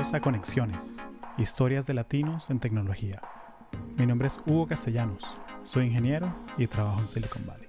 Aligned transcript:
A 0.00 0.20
Conexiones, 0.20 0.96
historias 1.36 1.86
de 1.86 1.92
latinos 1.92 2.48
en 2.48 2.58
tecnología. 2.58 3.20
Mi 3.98 4.06
nombre 4.06 4.28
es 4.28 4.40
Hugo 4.46 4.66
Castellanos, 4.66 5.22
soy 5.62 5.88
ingeniero 5.88 6.34
y 6.56 6.66
trabajo 6.66 7.00
en 7.00 7.06
Silicon 7.06 7.44
Valley. 7.46 7.68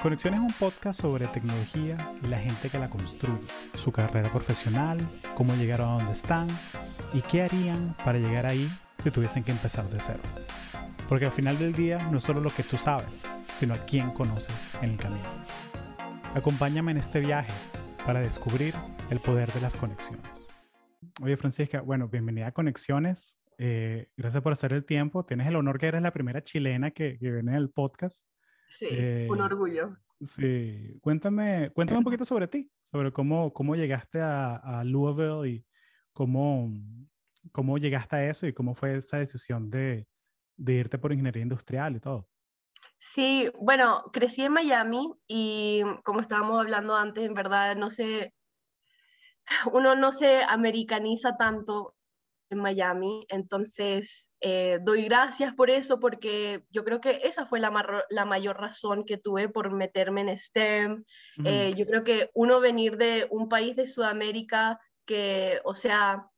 Conexiones 0.00 0.38
es 0.38 0.46
un 0.46 0.52
podcast 0.52 1.00
sobre 1.00 1.26
tecnología 1.26 2.12
y 2.22 2.28
la 2.28 2.38
gente 2.38 2.70
que 2.70 2.78
la 2.78 2.88
construye, 2.88 3.44
su 3.74 3.90
carrera 3.90 4.30
profesional, 4.30 5.04
cómo 5.34 5.52
llegaron 5.56 5.90
a 5.90 5.94
donde 5.94 6.12
están 6.12 6.46
y 7.12 7.20
qué 7.22 7.42
harían 7.42 7.96
para 8.04 8.18
llegar 8.18 8.46
ahí 8.46 8.70
si 9.02 9.10
tuviesen 9.10 9.42
que 9.42 9.50
empezar 9.50 9.90
de 9.90 9.98
cero. 9.98 10.20
Porque 11.08 11.26
al 11.26 11.32
final 11.32 11.58
del 11.58 11.72
día 11.72 12.06
no 12.12 12.18
es 12.18 12.24
solo 12.24 12.40
lo 12.40 12.50
que 12.50 12.62
tú 12.62 12.78
sabes, 12.78 13.26
sino 13.52 13.74
a 13.74 13.78
quién 13.78 14.12
conoces 14.12 14.70
en 14.80 14.90
el 14.90 14.96
camino. 14.96 15.28
Acompáñame 16.36 16.92
en 16.92 16.98
este 16.98 17.18
viaje 17.18 17.52
para 18.06 18.20
descubrir 18.20 18.74
el 19.10 19.18
poder 19.18 19.52
de 19.52 19.60
las 19.60 19.74
conexiones. 19.74 20.55
Oye, 21.22 21.38
Francisca, 21.38 21.80
bueno, 21.80 22.08
bienvenida 22.08 22.48
a 22.48 22.52
Conexiones. 22.52 23.40
Eh, 23.56 24.10
gracias 24.18 24.42
por 24.42 24.52
hacer 24.52 24.74
el 24.74 24.84
tiempo. 24.84 25.24
Tienes 25.24 25.46
el 25.46 25.56
honor 25.56 25.78
que 25.78 25.86
eres 25.86 26.02
la 26.02 26.12
primera 26.12 26.44
chilena 26.44 26.90
que, 26.90 27.18
que 27.18 27.30
viene 27.30 27.52
del 27.52 27.70
podcast. 27.70 28.26
Sí, 28.78 28.86
eh, 28.90 29.26
un 29.30 29.40
orgullo. 29.40 29.96
Sí, 30.20 30.98
cuéntame, 31.00 31.70
cuéntame 31.74 31.98
un 31.98 32.04
poquito 32.04 32.26
sobre 32.26 32.48
ti, 32.48 32.70
sobre 32.84 33.12
cómo, 33.12 33.54
cómo 33.54 33.74
llegaste 33.74 34.20
a, 34.20 34.56
a 34.56 34.84
Louisville 34.84 35.48
y 35.48 35.66
cómo, 36.12 36.70
cómo 37.50 37.78
llegaste 37.78 38.16
a 38.16 38.28
eso 38.28 38.46
y 38.46 38.52
cómo 38.52 38.74
fue 38.74 38.96
esa 38.96 39.16
decisión 39.16 39.70
de, 39.70 40.06
de 40.54 40.72
irte 40.74 40.98
por 40.98 41.12
ingeniería 41.12 41.42
industrial 41.42 41.96
y 41.96 42.00
todo. 42.00 42.28
Sí, 43.14 43.50
bueno, 43.58 44.04
crecí 44.12 44.42
en 44.42 44.52
Miami 44.52 45.14
y 45.26 45.82
como 46.04 46.20
estábamos 46.20 46.60
hablando 46.60 46.94
antes, 46.94 47.24
en 47.24 47.32
verdad 47.32 47.74
no 47.74 47.90
sé, 47.90 48.34
uno 49.72 49.94
no 49.94 50.12
se 50.12 50.42
americaniza 50.42 51.36
tanto 51.36 51.94
en 52.50 52.58
Miami, 52.58 53.26
entonces 53.28 54.30
eh, 54.40 54.78
doy 54.82 55.04
gracias 55.04 55.52
por 55.54 55.68
eso 55.68 55.98
porque 55.98 56.62
yo 56.70 56.84
creo 56.84 57.00
que 57.00 57.20
esa 57.24 57.46
fue 57.46 57.58
la, 57.58 58.04
la 58.08 58.24
mayor 58.24 58.60
razón 58.60 59.04
que 59.04 59.18
tuve 59.18 59.48
por 59.48 59.72
meterme 59.72 60.20
en 60.20 60.38
STEM. 60.38 61.04
Eh, 61.44 61.74
yo 61.76 61.86
creo 61.86 62.04
que 62.04 62.30
uno 62.34 62.60
venir 62.60 62.96
de 62.98 63.26
un 63.30 63.48
país 63.48 63.74
de 63.74 63.88
Sudamérica 63.88 64.80
que, 65.04 65.60
o 65.64 65.74
sea, 65.74 66.28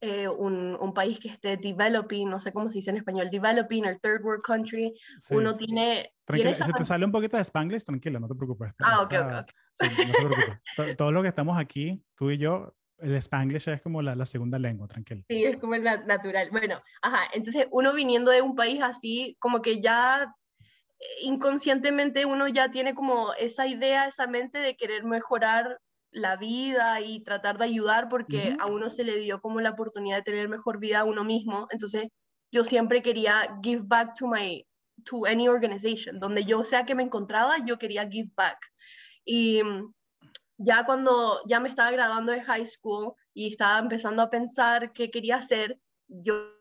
eh, 0.00 0.28
un, 0.28 0.76
un, 0.80 0.94
país 0.94 1.18
que 1.18 1.28
esté 1.28 1.56
developing, 1.56 2.28
no 2.28 2.40
sé 2.40 2.52
cómo 2.52 2.68
se 2.68 2.78
dice 2.78 2.90
en 2.90 2.96
español, 2.96 3.28
developing, 3.30 3.84
or 3.84 3.98
third 4.00 4.24
world 4.24 4.42
country, 4.42 4.94
uno 5.30 5.54
tiene... 5.56 6.12
Tranquila, 6.24 6.54
si 6.54 6.72
te 6.72 6.84
sale 6.84 7.04
un 7.04 7.12
poquito 7.12 7.36
de 7.36 7.42
Spanglish, 7.42 7.84
tranquila, 7.84 8.18
no 8.18 8.28
te 8.28 8.34
preocupes. 8.34 8.72
Ah, 8.78 9.02
ok, 9.02 9.12
ok. 9.12 9.50
Sí, 9.74 9.88
no 10.06 10.12
te 10.12 10.24
preocupes. 10.24 10.96
Todo 10.96 11.12
lo 11.12 11.22
que 11.22 11.28
estamos 11.28 11.58
aquí, 11.58 12.02
tú 12.14 12.30
y 12.30 12.38
yo, 12.38 12.74
el 12.98 13.14
Spanglish 13.16 13.68
es 13.68 13.82
como 13.82 14.02
la, 14.02 14.14
la 14.14 14.26
segunda 14.26 14.58
lengua, 14.58 14.88
tranquilo. 14.88 15.22
Sí, 15.28 15.44
es 15.44 15.58
como 15.58 15.74
el 15.74 15.84
natural. 15.84 16.48
Bueno, 16.50 16.80
ajá, 17.02 17.28
entonces 17.32 17.66
uno 17.70 17.92
viniendo 17.92 18.30
de 18.30 18.42
un 18.42 18.54
país 18.54 18.80
así, 18.82 19.36
como 19.38 19.60
que 19.60 19.80
ya 19.80 20.34
eh, 20.98 21.04
inconscientemente 21.22 22.24
uno 22.24 22.48
ya 22.48 22.70
tiene 22.70 22.94
como 22.94 23.32
esa 23.34 23.66
idea, 23.66 24.06
esa 24.06 24.26
mente 24.26 24.58
de 24.58 24.76
querer 24.76 25.04
mejorar 25.04 25.78
la 26.12 26.36
vida 26.36 27.00
y 27.00 27.22
tratar 27.22 27.58
de 27.58 27.64
ayudar 27.64 28.08
porque 28.08 28.56
a 28.58 28.66
uno 28.66 28.90
se 28.90 29.04
le 29.04 29.16
dio 29.18 29.40
como 29.40 29.60
la 29.60 29.70
oportunidad 29.70 30.16
de 30.16 30.22
tener 30.22 30.48
mejor 30.48 30.78
vida 30.78 31.00
a 31.00 31.04
uno 31.04 31.24
mismo. 31.24 31.66
Entonces, 31.70 32.08
yo 32.52 32.64
siempre 32.64 33.02
quería 33.02 33.58
give 33.62 33.82
back 33.84 34.14
to 34.16 34.26
my 34.26 34.66
to 35.04 35.24
any 35.26 35.48
organization, 35.48 36.18
donde 36.18 36.44
yo 36.44 36.64
sea 36.64 36.84
que 36.84 36.94
me 36.94 37.02
encontraba, 37.02 37.64
yo 37.64 37.78
quería 37.78 38.08
give 38.08 38.30
back. 38.34 38.58
Y 39.24 39.62
mm, 39.62 39.94
ya 40.58 40.84
cuando 40.84 41.40
ya 41.46 41.60
me 41.60 41.68
estaba 41.68 41.90
graduando 41.90 42.32
de 42.32 42.42
high 42.42 42.66
school 42.66 43.14
y 43.32 43.48
estaba 43.48 43.78
empezando 43.78 44.22
a 44.22 44.30
pensar 44.30 44.92
qué 44.92 45.10
quería 45.10 45.36
hacer, 45.36 45.78
yo, 46.08 46.52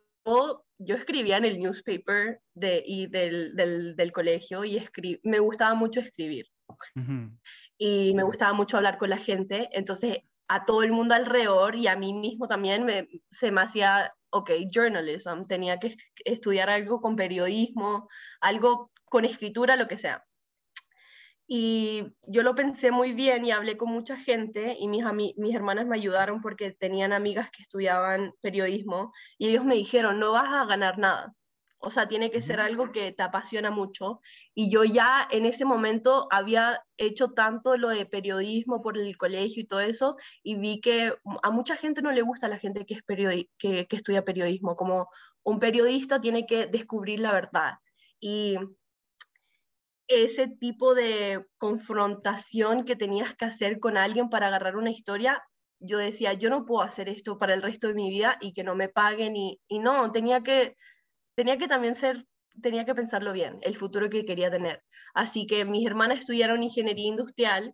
yo 0.77 0.95
escribía 0.95 1.37
en 1.37 1.45
el 1.45 1.59
newspaper 1.59 2.39
de, 2.53 2.83
y 2.85 3.07
del, 3.07 3.55
del, 3.55 3.95
del 3.95 4.11
colegio 4.11 4.63
y 4.63 4.81
me 5.23 5.39
gustaba 5.39 5.75
mucho 5.75 5.99
escribir 5.99 6.45
y 7.79 8.13
me 8.13 8.23
gustaba 8.23 8.53
mucho 8.53 8.77
hablar 8.77 8.97
con 8.99 9.09
la 9.09 9.17
gente, 9.17 9.69
entonces 9.71 10.19
a 10.49 10.65
todo 10.65 10.83
el 10.83 10.91
mundo 10.91 11.15
alrededor 11.15 11.75
y 11.75 11.87
a 11.87 11.95
mí 11.95 12.13
mismo 12.13 12.47
también 12.47 12.83
me, 12.83 13.07
se 13.31 13.51
me 13.51 13.61
hacía, 13.61 14.13
ok, 14.31 14.51
journalism, 14.69 15.45
tenía 15.47 15.79
que 15.79 15.95
estudiar 16.25 16.69
algo 16.69 17.01
con 17.01 17.15
periodismo, 17.15 18.09
algo 18.41 18.91
con 19.05 19.25
escritura, 19.25 19.77
lo 19.77 19.87
que 19.87 19.97
sea. 19.97 20.25
Y 21.47 22.03
yo 22.27 22.43
lo 22.43 22.53
pensé 22.53 22.91
muy 22.91 23.13
bien 23.13 23.45
y 23.45 23.51
hablé 23.51 23.77
con 23.77 23.89
mucha 23.89 24.17
gente 24.17 24.75
y 24.79 24.87
mis, 24.87 25.03
mis 25.37 25.55
hermanas 25.55 25.87
me 25.87 25.97
ayudaron 25.97 26.41
porque 26.41 26.71
tenían 26.71 27.13
amigas 27.13 27.49
que 27.51 27.63
estudiaban 27.63 28.33
periodismo 28.41 29.13
y 29.37 29.49
ellos 29.49 29.65
me 29.65 29.75
dijeron, 29.75 30.19
no 30.19 30.33
vas 30.33 30.53
a 30.53 30.65
ganar 30.65 30.99
nada, 30.99 31.33
o 31.79 31.91
sea, 31.91 32.07
tiene 32.07 32.29
que 32.29 32.41
ser 32.41 32.59
algo 32.59 32.91
que 32.91 33.11
te 33.13 33.23
apasiona 33.23 33.71
mucho. 33.71 34.21
Y 34.53 34.69
yo 34.69 34.83
ya 34.83 35.27
en 35.31 35.45
ese 35.45 35.65
momento 35.65 36.27
había 36.29 36.83
hecho 36.97 37.31
tanto 37.31 37.77
lo 37.77 37.89
de 37.89 38.05
periodismo 38.05 38.81
por 38.81 38.97
el 38.97 39.17
colegio 39.17 39.63
y 39.63 39.67
todo 39.67 39.79
eso, 39.79 40.17
y 40.43 40.55
vi 40.55 40.81
que 40.81 41.13
a 41.41 41.51
mucha 41.51 41.75
gente 41.77 42.01
no 42.01 42.11
le 42.11 42.21
gusta 42.21 42.47
la 42.47 42.59
gente 42.59 42.85
que, 42.85 42.95
es 42.95 43.03
que, 43.57 43.87
que 43.87 43.95
estudia 43.95 44.25
periodismo, 44.25 44.75
como 44.75 45.09
un 45.43 45.59
periodista 45.59 46.19
tiene 46.19 46.45
que 46.45 46.67
descubrir 46.67 47.19
la 47.19 47.31
verdad. 47.31 47.73
Y 48.19 48.57
ese 50.07 50.47
tipo 50.47 50.95
de 50.95 51.45
confrontación 51.57 52.83
que 52.83 52.95
tenías 52.95 53.35
que 53.35 53.45
hacer 53.45 53.79
con 53.79 53.95
alguien 53.95 54.29
para 54.29 54.47
agarrar 54.47 54.75
una 54.75 54.89
historia, 54.89 55.43
yo 55.79 55.97
decía, 55.97 56.33
yo 56.33 56.49
no 56.49 56.65
puedo 56.65 56.81
hacer 56.81 57.07
esto 57.07 57.37
para 57.37 57.53
el 57.53 57.61
resto 57.61 57.87
de 57.87 57.93
mi 57.93 58.09
vida 58.09 58.37
y 58.41 58.53
que 58.53 58.63
no 58.65 58.75
me 58.75 58.89
paguen 58.89 59.37
y, 59.37 59.61
y 59.69 59.79
no, 59.79 60.11
tenía 60.11 60.41
que 60.41 60.75
tenía 61.39 61.57
que 61.57 61.69
también 61.69 61.95
ser, 61.95 62.25
tenía 62.61 62.83
que 62.83 62.93
pensarlo 62.93 63.31
bien, 63.31 63.59
el 63.61 63.77
futuro 63.77 64.09
que 64.09 64.25
quería 64.25 64.51
tener. 64.51 64.83
Así 65.13 65.47
que 65.47 65.63
mis 65.63 65.87
hermanas 65.87 66.19
estudiaron 66.19 66.63
ingeniería 66.63 67.07
industrial 67.07 67.73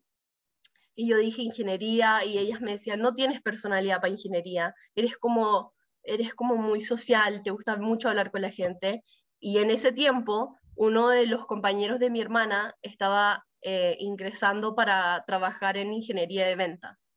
y 0.93 1.09
yo 1.09 1.17
dije 1.17 1.41
ingeniería 1.41 2.23
y 2.23 2.37
ellas 2.37 2.61
me 2.61 2.73
decían, 2.73 2.99
no 2.99 3.11
tienes 3.13 3.41
personalidad 3.41 4.01
para 4.01 4.13
ingeniería, 4.13 4.75
eres 4.93 5.17
como, 5.17 5.73
eres 6.03 6.35
como 6.35 6.57
muy 6.57 6.79
social, 6.79 7.41
te 7.41 7.49
gusta 7.49 7.75
mucho 7.77 8.07
hablar 8.07 8.29
con 8.29 8.43
la 8.43 8.51
gente. 8.51 9.03
Y 9.39 9.57
en 9.57 9.71
ese 9.71 9.91
tiempo, 9.91 10.55
uno 10.75 11.09
de 11.09 11.25
los 11.25 11.47
compañeros 11.47 11.97
de 11.97 12.11
mi 12.11 12.21
hermana 12.21 12.75
estaba 12.83 13.47
eh, 13.63 13.97
ingresando 13.99 14.75
para 14.75 15.23
trabajar 15.25 15.75
en 15.75 15.91
ingeniería 15.91 16.45
de 16.45 16.55
ventas. 16.55 17.15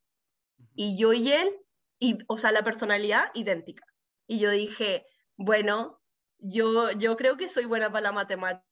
Y 0.73 0.97
yo 0.97 1.13
y 1.13 1.31
él, 1.31 1.55
y, 1.99 2.17
o 2.27 2.39
sea, 2.39 2.51
la 2.51 2.63
personalidad 2.63 3.25
idéntica. 3.35 3.85
Y 4.25 4.39
yo 4.39 4.49
dije, 4.49 5.05
bueno, 5.37 5.98
yo, 6.39 6.91
yo 6.91 7.15
creo 7.17 7.37
que 7.37 7.49
soy 7.49 7.65
buena 7.65 7.91
para 7.91 8.03
la 8.03 8.11
matemática 8.11 8.63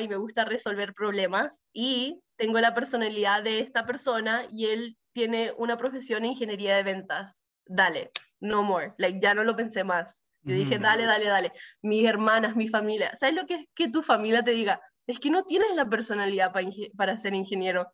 y 0.00 0.08
me 0.08 0.16
gusta 0.16 0.44
resolver 0.44 0.94
problemas 0.94 1.60
y 1.72 2.20
tengo 2.36 2.60
la 2.60 2.74
personalidad 2.74 3.42
de 3.42 3.60
esta 3.60 3.84
persona 3.84 4.46
y 4.50 4.66
él 4.66 4.96
tiene 5.12 5.52
una 5.58 5.76
profesión 5.76 6.24
en 6.24 6.32
ingeniería 6.32 6.76
de 6.76 6.82
ventas. 6.82 7.42
Dale, 7.66 8.10
no 8.40 8.62
more, 8.62 8.94
like, 8.98 9.20
ya 9.20 9.34
no 9.34 9.44
lo 9.44 9.56
pensé 9.56 9.84
más. 9.84 10.18
Yo 10.44 10.56
dije, 10.56 10.78
dale, 10.78 11.04
dale, 11.04 11.26
dale. 11.26 11.52
Mis 11.82 12.04
hermanas, 12.04 12.56
mi 12.56 12.66
familia. 12.66 13.14
¿Sabes 13.14 13.36
lo 13.36 13.46
que 13.46 13.54
es 13.54 13.66
que 13.76 13.88
tu 13.88 14.02
familia 14.02 14.42
te 14.42 14.50
diga? 14.50 14.80
Es 15.06 15.20
que 15.20 15.30
no 15.30 15.44
tienes 15.44 15.72
la 15.76 15.88
personalidad 15.88 16.52
para, 16.52 16.68
para 16.96 17.16
ser 17.16 17.34
ingeniero. 17.34 17.92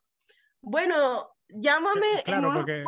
Bueno, 0.63 1.31
llámame 1.49 2.23
claro, 2.25 2.53
porque... 2.55 2.85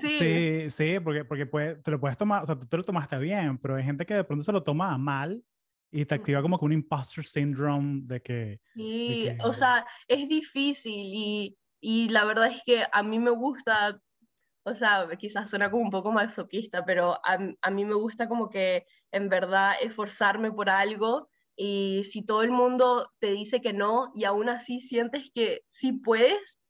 Sí, 0.00 0.70
sí, 0.70 1.00
porque, 1.00 1.24
porque 1.24 1.46
te 1.82 1.90
lo 1.90 2.00
puedes 2.00 2.16
tomar, 2.16 2.42
o 2.42 2.46
sea, 2.46 2.58
tú 2.58 2.66
te 2.66 2.76
lo 2.76 2.82
tomaste 2.82 3.18
bien, 3.18 3.58
pero 3.58 3.76
hay 3.76 3.84
gente 3.84 4.04
que 4.04 4.14
de 4.14 4.24
pronto 4.24 4.44
se 4.44 4.52
lo 4.52 4.62
toma 4.62 4.96
mal 4.98 5.42
y 5.90 6.04
te 6.04 6.14
activa 6.14 6.42
como 6.42 6.58
que 6.58 6.64
un 6.64 6.72
imposter 6.72 7.24
syndrome 7.24 8.02
de 8.04 8.20
que... 8.20 8.60
Sí, 8.74 9.28
o 9.42 9.52
sea, 9.52 9.86
es 10.08 10.28
difícil 10.28 11.12
y, 11.14 11.58
y, 11.80 12.08
la 12.08 12.24
verdad 12.24 12.50
es 12.50 12.62
que 12.64 12.84
a 12.90 13.02
mí 13.02 13.18
me 13.18 13.30
gusta, 13.30 14.00
o 14.64 14.74
sea, 14.74 15.08
quizás 15.18 15.48
suena 15.48 15.70
como 15.70 15.84
un 15.84 15.90
poco 15.90 16.12
masoquista, 16.12 16.84
pero 16.84 17.14
a, 17.24 17.38
a 17.62 17.70
mí 17.70 17.84
me 17.84 17.94
gusta 17.94 18.28
como 18.28 18.50
que 18.50 18.84
en 19.12 19.28
verdad 19.28 19.74
esforzarme 19.80 20.52
por 20.52 20.68
algo 20.68 21.28
y 21.56 22.02
si 22.04 22.22
todo 22.22 22.42
el 22.42 22.50
mundo 22.50 23.10
te 23.18 23.32
dice 23.32 23.62
que 23.62 23.72
no 23.72 24.12
y 24.14 24.24
aún 24.24 24.50
así 24.50 24.80
sientes 24.82 25.30
que 25.34 25.62
sí 25.66 25.92
puedes, 25.92 26.60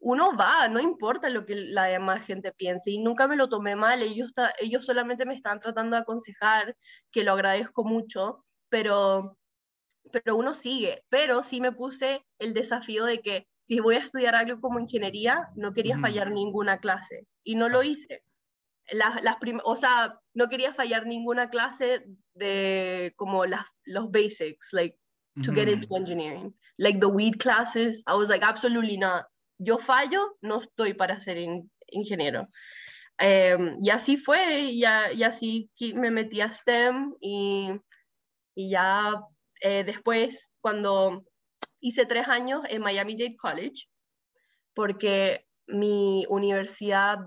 uno 0.00 0.36
va, 0.36 0.68
no 0.68 0.80
importa 0.80 1.28
lo 1.28 1.44
que 1.44 1.54
la 1.54 1.84
demás 1.84 2.24
gente 2.24 2.52
piense. 2.52 2.90
Y 2.90 2.98
nunca 2.98 3.26
me 3.26 3.36
lo 3.36 3.48
tomé 3.48 3.76
mal, 3.76 4.02
ellos, 4.02 4.32
ellos 4.60 4.84
solamente 4.84 5.26
me 5.26 5.34
están 5.34 5.60
tratando 5.60 5.96
de 5.96 6.02
aconsejar, 6.02 6.76
que 7.10 7.24
lo 7.24 7.32
agradezco 7.32 7.84
mucho, 7.84 8.44
pero, 8.68 9.36
pero 10.12 10.36
uno 10.36 10.54
sigue. 10.54 11.04
Pero 11.08 11.42
sí 11.42 11.60
me 11.60 11.72
puse 11.72 12.24
el 12.38 12.54
desafío 12.54 13.04
de 13.04 13.20
que 13.20 13.48
si 13.62 13.80
voy 13.80 13.96
a 13.96 14.00
estudiar 14.00 14.34
algo 14.34 14.60
como 14.60 14.80
ingeniería, 14.80 15.48
no 15.54 15.74
quería 15.74 15.98
fallar 15.98 16.30
ninguna 16.30 16.78
clase. 16.78 17.26
Y 17.44 17.56
no 17.56 17.68
lo 17.68 17.82
hice. 17.82 18.22
Las, 18.90 19.22
las 19.22 19.36
o 19.64 19.76
sea, 19.76 20.18
no 20.32 20.48
quería 20.48 20.72
fallar 20.72 21.06
ninguna 21.06 21.50
clase 21.50 22.04
de 22.32 23.12
como 23.16 23.44
las, 23.44 23.66
los 23.84 24.10
basics, 24.10 24.72
like 24.72 24.98
to 25.44 25.52
get 25.52 25.68
into 25.68 25.94
engineering. 25.94 26.54
Like 26.78 27.00
the 27.00 27.06
weed 27.06 27.38
classes, 27.38 28.02
I 28.06 28.14
was 28.14 28.30
like, 28.30 28.42
absolutely 28.42 28.96
not 28.96 29.26
yo 29.58 29.78
fallo, 29.78 30.36
no 30.40 30.60
estoy 30.60 30.94
para 30.94 31.20
ser 31.20 31.38
ingeniero. 31.88 32.48
Em, 33.18 33.76
y 33.82 33.90
así 33.90 34.16
fue, 34.16 34.60
y, 34.60 34.80
y, 34.80 35.22
así 35.24 35.70
me 35.94 36.10
metí 36.10 36.40
a 36.40 36.50
STEM 36.52 37.14
y, 37.20 37.72
ya 38.54 39.20
eh, 39.60 39.82
después, 39.84 40.50
cuando 40.60 41.24
hice 41.80 42.06
tres 42.06 42.28
años 42.28 42.62
en 42.68 42.82
Miami 42.82 43.16
Dade 43.16 43.36
College, 43.36 43.88
porque 44.74 45.46
mi 45.66 46.24
universidad, 46.28 47.18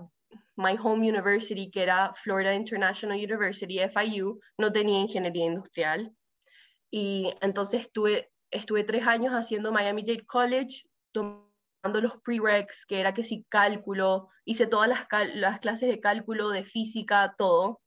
my 0.56 0.76
home 0.82 1.08
university, 1.08 1.70
que 1.70 1.82
era 1.82 2.12
Florida 2.14 2.54
International 2.54 3.18
University, 3.18 3.78
FIU, 3.88 4.40
no 4.58 4.72
tenía 4.72 5.00
ingeniería 5.00 5.46
industrial. 5.46 6.14
Y 6.90 7.32
entonces 7.40 7.82
estuve, 7.82 8.30
estuve 8.50 8.84
tres 8.84 9.06
años 9.06 9.32
haciendo 9.34 9.72
Miami 9.72 10.02
Dade 10.02 10.26
College, 10.26 10.84
los 11.82 12.16
prereqs, 12.22 12.86
que 12.86 13.00
era 13.00 13.14
que 13.14 13.24
sí, 13.24 13.44
cálculo, 13.48 14.28
hice 14.44 14.66
todas 14.66 14.88
las, 14.88 15.06
las 15.34 15.60
clases 15.60 15.88
de 15.88 16.00
cálculo, 16.00 16.50
de 16.50 16.64
física, 16.64 17.34
todo. 17.36 17.80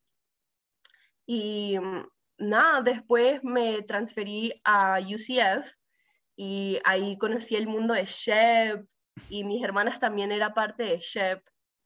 Y 1.26 1.80
mm, 1.80 2.08
nada, 2.40 2.82
después 2.82 3.44
me 3.44 3.82
transferí 3.84 4.54
a 4.64 5.00
UCF 5.00 5.72
y 6.36 6.80
ahí 6.84 7.18
conocí 7.18 7.56
el 7.56 7.68
mundo 7.68 7.94
de 7.94 8.06
SHEP 8.06 8.86
y 9.30 9.44
mis 9.44 9.64
hermanas 9.64 10.00
también 10.00 10.32
era 10.32 10.54
parte 10.54 10.84
de 10.84 10.98
SHEP 11.00 11.42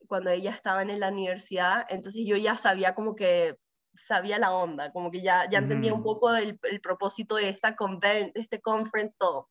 cuando 0.08 0.30
ellas 0.30 0.56
estaban 0.56 0.90
en 0.90 1.00
la 1.00 1.08
universidad, 1.08 1.86
entonces 1.88 2.22
yo 2.26 2.36
ya 2.36 2.56
sabía 2.56 2.94
como 2.94 3.14
que 3.14 3.56
sabía 3.94 4.38
la 4.38 4.52
onda, 4.52 4.92
como 4.92 5.10
que 5.10 5.22
ya, 5.22 5.48
ya 5.48 5.58
entendía 5.58 5.94
un 5.94 6.02
poco 6.02 6.32
del 6.32 6.58
el 6.62 6.80
propósito 6.80 7.36
de 7.36 7.50
esta 7.50 7.76
de 8.00 8.32
este 8.34 8.60
conference, 8.60 9.16
todo. 9.18 9.48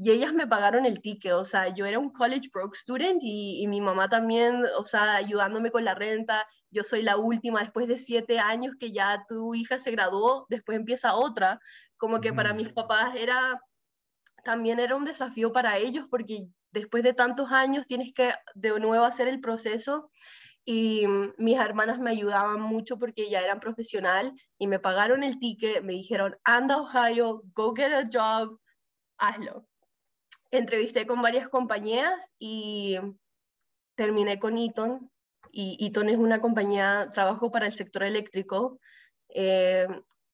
Y 0.00 0.12
ellas 0.12 0.32
me 0.32 0.46
pagaron 0.46 0.86
el 0.86 1.00
ticket, 1.00 1.32
o 1.32 1.44
sea, 1.44 1.74
yo 1.74 1.84
era 1.84 1.98
un 1.98 2.10
college 2.12 2.50
broke 2.52 2.76
student 2.76 3.20
y, 3.20 3.60
y, 3.62 3.66
mi 3.66 3.80
mamá 3.80 4.08
también, 4.08 4.62
o 4.78 4.84
sea, 4.84 5.16
ayudándome 5.16 5.72
con 5.72 5.84
la 5.84 5.94
renta. 5.94 6.46
Yo 6.70 6.84
soy 6.84 7.02
la 7.02 7.16
última, 7.16 7.60
después 7.60 7.88
de 7.88 7.98
siete 7.98 8.38
años 8.38 8.76
que 8.78 8.92
ya 8.92 9.24
tu 9.28 9.56
hija 9.56 9.80
se 9.80 9.90
graduó, 9.90 10.46
después 10.48 10.78
empieza 10.78 11.16
otra. 11.16 11.60
Como 11.96 12.20
que 12.20 12.32
para 12.32 12.54
mis 12.54 12.72
papás 12.72 13.16
era, 13.16 13.60
también 14.44 14.78
era 14.78 14.94
un 14.94 15.04
desafío 15.04 15.52
para 15.52 15.78
ellos 15.78 16.06
porque 16.08 16.46
después 16.70 17.02
de 17.02 17.14
tantos 17.14 17.50
años 17.50 17.86
tienes 17.86 18.12
que 18.14 18.32
de 18.54 18.78
nuevo 18.80 19.04
hacer 19.04 19.28
el 19.28 19.40
proceso 19.40 20.10
y 20.64 21.06
mm, 21.06 21.34
mis 21.38 21.58
hermanas 21.58 21.98
me 21.98 22.10
ayudaban 22.10 22.60
mucho 22.60 22.98
porque 22.98 23.30
ya 23.30 23.40
eran 23.40 23.60
profesional 23.60 24.32
y 24.58 24.66
me 24.66 24.78
pagaron 24.78 25.22
el 25.22 25.38
ticket, 25.38 25.82
me 25.82 25.94
dijeron, 25.94 26.36
anda 26.44 26.78
Ohio, 26.78 27.42
go 27.54 27.74
get 27.74 27.92
a 27.92 28.08
job, 28.12 28.58
hazlo. 29.18 29.67
Entrevisté 30.50 31.06
con 31.06 31.20
varias 31.20 31.48
compañías 31.48 32.34
y 32.38 32.96
terminé 33.96 34.38
con 34.38 34.56
Eaton. 34.56 35.10
Y 35.50 35.76
Eaton 35.84 36.08
es 36.08 36.16
una 36.16 36.40
compañía, 36.40 37.08
trabajo 37.12 37.50
para 37.50 37.66
el 37.66 37.72
sector 37.72 38.02
eléctrico 38.02 38.78
eh, 39.30 39.86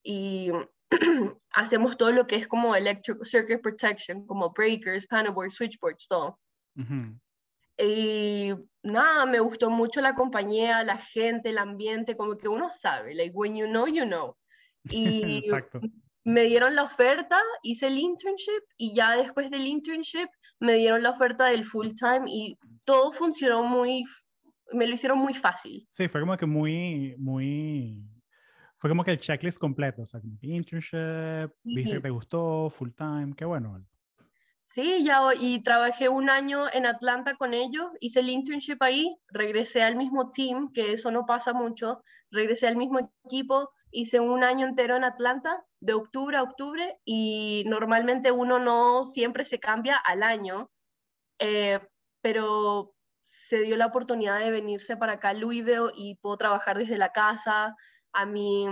y 0.03 0.51
hacemos 1.51 1.97
todo 1.97 2.13
lo 2.13 2.27
que 2.27 2.37
es 2.37 2.47
como 2.49 2.75
electric 2.75 3.25
circuit 3.25 3.61
protection, 3.61 4.27
como 4.27 4.51
breakers, 4.51 5.07
panel 5.07 5.33
boards, 5.33 5.55
switchboards, 5.55 6.07
todo. 6.09 6.39
Y 7.77 8.53
nada, 8.83 9.27
me 9.27 9.41
gustó 9.41 9.71
mucho 9.71 10.01
la 10.01 10.15
compañía, 10.15 10.85
la 10.85 10.99
gente, 10.99 11.51
el 11.51 11.59
ambiente, 11.59 12.17
como 12.17 12.37
que 12.37 12.49
uno 12.49 12.71
sabe, 12.71 13.15
like 13.15 13.33
when 13.35 13.57
you 13.57 13.67
know, 13.67 13.87
you 13.87 14.05
know. 14.05 14.37
Y 14.85 15.39
Exacto. 15.45 15.81
Me 16.25 16.45
dieron 16.45 16.75
la 16.75 16.85
oferta, 16.85 17.39
hice 17.63 17.87
el 17.87 17.99
internship 17.99 18.63
y 18.79 18.95
ya 18.95 19.17
después 19.17 19.51
del 19.51 19.67
internship 19.67 20.29
me 20.59 20.75
dieron 20.75 21.03
la 21.03 21.11
oferta 21.11 21.47
del 21.47 21.65
full 21.65 21.89
time 21.95 22.25
y 22.27 22.59
todo 22.85 23.13
funcionó 23.13 23.63
muy, 23.63 24.05
me 24.73 24.87
lo 24.87 24.95
hicieron 24.95 25.19
muy 25.19 25.35
fácil. 25.35 25.87
Sí, 25.91 26.09
fue 26.09 26.21
como 26.21 26.37
que 26.37 26.47
muy, 26.47 27.15
muy, 27.19 28.03
fue 28.79 28.89
como 28.91 29.05
que 29.05 29.11
el 29.11 29.19
checklist 29.19 29.59
completo, 29.59 30.03
o 30.03 30.07
sea, 30.07 30.21
como 30.21 30.39
internship, 30.41 31.53
viste 31.63 31.93
que 31.93 32.01
te 32.01 32.11
gustó, 32.11 32.71
full 32.71 32.91
time, 32.91 33.35
qué 33.37 33.45
bueno. 33.45 33.85
Sí, 34.63 35.05
ya, 35.05 35.21
y 35.39 35.63
trabajé 35.63 36.09
un 36.09 36.31
año 36.31 36.65
en 36.73 36.87
Atlanta 36.87 37.37
con 37.37 37.55
ellos, 37.55 37.87
hice 38.01 38.21
el 38.21 38.31
internship 38.31 38.79
ahí, 38.81 39.15
regresé 39.29 39.83
al 39.83 39.95
mismo 39.95 40.31
team, 40.31 40.73
que 40.73 40.93
eso 40.93 41.11
no 41.11 41.27
pasa 41.27 41.53
mucho, 41.53 42.03
regresé 42.31 42.67
al 42.67 42.77
mismo 42.77 42.99
equipo, 43.25 43.71
hice 43.95 44.21
un 44.21 44.45
año 44.45 44.67
entero 44.67 44.97
en 44.97 45.05
Atlanta, 45.05 45.65
de 45.81 45.95
octubre 45.95 46.37
a 46.37 46.43
octubre, 46.43 46.99
y 47.05 47.65
normalmente 47.67 48.33
uno 48.33 48.59
no 48.59 49.05
siempre 49.05 49.45
se 49.45 49.61
cambia 49.61 49.97
al 49.97 50.23
año, 50.23 50.71
eh, 51.39 51.81
pero 52.21 52.95
se 53.25 53.61
dio 53.61 53.77
la 53.77 53.87
oportunidad 53.87 54.41
de 54.41 54.51
venirse 54.51 54.97
para 54.97 55.15
acá 55.15 55.31
a 55.31 55.35
Louisville 55.35 55.93
y 55.97 56.17
puedo 56.17 56.37
trabajar 56.37 56.79
desde 56.79 56.99
la 56.99 57.13
casa. 57.13 57.77
A 58.13 58.27
mí 58.27 58.67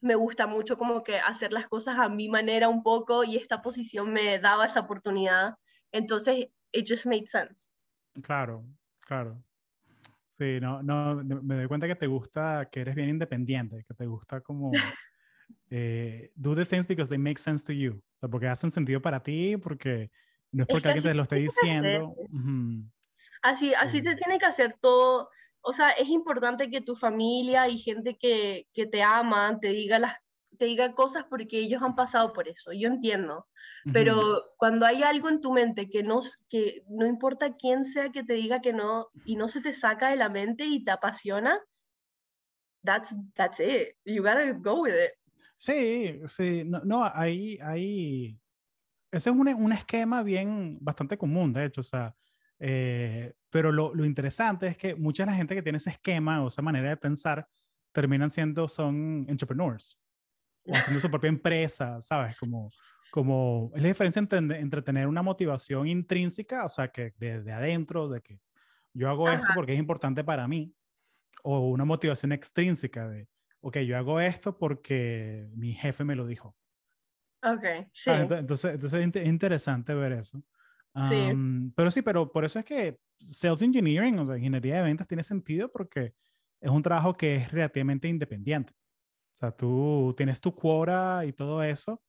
me 0.00 0.14
gusta 0.14 0.46
mucho 0.46 0.78
como 0.78 1.02
que 1.02 1.18
hacer 1.18 1.52
las 1.52 1.68
cosas 1.68 1.98
a 1.98 2.08
mi 2.08 2.28
manera 2.28 2.68
un 2.68 2.82
poco 2.82 3.24
y 3.24 3.36
esta 3.36 3.62
posición 3.62 4.12
me 4.12 4.38
daba 4.38 4.66
esa 4.66 4.80
oportunidad. 4.80 5.54
Entonces, 5.92 6.48
it 6.72 6.86
just 6.88 7.06
made 7.06 7.26
sense. 7.26 7.72
Claro, 8.22 8.64
claro. 9.00 9.42
Sí, 10.40 10.58
no, 10.58 10.82
no, 10.82 11.22
me 11.22 11.54
doy 11.54 11.66
cuenta 11.66 11.86
que 11.86 11.94
te 11.94 12.06
gusta, 12.06 12.70
que 12.72 12.80
eres 12.80 12.94
bien 12.94 13.10
independiente, 13.10 13.84
que 13.86 13.92
te 13.92 14.06
gusta 14.06 14.40
como 14.40 14.72
eh, 15.70 16.32
do 16.34 16.54
the 16.54 16.64
things 16.64 16.86
because 16.86 17.10
they 17.10 17.18
make 17.18 17.38
sense 17.38 17.62
to 17.62 17.74
you. 17.74 18.02
O 18.16 18.18
sea, 18.18 18.28
porque 18.30 18.48
hacen 18.48 18.70
sentido 18.70 19.02
para 19.02 19.22
ti, 19.22 19.58
porque 19.58 20.10
no 20.50 20.62
es 20.62 20.68
porque 20.68 20.88
alguien 20.88 21.02
te 21.02 21.12
lo 21.12 21.24
esté 21.24 21.36
diciendo. 21.36 22.14
Así, 23.42 23.74
así 23.74 24.00
te 24.00 24.16
tiene 24.16 24.38
que 24.38 24.46
hacer 24.46 24.76
todo 24.80 25.28
o 25.62 25.72
sea, 25.72 25.90
es 25.90 26.08
importante 26.08 26.70
que 26.70 26.80
tu 26.80 26.96
familia 26.96 27.68
y 27.68 27.78
gente 27.78 28.16
que, 28.16 28.66
que 28.72 28.86
te 28.86 29.02
ama 29.02 29.58
te 29.60 29.68
diga 29.68 29.98
las 29.98 30.14
te 30.58 30.66
diga 30.66 30.94
cosas 30.94 31.24
porque 31.28 31.58
ellos 31.58 31.82
han 31.82 31.94
pasado 31.94 32.32
por 32.32 32.48
eso, 32.48 32.72
yo 32.72 32.88
entiendo, 32.88 33.46
pero 33.92 34.44
cuando 34.58 34.84
hay 34.84 35.02
algo 35.02 35.28
en 35.28 35.40
tu 35.40 35.52
mente 35.52 35.88
que 35.88 36.02
no, 36.02 36.20
que 36.48 36.84
no 36.88 37.06
importa 37.06 37.56
quién 37.56 37.84
sea 37.84 38.10
que 38.10 38.24
te 38.24 38.34
diga 38.34 38.60
que 38.60 38.72
no 38.72 39.08
y 39.24 39.36
no 39.36 39.48
se 39.48 39.60
te 39.60 39.72
saca 39.72 40.10
de 40.10 40.16
la 40.16 40.28
mente 40.28 40.64
y 40.66 40.84
te 40.84 40.90
apasiona, 40.90 41.58
that's, 42.84 43.14
that's 43.34 43.60
it, 43.60 43.96
you 44.04 44.22
gotta 44.22 44.52
go 44.52 44.82
with 44.82 44.94
it. 44.94 45.12
Sí, 45.56 46.20
sí, 46.26 46.64
no, 46.66 46.80
no 46.84 47.04
ahí, 47.04 47.58
ahí, 47.62 48.38
ese 49.10 49.30
es 49.30 49.36
un, 49.36 49.48
un 49.48 49.72
esquema 49.72 50.22
bien, 50.22 50.78
bastante 50.80 51.16
común, 51.16 51.52
de 51.52 51.66
hecho, 51.66 51.80
o 51.80 51.84
sea, 51.84 52.14
eh, 52.58 53.34
pero 53.48 53.72
lo, 53.72 53.94
lo, 53.94 54.04
interesante 54.04 54.66
es 54.66 54.76
que 54.76 54.94
mucha 54.94 55.22
de 55.22 55.30
la 55.30 55.36
gente 55.36 55.54
que 55.54 55.62
tiene 55.62 55.78
ese 55.78 55.90
esquema 55.90 56.42
o 56.42 56.48
esa 56.48 56.60
manera 56.60 56.90
de 56.90 56.96
pensar 56.96 57.48
terminan 57.92 58.30
siendo, 58.30 58.68
son 58.68 59.24
entrepreneurs, 59.28 59.98
o 60.64 60.74
haciendo 60.74 61.00
su 61.00 61.10
propia 61.10 61.28
empresa, 61.28 62.00
¿sabes? 62.02 62.36
Como, 62.38 62.70
como 63.10 63.72
es 63.74 63.82
la 63.82 63.88
diferencia 63.88 64.20
entre, 64.20 64.60
entre 64.60 64.82
tener 64.82 65.06
una 65.06 65.22
motivación 65.22 65.86
intrínseca, 65.88 66.64
o 66.64 66.68
sea, 66.68 66.88
que 66.88 67.14
desde 67.16 67.52
adentro, 67.52 68.08
de 68.08 68.20
que 68.20 68.40
yo 68.92 69.08
hago 69.08 69.30
esto 69.30 69.52
porque 69.54 69.72
es 69.72 69.78
importante 69.78 70.24
para 70.24 70.46
mí, 70.48 70.74
o 71.42 71.68
una 71.70 71.84
motivación 71.84 72.32
extrínseca 72.32 73.08
de, 73.08 73.28
ok, 73.60 73.78
yo 73.78 73.96
hago 73.96 74.20
esto 74.20 74.58
porque 74.58 75.48
mi 75.54 75.72
jefe 75.72 76.04
me 76.04 76.16
lo 76.16 76.26
dijo. 76.26 76.56
Ok, 77.42 77.64
sí. 77.92 78.10
entonces, 78.10 78.74
entonces 78.74 79.14
es 79.14 79.26
interesante 79.26 79.94
ver 79.94 80.12
eso 80.12 80.42
pero 81.74 81.90
sí, 81.90 82.02
pero 82.02 82.30
por 82.30 82.44
eso 82.44 82.58
es 82.58 82.64
que 82.64 82.98
Sales 83.26 83.62
Engineering, 83.62 84.18
o 84.18 84.26
sea, 84.26 84.36
ingeniería 84.36 84.76
de 84.76 84.82
ventas, 84.82 85.06
tiene 85.06 85.22
sentido 85.22 85.70
porque 85.70 86.14
es 86.60 86.70
un 86.70 86.82
trabajo 86.82 87.14
que 87.16 87.36
es 87.36 87.50
relativamente 87.52 88.08
independiente. 88.08 88.72
O 89.32 89.34
sea, 89.34 89.50
tú 89.52 90.14
tienes 90.16 90.40
tu 90.40 90.54
quota 90.54 91.24
y 91.24 91.32
todo 91.32 91.62
eso, 91.62 92.02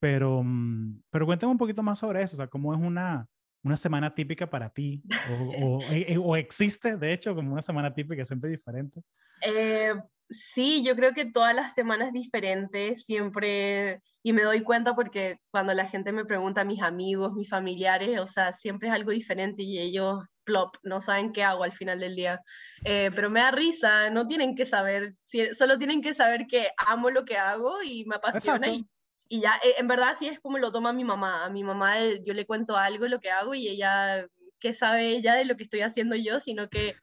pero, 0.00 0.42
mm, 0.42 1.02
pero 1.10 1.26
cuéntame 1.26 1.52
un 1.52 1.58
poquito 1.58 1.82
más 1.82 1.98
sobre 1.98 2.22
eso, 2.22 2.36
o 2.36 2.38
sea, 2.38 2.48
cómo 2.48 2.74
es 2.74 2.80
una, 2.80 3.26
una 3.62 3.76
semana 3.76 4.14
típica 4.14 4.48
para 4.48 4.68
ti, 4.68 5.02
o, 5.30 5.78
o, 5.78 5.82
e, 5.90 6.18
o, 6.18 6.36
existe, 6.36 6.96
de 6.96 7.12
hecho, 7.12 7.34
como 7.34 7.52
una 7.52 7.62
semana 7.62 7.92
típica, 7.94 8.24
siempre 8.24 8.50
diferente. 8.50 9.00
Eh, 9.40 9.94
sí, 10.28 10.82
yo 10.84 10.94
creo 10.94 11.12
que 11.12 11.26
todas 11.26 11.54
las 11.54 11.74
semanas 11.74 12.12
diferentes, 12.12 13.04
siempre, 13.04 14.02
y 14.22 14.32
me 14.32 14.42
doy 14.42 14.62
cuenta 14.62 14.94
porque 14.94 15.38
cuando 15.50 15.72
la 15.72 15.88
gente 15.88 16.12
me 16.12 16.24
pregunta 16.24 16.64
mis 16.64 16.82
amigos, 16.82 17.32
mis 17.32 17.48
familiares, 17.48 18.20
o 18.20 18.26
sea, 18.26 18.52
siempre 18.52 18.88
es 18.88 18.94
algo 18.94 19.10
diferente 19.10 19.62
y 19.62 19.78
ellos, 19.78 20.22
plop, 20.44 20.76
no 20.82 21.00
saben 21.00 21.32
qué 21.32 21.42
hago 21.42 21.64
al 21.64 21.72
final 21.72 22.00
del 22.00 22.14
día. 22.14 22.42
Eh, 22.84 23.10
pero 23.14 23.30
me 23.30 23.40
da 23.40 23.50
risa, 23.50 24.10
no 24.10 24.26
tienen 24.26 24.54
que 24.54 24.66
saber, 24.66 25.14
solo 25.52 25.78
tienen 25.78 26.02
que 26.02 26.14
saber 26.14 26.46
que 26.46 26.68
amo 26.76 27.10
lo 27.10 27.24
que 27.24 27.36
hago 27.36 27.82
y 27.82 28.04
me 28.04 28.16
apasiona. 28.16 28.68
Y, 28.68 28.86
y, 29.28 29.40
ya, 29.40 29.58
eh, 29.64 29.74
en 29.78 29.88
verdad 29.88 30.14
sí 30.18 30.28
es 30.28 30.40
como 30.40 30.58
lo 30.58 30.70
toma 30.72 30.92
mi 30.92 31.04
mamá. 31.04 31.44
A 31.44 31.50
mi 31.50 31.64
mamá 31.64 31.96
yo 32.24 32.34
le 32.34 32.46
cuento 32.46 32.76
algo, 32.76 33.06
lo 33.08 33.20
que 33.20 33.30
hago, 33.30 33.54
y 33.54 33.68
ella, 33.68 34.26
¿qué 34.60 34.74
sabe 34.74 35.08
ella 35.08 35.34
de 35.34 35.44
lo 35.44 35.56
que 35.56 35.64
estoy 35.64 35.80
haciendo 35.80 36.14
yo? 36.14 36.40
Sino 36.40 36.68
que 36.68 36.94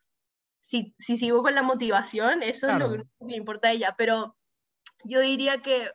si, 0.59 0.93
si 0.97 1.17
sigo 1.17 1.41
con 1.41 1.55
la 1.55 1.63
motivación, 1.63 2.43
eso 2.43 2.69
es 2.69 2.77
lo 2.77 2.91
que 2.91 3.03
me 3.19 3.35
importa 3.35 3.69
a 3.69 3.71
ella. 3.71 3.95
Pero 3.97 4.37
yo 5.03 5.19
diría 5.19 5.61
que 5.61 5.91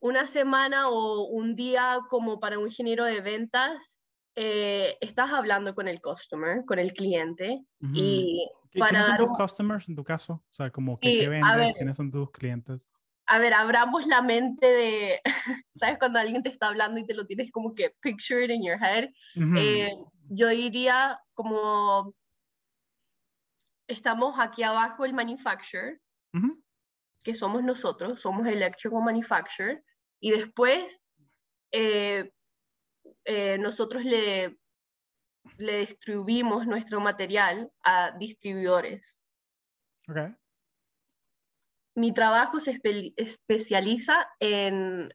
una 0.00 0.26
semana 0.26 0.88
o 0.88 1.26
un 1.26 1.54
día 1.54 1.98
como 2.08 2.40
para 2.40 2.58
un 2.58 2.66
ingeniero 2.66 3.04
de 3.04 3.20
ventas 3.20 3.99
eh, 4.42 4.96
estás 5.02 5.30
hablando 5.32 5.74
con 5.74 5.86
el 5.86 6.00
customer, 6.00 6.64
con 6.64 6.78
el 6.78 6.94
cliente, 6.94 7.62
y 7.92 8.48
para 8.78 8.90
¿Quiénes 8.90 9.06
son 9.06 9.16
tus 9.18 9.36
customers 9.36 9.88
en 9.90 9.96
tu 9.96 10.02
caso? 10.02 10.32
O 10.32 10.52
sea, 10.52 10.70
como 10.70 10.98
que, 10.98 11.12
¿qué 11.12 11.28
vendes? 11.28 11.74
¿Quiénes 11.74 11.98
son 11.98 12.10
tus 12.10 12.30
clientes? 12.30 12.86
A 13.26 13.38
ver, 13.38 13.52
abramos 13.52 14.06
la 14.06 14.22
mente 14.22 14.66
de, 14.66 15.20
¿sabes? 15.74 15.98
Cuando 15.98 16.18
alguien 16.18 16.42
te 16.42 16.48
está 16.48 16.68
hablando 16.68 16.98
y 16.98 17.04
te 17.04 17.12
lo 17.12 17.26
tienes 17.26 17.50
como 17.52 17.74
que 17.74 17.94
pictured 18.00 18.48
in 18.48 18.64
your 18.64 18.82
head. 18.82 19.10
Eh, 19.58 19.90
yo 20.30 20.50
iría 20.50 21.20
como, 21.34 22.14
estamos 23.88 24.36
aquí 24.38 24.62
abajo 24.62 25.04
el 25.04 25.12
manufacturer, 25.12 26.00
que 27.22 27.34
somos 27.34 27.62
nosotros, 27.62 28.22
somos 28.22 28.46
electrical 28.46 29.02
manufacturer, 29.02 29.84
y 30.18 30.30
después 30.30 31.04
eh, 31.72 32.32
eh, 33.32 33.58
nosotros 33.58 34.04
le, 34.04 34.58
le 35.56 35.86
distribuimos 35.86 36.66
nuestro 36.66 36.98
material 36.98 37.70
a 37.84 38.10
distribuidores. 38.18 39.20
Okay. 40.08 40.34
Mi 41.94 42.12
trabajo 42.12 42.58
se 42.58 42.80
especializa 43.16 44.28
en, 44.40 45.14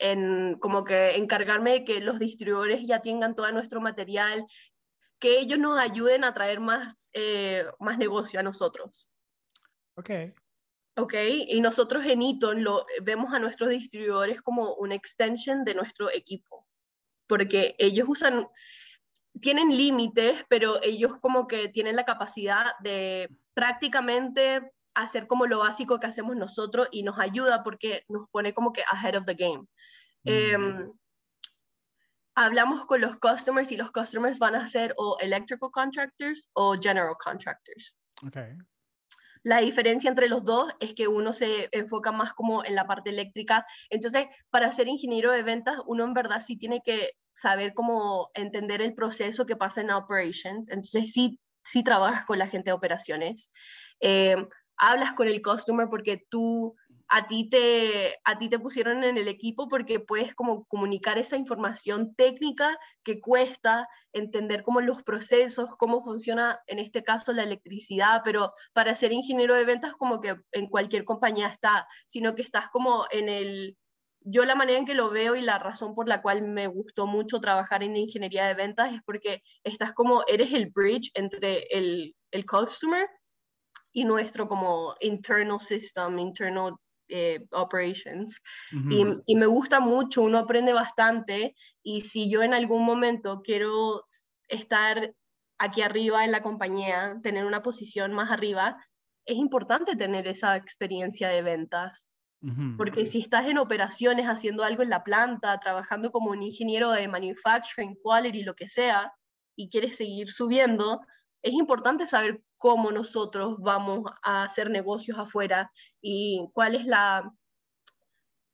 en 0.00 0.58
como 0.58 0.82
que 0.82 1.16
encargarme 1.16 1.70
de 1.70 1.84
que 1.84 2.00
los 2.00 2.18
distribuidores 2.18 2.84
ya 2.84 3.00
tengan 3.00 3.36
todo 3.36 3.52
nuestro 3.52 3.80
material, 3.80 4.44
que 5.20 5.38
ellos 5.38 5.60
nos 5.60 5.78
ayuden 5.78 6.24
a 6.24 6.34
traer 6.34 6.58
más, 6.58 7.08
eh, 7.12 7.64
más 7.78 7.96
negocio 7.96 8.40
a 8.40 8.42
nosotros. 8.42 9.08
Ok. 9.94 10.10
Ok, 10.96 11.14
y 11.46 11.60
nosotros 11.60 12.04
en 12.06 12.22
Eaton 12.22 12.64
lo, 12.64 12.84
vemos 13.02 13.32
a 13.32 13.38
nuestros 13.38 13.70
distribuidores 13.70 14.42
como 14.42 14.74
una 14.74 14.96
extension 14.96 15.62
de 15.62 15.76
nuestro 15.76 16.10
equipo 16.10 16.66
porque 17.30 17.76
ellos 17.78 18.08
usan, 18.08 18.48
tienen 19.40 19.76
límites, 19.76 20.44
pero 20.48 20.82
ellos 20.82 21.16
como 21.20 21.46
que 21.46 21.68
tienen 21.68 21.94
la 21.94 22.04
capacidad 22.04 22.76
de 22.80 23.30
prácticamente 23.54 24.72
hacer 24.94 25.28
como 25.28 25.46
lo 25.46 25.60
básico 25.60 26.00
que 26.00 26.08
hacemos 26.08 26.34
nosotros 26.34 26.88
y 26.90 27.04
nos 27.04 27.20
ayuda 27.20 27.62
porque 27.62 28.04
nos 28.08 28.28
pone 28.30 28.52
como 28.52 28.72
que 28.72 28.82
ahead 28.90 29.16
of 29.16 29.26
the 29.26 29.34
game. 29.34 29.64
Em, 30.24 30.92
hablamos 32.34 32.84
con 32.84 33.00
los 33.00 33.16
customers 33.20 33.70
y 33.70 33.76
los 33.76 33.92
customers 33.92 34.40
van 34.40 34.56
a 34.56 34.66
ser 34.66 34.92
o 34.96 35.16
electrical 35.20 35.70
contractors 35.70 36.50
o 36.54 36.74
general 36.74 37.14
contractors. 37.24 37.94
Okay. 38.26 38.56
La 39.42 39.60
diferencia 39.60 40.08
entre 40.08 40.28
los 40.28 40.44
dos 40.44 40.72
es 40.80 40.94
que 40.94 41.08
uno 41.08 41.32
se 41.32 41.68
enfoca 41.72 42.12
más 42.12 42.34
como 42.34 42.64
en 42.64 42.74
la 42.74 42.86
parte 42.86 43.10
eléctrica. 43.10 43.64
Entonces, 43.88 44.26
para 44.50 44.72
ser 44.72 44.88
ingeniero 44.88 45.32
de 45.32 45.42
ventas, 45.42 45.76
uno 45.86 46.04
en 46.04 46.12
verdad 46.12 46.40
sí 46.40 46.56
tiene 46.56 46.82
que 46.84 47.12
saber 47.32 47.72
cómo 47.72 48.30
entender 48.34 48.82
el 48.82 48.94
proceso 48.94 49.46
que 49.46 49.56
pasa 49.56 49.80
en 49.80 49.90
operations. 49.90 50.68
Entonces, 50.68 51.12
sí, 51.12 51.40
sí 51.64 51.82
trabajas 51.82 52.26
con 52.26 52.38
la 52.38 52.48
gente 52.48 52.70
de 52.70 52.74
operaciones. 52.74 53.50
Eh, 54.00 54.36
hablas 54.76 55.14
con 55.14 55.28
el 55.28 55.40
customer 55.42 55.88
porque 55.88 56.26
tú 56.28 56.74
a 57.12 57.26
ti 57.26 57.48
te, 57.50 58.20
a 58.24 58.38
ti 58.38 58.48
te 58.48 58.60
pusieron 58.60 59.02
en 59.02 59.18
el 59.18 59.26
equipo 59.26 59.68
porque 59.68 59.98
puedes 59.98 60.32
como 60.34 60.64
comunicar 60.66 61.18
esa 61.18 61.36
información 61.36 62.14
técnica 62.14 62.78
que 63.02 63.20
cuesta 63.20 63.88
entender 64.12 64.62
cómo 64.62 64.80
los 64.80 65.02
procesos, 65.02 65.70
cómo 65.76 66.04
funciona 66.04 66.60
en 66.68 66.78
este 66.78 67.02
caso 67.02 67.32
la 67.32 67.42
electricidad, 67.42 68.22
pero 68.24 68.54
para 68.72 68.94
ser 68.94 69.12
ingeniero 69.12 69.56
de 69.56 69.64
ventas 69.64 69.94
como 69.94 70.20
que 70.20 70.36
en 70.52 70.68
cualquier 70.68 71.04
compañía 71.04 71.48
está, 71.48 71.88
sino 72.06 72.36
que 72.36 72.42
estás 72.42 72.68
como 72.70 73.06
en 73.10 73.28
el... 73.28 73.76
Yo 74.20 74.44
la 74.44 74.54
manera 74.54 74.78
en 74.78 74.86
que 74.86 74.94
lo 74.94 75.10
veo 75.10 75.34
y 75.34 75.40
la 75.40 75.58
razón 75.58 75.94
por 75.94 76.06
la 76.06 76.22
cual 76.22 76.42
me 76.42 76.68
gustó 76.68 77.06
mucho 77.06 77.40
trabajar 77.40 77.82
en 77.82 77.96
ingeniería 77.96 78.46
de 78.46 78.54
ventas 78.54 78.94
es 78.94 79.00
porque 79.04 79.42
estás 79.64 79.94
como, 79.94 80.22
eres 80.28 80.52
el 80.52 80.66
bridge 80.66 81.10
entre 81.14 81.62
el, 81.70 82.14
el 82.30 82.46
customer 82.46 83.08
y 83.92 84.04
nuestro 84.04 84.46
como 84.46 84.94
internal 85.00 85.58
system, 85.58 86.18
internal 86.18 86.76
eh, 87.10 87.44
operations. 87.50 88.40
y, 88.72 89.04
y, 89.26 89.34
me 89.36 89.46
gusta 89.46 89.80
mucho, 89.80 90.22
uno 90.22 90.38
aprende 90.38 90.72
bastante 90.72 91.54
y 91.82 92.02
si 92.02 92.30
yo 92.30 92.42
en 92.42 92.54
algún 92.54 92.84
momento 92.84 93.42
quiero 93.42 94.02
estar 94.48 95.14
aquí 95.58 95.82
arriba 95.82 96.24
en 96.24 96.32
la 96.32 96.42
compañía, 96.42 97.18
tener 97.22 97.44
una 97.44 97.62
posición 97.62 98.12
más 98.12 98.30
arriba, 98.30 98.78
es 99.26 99.36
importante 99.36 99.94
tener 99.94 100.26
esa 100.26 100.56
experiencia 100.56 101.28
de 101.28 101.42
ventas. 101.42 102.08
Porque 102.78 103.04
si 103.04 103.20
estás 103.20 103.46
en 103.48 103.58
operaciones 103.58 104.24
haciendo 104.24 104.64
algo 104.64 104.82
en 104.82 104.88
la 104.88 105.04
planta, 105.04 105.60
trabajando 105.60 106.10
como 106.10 106.30
un 106.30 106.42
ingeniero 106.42 106.90
de 106.90 107.06
manufacturing, 107.06 107.98
quality, 108.02 108.44
lo 108.44 108.54
que 108.54 108.70
sea, 108.70 109.12
y 109.54 109.68
quieres 109.68 109.98
seguir 109.98 110.30
subiendo, 110.30 111.02
es 111.42 111.52
importante 111.52 112.06
saber 112.06 112.40
cómo 112.60 112.92
nosotros 112.92 113.56
vamos 113.58 114.04
a 114.22 114.44
hacer 114.44 114.68
negocios 114.68 115.18
afuera 115.18 115.72
y 116.00 116.46
cuál 116.52 116.74
es 116.74 116.84
la... 116.84 117.32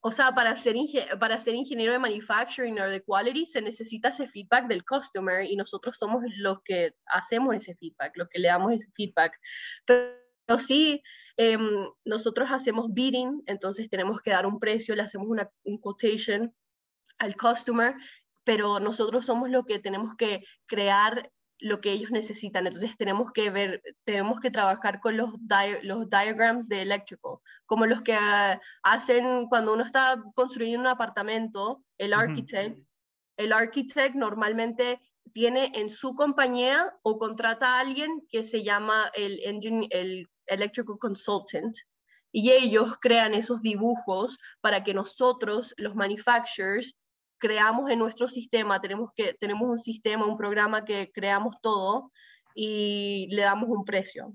O 0.00 0.12
sea, 0.12 0.32
para 0.32 0.56
ser, 0.56 0.76
para 1.18 1.40
ser 1.40 1.56
ingeniero 1.56 1.92
de 1.92 1.98
manufacturing 1.98 2.78
o 2.78 2.88
de 2.88 3.02
quality 3.02 3.46
se 3.46 3.60
necesita 3.60 4.10
ese 4.10 4.28
feedback 4.28 4.68
del 4.68 4.84
customer 4.84 5.44
y 5.44 5.56
nosotros 5.56 5.98
somos 5.98 6.22
los 6.36 6.62
que 6.62 6.94
hacemos 7.06 7.56
ese 7.56 7.74
feedback, 7.74 8.16
los 8.16 8.28
que 8.28 8.38
le 8.38 8.46
damos 8.46 8.72
ese 8.72 8.88
feedback. 8.94 9.36
Pero, 9.84 10.58
sí, 10.60 11.02
em, 11.36 11.88
nosotros 12.04 12.48
hacemos 12.52 12.94
bidding, 12.94 13.42
entonces 13.46 13.90
tenemos 13.90 14.20
que 14.20 14.30
dar 14.30 14.46
un 14.46 14.60
precio, 14.60 14.94
le 14.94 15.02
hacemos 15.02 15.26
una 15.26 15.50
un 15.64 15.78
quotation 15.78 16.54
al 17.18 17.34
customer, 17.34 17.96
pero 18.44 18.78
nosotros 18.78 19.26
somos 19.26 19.50
los 19.50 19.66
que 19.66 19.80
tenemos 19.80 20.14
que 20.16 20.44
crear 20.66 21.32
lo 21.58 21.80
que 21.80 21.92
ellos 21.92 22.10
necesitan. 22.10 22.66
Entonces 22.66 22.96
tenemos 22.96 23.32
que 23.32 23.50
ver, 23.50 23.82
tenemos 24.04 24.40
que 24.40 24.50
trabajar 24.50 25.00
con 25.00 25.16
los, 25.16 25.30
los 25.82 26.10
diagrams 26.10 26.68
de 26.68 26.82
electrical, 26.82 27.36
como 27.64 27.86
los 27.86 28.02
que 28.02 28.14
ah, 28.14 28.60
hacen 28.82 29.46
cuando 29.48 29.74
uno 29.74 29.84
está 29.84 30.22
construyendo 30.34 30.80
un 30.80 30.86
apartamento, 30.88 31.82
el 31.98 32.12
architect, 32.12 32.78
el 33.36 33.52
architect 33.52 34.14
normalmente 34.14 35.00
tiene 35.32 35.72
en 35.74 35.90
su 35.90 36.14
compañía 36.14 36.94
o 37.02 37.18
contrata 37.18 37.74
a 37.74 37.80
alguien 37.80 38.26
que 38.30 38.44
se 38.44 38.62
llama 38.62 39.10
el, 39.14 39.40
engine, 39.44 39.88
el 39.90 40.28
electrical 40.46 40.96
consultant. 40.98 41.76
Y 42.32 42.50
ellos 42.52 42.96
crean 43.00 43.34
esos 43.34 43.62
dibujos 43.62 44.38
para 44.60 44.84
que 44.84 44.94
nosotros, 44.94 45.74
los 45.78 45.94
manufacturers, 45.94 46.96
creamos 47.38 47.90
en 47.90 47.98
nuestro 47.98 48.28
sistema, 48.28 48.80
tenemos, 48.80 49.10
que, 49.14 49.34
tenemos 49.34 49.68
un 49.68 49.78
sistema, 49.78 50.26
un 50.26 50.36
programa 50.36 50.84
que 50.84 51.10
creamos 51.12 51.56
todo 51.60 52.12
y 52.54 53.28
le 53.30 53.42
damos 53.42 53.68
un 53.68 53.84
precio. 53.84 54.32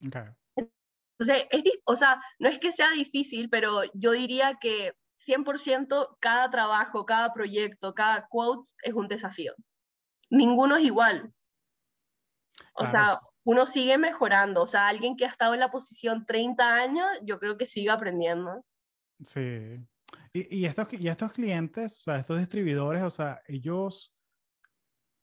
Entonces, 0.00 1.46
es, 1.50 1.62
o 1.84 1.96
sea, 1.96 2.22
no 2.38 2.48
es 2.48 2.58
que 2.58 2.72
sea 2.72 2.90
difícil, 2.90 3.48
pero 3.50 3.82
yo 3.94 4.12
diría 4.12 4.58
que 4.60 4.94
100% 5.26 6.16
cada 6.18 6.50
trabajo, 6.50 7.04
cada 7.04 7.32
proyecto, 7.32 7.94
cada 7.94 8.26
quote 8.26 8.70
es 8.82 8.94
un 8.94 9.08
desafío. 9.08 9.54
Ninguno 10.30 10.76
es 10.76 10.84
igual. 10.84 11.32
O 12.74 12.86
sea, 12.86 13.20
uno 13.44 13.66
sigue 13.66 13.98
mejorando. 13.98 14.62
O 14.62 14.66
sea, 14.66 14.88
alguien 14.88 15.16
que 15.16 15.24
ha 15.24 15.28
estado 15.28 15.54
en 15.54 15.60
la 15.60 15.70
posición 15.70 16.24
30 16.24 16.74
años, 16.74 17.06
yo 17.22 17.38
creo 17.38 17.58
que 17.58 17.66
sigue 17.66 17.90
aprendiendo. 17.90 18.64
Sí, 19.24 19.76
y, 20.32 20.64
estos, 20.64 20.88
y 20.92 21.08
estos 21.08 21.32
clientes, 21.32 21.98
o 21.98 22.02
sea, 22.02 22.16
estos 22.18 22.38
distribuidores, 22.38 23.02
o 23.02 23.10
sea, 23.10 23.40
ellos, 23.46 24.14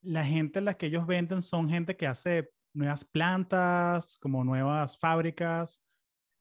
la 0.02 0.24
gente 0.24 0.60
a 0.60 0.62
la 0.62 0.74
que 0.76 0.88
ellos 0.88 1.08
venden 1.08 1.42
son 1.42 1.70
gente 1.70 1.96
que 1.96 2.08
hace 2.08 2.50
nuevas 2.74 3.06
plantas, 3.06 4.18
como 4.20 4.44
nuevas 4.44 4.98
fábricas. 4.98 5.84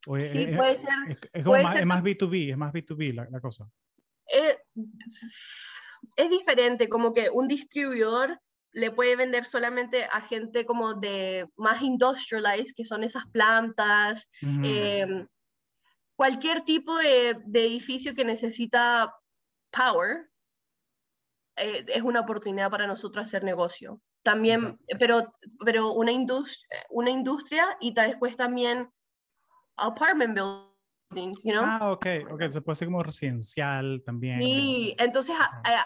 O 0.06 0.16
sí, 0.16 0.22
es, 0.22 0.56
puede 0.56 0.76
ser. 0.76 0.88
Es, 1.32 1.44
más, 1.44 1.76
es, 1.76 1.86
más, 1.86 2.02
B2B, 2.02 2.50
es 2.50 2.56
más 2.56 2.72
B2B 2.72 3.14
la, 3.14 3.28
la 3.30 3.40
cosa. 3.40 3.68
Eh, 4.32 4.58
es 6.16 6.30
diferente, 6.30 6.88
como 6.88 7.12
que 7.12 7.30
un 7.30 7.48
distribuidor 7.48 8.40
le 8.72 8.90
puede 8.90 9.16
vender 9.16 9.46
solamente 9.46 10.04
a 10.04 10.20
gente 10.20 10.66
como 10.66 10.94
de 10.94 11.48
más 11.56 11.80
industrialized, 11.80 12.74
que 12.76 12.84
son 12.84 13.04
esas 13.04 13.26
plantas, 13.28 14.28
cualquier 16.16 16.64
tipo 16.64 16.96
de, 16.96 17.36
edificio 17.52 18.14
que 18.14 18.24
necesita 18.24 19.14
power 19.70 20.28
eh, 21.56 21.84
es 21.88 22.02
una 22.02 22.20
oportunidad 22.20 22.70
para 22.70 22.86
nosotros 22.86 23.24
hacer 23.24 23.44
negocio. 23.44 24.00
También, 24.22 24.78
pero, 24.98 25.32
pero 25.64 25.92
una, 25.92 26.10
industria, 26.10 26.84
una 26.90 27.10
industria 27.10 27.76
y 27.80 27.94
después 27.94 28.36
también 28.36 28.90
apartment 29.76 30.34
buildings 31.10 31.42
Ah, 31.58 31.92
ok, 31.92 32.06
ok, 32.30 32.42
se 32.50 32.60
puede 32.60 32.72
hacer 32.72 32.88
como 32.88 33.02
residencial 33.02 34.02
también. 34.04 34.40
Sí, 34.40 34.94
entonces, 34.98 35.36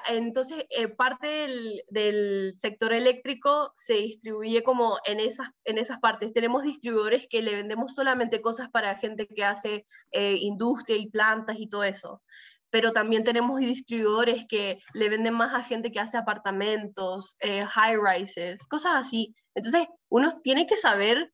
entonces 0.09 0.65
eh, 0.71 0.89
parte 0.89 1.27
del, 1.27 1.83
del, 1.89 2.53
sector 2.55 2.93
eléctrico 2.93 3.73
se 3.75 3.95
distribuye 3.95 4.63
como 4.63 4.99
en 5.05 5.21
esas, 5.21 5.49
en 5.65 5.79
esas 5.79 5.99
partes. 6.01 6.33
Tenemos 6.33 6.63
distribuidores 6.63 7.27
que 7.29 7.43
le 7.43 7.55
vendemos 7.55 7.95
solamente 7.95 8.41
cosas 8.41 8.71
para 8.71 8.97
gente 8.97 9.27
que 9.27 9.45
hace 9.45 9.85
eh, 10.11 10.37
industria 10.41 10.97
y 10.97 11.09
plantas 11.09 11.57
y 11.59 11.69
todo 11.69 11.85
eso. 11.85 12.23
pero 12.71 12.93
también 12.93 13.25
tenemos 13.25 13.59
distribuidores 13.61 14.47
que 14.49 14.79
le 14.95 15.09
venden 15.09 15.35
más 15.35 15.53
a 15.55 15.65
gente 15.65 15.91
que 15.91 15.99
hace 15.99 16.17
apartamentos, 16.17 17.37
eh, 17.41 17.65
high 17.67 17.97
rises, 17.97 18.65
cosas 18.69 18.93
así. 18.95 19.35
Entonces, 19.55 19.87
uno 20.09 20.31
tiene 20.43 20.67
que 20.67 20.77
saber 20.77 21.33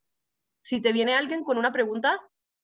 si 0.63 0.81
te 0.81 0.93
viene 0.93 1.15
alguien 1.15 1.45
con 1.45 1.59
una 1.59 1.73
pregunta, 1.73 2.19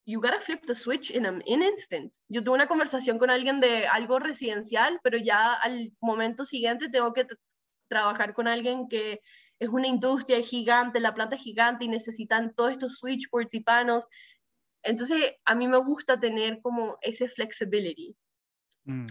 you 0.04 0.20
gotta 0.20 0.40
flip 0.40 0.66
the 0.66 0.74
switch 0.74 1.10
in 1.10 1.26
an 1.26 1.42
instant. 1.46 2.12
Yo 2.28 2.42
tuve 2.42 2.54
una 2.54 2.66
conversación 2.66 3.18
con 3.18 3.30
alguien 3.30 3.60
de 3.60 3.86
algo 3.86 4.18
residencial, 4.18 4.98
pero 5.02 5.18
ya 5.18 5.54
al 5.54 5.92
momento 6.00 6.44
siguiente 6.44 6.88
tengo 6.88 7.12
que 7.12 7.26
trabajar 7.88 8.34
con 8.34 8.48
alguien 8.48 8.88
que 8.88 9.20
es 9.58 9.68
una 9.68 9.86
industria 9.86 10.42
gigante, 10.42 10.98
la 10.98 11.14
planta 11.14 11.36
es 11.36 11.42
gigante 11.42 11.84
y 11.84 11.88
necesitan 11.88 12.52
todos 12.54 12.72
estos 12.72 12.96
switchboards 12.98 13.54
y 13.54 13.60
panos. 13.60 14.06
Entonces, 14.82 15.34
a 15.44 15.54
mí 15.54 15.68
me 15.68 15.78
gusta 15.78 16.18
tener 16.18 16.60
como 16.60 16.98
ese 17.00 17.28
flexibility. 17.28 18.16
Mm. 18.84 19.06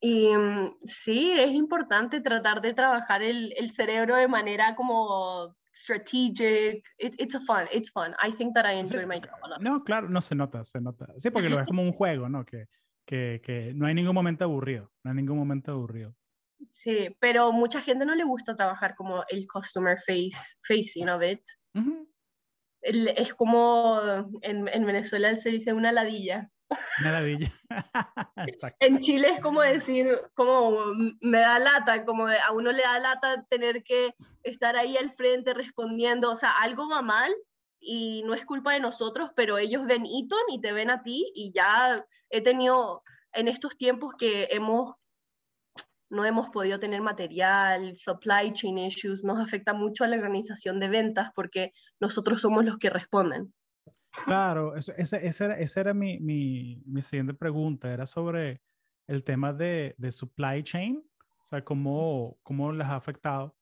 Y 0.00 0.36
mm, 0.36 0.76
sí, 0.84 1.30
es 1.32 1.52
importante 1.52 2.20
tratar 2.20 2.60
de 2.60 2.74
trabajar 2.74 3.22
el, 3.22 3.54
el 3.56 3.70
cerebro 3.70 4.16
de 4.16 4.28
manera 4.28 4.76
como 4.76 5.56
strategic. 5.76 6.82
it's 6.98 7.34
a 7.34 7.40
fun, 7.40 7.68
it's 7.70 7.90
fun. 7.90 8.14
I 8.22 8.32
think 8.32 8.54
that 8.54 8.64
I 8.64 8.72
enjoy 8.72 9.06
my 9.06 9.20
job 9.20 9.60
No, 9.60 9.84
claro, 9.84 10.08
no 10.08 10.20
se 10.20 10.34
nota, 10.34 10.64
se 10.64 10.80
nota. 10.80 11.06
Sí, 11.16 11.30
porque 11.30 11.48
lo 11.48 11.56
ves 11.56 11.66
como 11.66 11.82
un 11.82 11.92
juego, 11.98 12.28
¿no? 12.28 12.44
Que, 12.44 12.66
que, 13.06 13.40
que 13.44 13.72
no 13.74 13.86
hay 13.86 13.94
ningún 13.94 14.14
momento 14.14 14.44
aburrido, 14.44 14.90
no 15.04 15.10
hay 15.10 15.16
ningún 15.16 15.38
momento 15.38 15.72
aburrido. 15.72 16.14
Sí, 16.70 17.14
pero 17.20 17.52
mucha 17.52 17.80
gente 17.82 18.06
no 18.06 18.14
le 18.14 18.24
gusta 18.24 18.56
trabajar 18.56 18.94
como 18.94 19.24
el 19.28 19.46
customer 19.46 19.98
face, 19.98 20.56
facing 20.66 21.08
of 21.08 21.22
it. 21.22 21.40
es 22.82 23.34
como 23.34 24.00
en, 24.42 24.68
en, 24.68 24.86
Venezuela 24.86 25.36
se 25.36 25.50
dice 25.50 25.72
una 25.72 25.92
ladilla. 25.92 26.50
Una 27.00 27.12
ladilla. 27.12 27.52
en 28.80 29.00
Chile 29.00 29.30
es 29.30 29.40
como 29.40 29.60
decir, 29.60 30.20
como 30.34 30.94
me 31.20 31.38
da 31.38 31.58
lata, 31.58 32.04
como 32.04 32.26
a 32.26 32.52
uno 32.52 32.72
le 32.72 32.82
da 32.82 32.98
lata 32.98 33.44
tener 33.48 33.82
que 33.84 34.14
estar 34.42 34.76
ahí 34.76 34.96
al 34.96 35.12
frente 35.12 35.54
respondiendo, 35.54 36.30
o 36.30 36.36
sea, 36.36 36.52
algo 36.62 36.88
va 36.88 37.02
mal 37.02 37.34
y 37.78 38.22
no 38.24 38.34
es 38.34 38.44
culpa 38.44 38.72
de 38.72 38.80
nosotros, 38.80 39.30
pero 39.36 39.58
ellos 39.58 39.84
ven 39.86 40.04
Eaton 40.06 40.44
y 40.48 40.60
te 40.60 40.72
ven 40.72 40.90
a 40.90 41.02
ti 41.02 41.30
y 41.34 41.52
ya 41.52 42.04
he 42.30 42.40
tenido 42.40 43.02
en 43.32 43.48
estos 43.48 43.76
tiempos 43.76 44.14
que 44.18 44.48
hemos 44.50 44.94
no 46.08 46.24
hemos 46.24 46.48
podido 46.50 46.78
tener 46.78 47.00
material, 47.00 47.96
supply 47.96 48.52
chain 48.52 48.78
issues, 48.78 49.24
nos 49.24 49.40
afecta 49.40 49.72
mucho 49.72 50.04
a 50.04 50.06
la 50.06 50.16
organización 50.16 50.78
de 50.78 50.88
ventas 50.88 51.30
porque 51.34 51.72
nosotros 51.98 52.40
somos 52.40 52.64
los 52.64 52.78
que 52.78 52.90
responden. 52.90 53.52
Claro, 54.24 54.74
esa, 54.76 55.18
era, 55.18 55.56
era 55.58 55.94
mi, 55.94 56.18
mi, 56.18 56.82
mi, 56.86 57.02
siguiente 57.02 57.34
pregunta, 57.34 57.92
era 57.92 58.06
sobre 58.06 58.60
el 59.06 59.22
tema 59.22 59.52
de, 59.52 59.94
de 59.98 60.10
supply 60.10 60.62
chain, 60.62 61.02
o 61.42 61.46
sea, 61.46 61.62
cómo, 61.64 62.38
cómo 62.42 62.72
les 62.72 62.86
ha 62.86 62.96
afectado. 62.96 63.54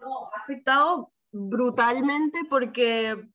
No, 0.00 0.26
ha 0.26 0.42
afectado 0.42 1.12
brutalmente 1.32 2.40
porque 2.48 3.28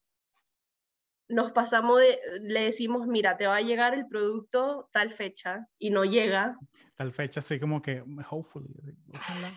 nos 1.29 1.51
pasamos 1.51 1.99
de, 1.99 2.19
le 2.41 2.61
decimos, 2.61 3.07
mira, 3.07 3.37
te 3.37 3.47
va 3.47 3.57
a 3.57 3.61
llegar 3.61 3.93
el 3.93 4.07
producto 4.07 4.89
tal 4.91 5.13
fecha 5.13 5.67
y 5.77 5.91
no 5.91 6.03
llega. 6.03 6.57
Tal 6.95 7.13
fecha, 7.13 7.39
así 7.39 7.59
como 7.59 7.81
que, 7.81 8.03
hopefully. 8.29 8.67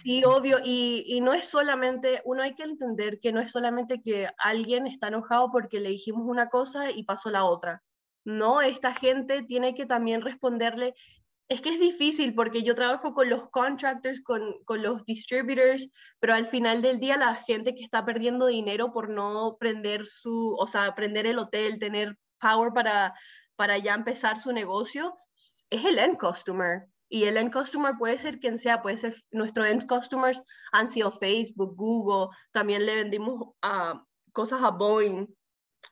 Sí, 0.03 0.23
obvio, 0.25 0.59
y, 0.63 1.05
y, 1.07 1.21
no 1.23 1.33
es 1.33 1.49
solamente, 1.49 2.21
uno 2.25 2.43
hay 2.43 2.55
que 2.55 2.63
entender 2.63 3.19
que 3.21 3.33
no 3.33 3.41
es 3.41 3.51
solamente 3.51 4.01
que 4.01 4.29
alguien 4.39 4.87
está 4.87 5.09
enojado 5.09 5.51
porque 5.51 5.81
le 5.81 5.89
dijimos 5.89 6.23
una 6.27 6.51
cosa 6.51 6.91
y 6.91 7.05
pasó 7.05 7.31
la 7.31 7.45
otra. 7.45 7.81
No, 8.25 8.61
esta 8.61 8.95
gente 8.95 9.43
tiene 9.43 9.75
que 9.75 9.87
también 9.87 10.21
responderle, 10.21 10.95
es 11.53 11.61
que 11.61 11.69
es 11.69 11.79
difícil 11.79 12.35
porque 12.35 12.63
yo 12.63 12.75
trabajo 12.75 13.13
con 13.13 13.29
los 13.29 13.51
contractors, 13.51 14.23
con, 14.23 14.65
con, 14.65 14.83
los 14.83 15.05
distributors, 15.05 15.87
pero 16.19 16.33
al 16.33 16.47
final 16.47 16.81
del 16.81 16.99
día 16.99 17.19
la 17.19 17.35
gente 17.35 17.75
que 17.75 17.85
está 17.85 18.07
perdiendo 18.07 18.47
dinero 18.47 18.91
por 18.93 19.11
no 19.11 19.59
prender 19.61 20.07
su, 20.07 20.57
o 20.59 20.67
sea, 20.67 20.95
prender 20.95 21.27
el 21.27 21.39
hotel, 21.39 21.79
tener 21.79 22.17
power 22.41 22.73
para, 22.73 23.15
para 23.55 23.77
ya 23.77 23.93
empezar 23.95 24.39
su 24.39 24.51
negocio, 24.53 25.15
es 25.69 25.85
el 25.85 25.99
end 25.99 26.19
customer. 26.19 26.87
Y 27.11 27.25
el 27.25 27.37
end 27.37 27.53
customer 27.53 27.93
puede 27.99 28.19
ser 28.19 28.39
quien 28.41 28.59
sea, 28.59 28.81
puede 28.81 28.97
ser 28.97 29.23
nuestros 29.31 29.67
end 29.67 29.87
customers 29.87 30.41
han 30.73 30.89
sido 30.89 31.13
Facebook, 31.13 31.77
Google, 31.77 32.35
también 32.53 32.87
le 32.87 32.95
vendimos 32.95 33.49
uh, 33.63 33.99
cosas 34.33 34.63
a 34.63 34.71
Boeing, 34.71 35.27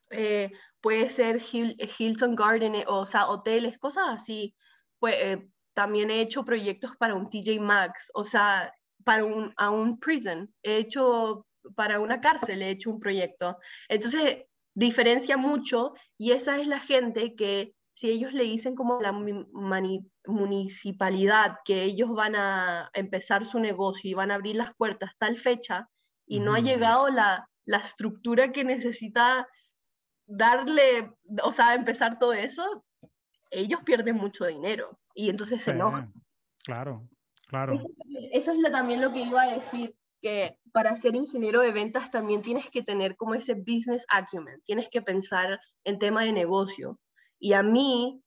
eh, 0.08 0.50
puede 0.80 1.10
ser 1.10 1.42
Hilton 1.42 2.34
Garden, 2.34 2.82
o 2.86 3.04
sea, 3.04 3.28
hoteles, 3.28 3.78
cosas 3.78 4.04
así 4.08 4.54
pues 5.00 5.16
eh, 5.18 5.48
también 5.74 6.10
he 6.10 6.20
hecho 6.20 6.44
proyectos 6.44 6.96
para 6.96 7.14
un 7.14 7.28
TJ 7.28 7.58
Maxx, 7.58 8.12
o 8.14 8.24
sea, 8.24 8.72
para 9.04 9.24
un, 9.24 9.52
a 9.56 9.70
un 9.70 9.98
prison, 9.98 10.54
he 10.62 10.76
hecho 10.76 11.46
para 11.74 11.98
una 12.00 12.20
cárcel, 12.20 12.62
he 12.62 12.70
hecho 12.70 12.90
un 12.90 13.00
proyecto. 13.00 13.58
Entonces, 13.88 14.44
diferencia 14.74 15.36
mucho 15.36 15.94
y 16.16 16.32
esa 16.32 16.58
es 16.58 16.68
la 16.68 16.78
gente 16.80 17.34
que 17.34 17.74
si 17.94 18.08
ellos 18.08 18.32
le 18.32 18.44
dicen 18.44 18.74
como 18.74 19.00
la 19.00 19.12
municipalidad 20.24 21.56
que 21.64 21.82
ellos 21.82 22.10
van 22.10 22.36
a 22.36 22.90
empezar 22.94 23.44
su 23.44 23.58
negocio 23.58 24.10
y 24.10 24.14
van 24.14 24.30
a 24.30 24.36
abrir 24.36 24.56
las 24.56 24.74
puertas 24.74 25.12
tal 25.18 25.38
fecha 25.38 25.88
y 26.26 26.40
no 26.40 26.54
ha 26.54 26.60
llegado 26.60 27.08
la, 27.10 27.48
la 27.66 27.78
estructura 27.78 28.52
que 28.52 28.64
necesita 28.64 29.46
darle, 30.26 31.12
o 31.42 31.52
sea, 31.52 31.74
empezar 31.74 32.18
todo 32.18 32.32
eso, 32.32 32.84
ellos 33.50 33.80
pierden 33.84 34.16
mucho 34.16 34.46
dinero 34.46 34.98
y 35.14 35.30
entonces 35.30 35.62
se 35.62 35.72
enojan. 35.72 36.12
Claro, 36.64 37.08
claro. 37.48 37.78
Eso, 38.32 38.52
es 38.52 38.72
también 38.72 39.00
lo 39.00 39.12
que 39.12 39.22
iba 39.22 39.42
a 39.42 39.54
decir, 39.54 39.96
que 40.20 40.58
para 40.72 40.96
ser 40.96 41.16
ingeniero 41.16 41.60
de 41.60 41.72
ventas 41.72 42.10
también 42.10 42.42
tienes 42.42 42.70
que 42.70 42.82
tener 42.82 43.16
como 43.16 43.34
ese 43.34 43.54
business 43.54 44.04
acumen, 44.08 44.60
tienes 44.64 44.88
que 44.90 45.02
pensar 45.02 45.60
en 45.84 45.98
tema 45.98 46.24
de 46.24 46.32
negocio. 46.32 46.98
Y 47.38 47.54
a 47.54 47.62
mí, 47.62 48.22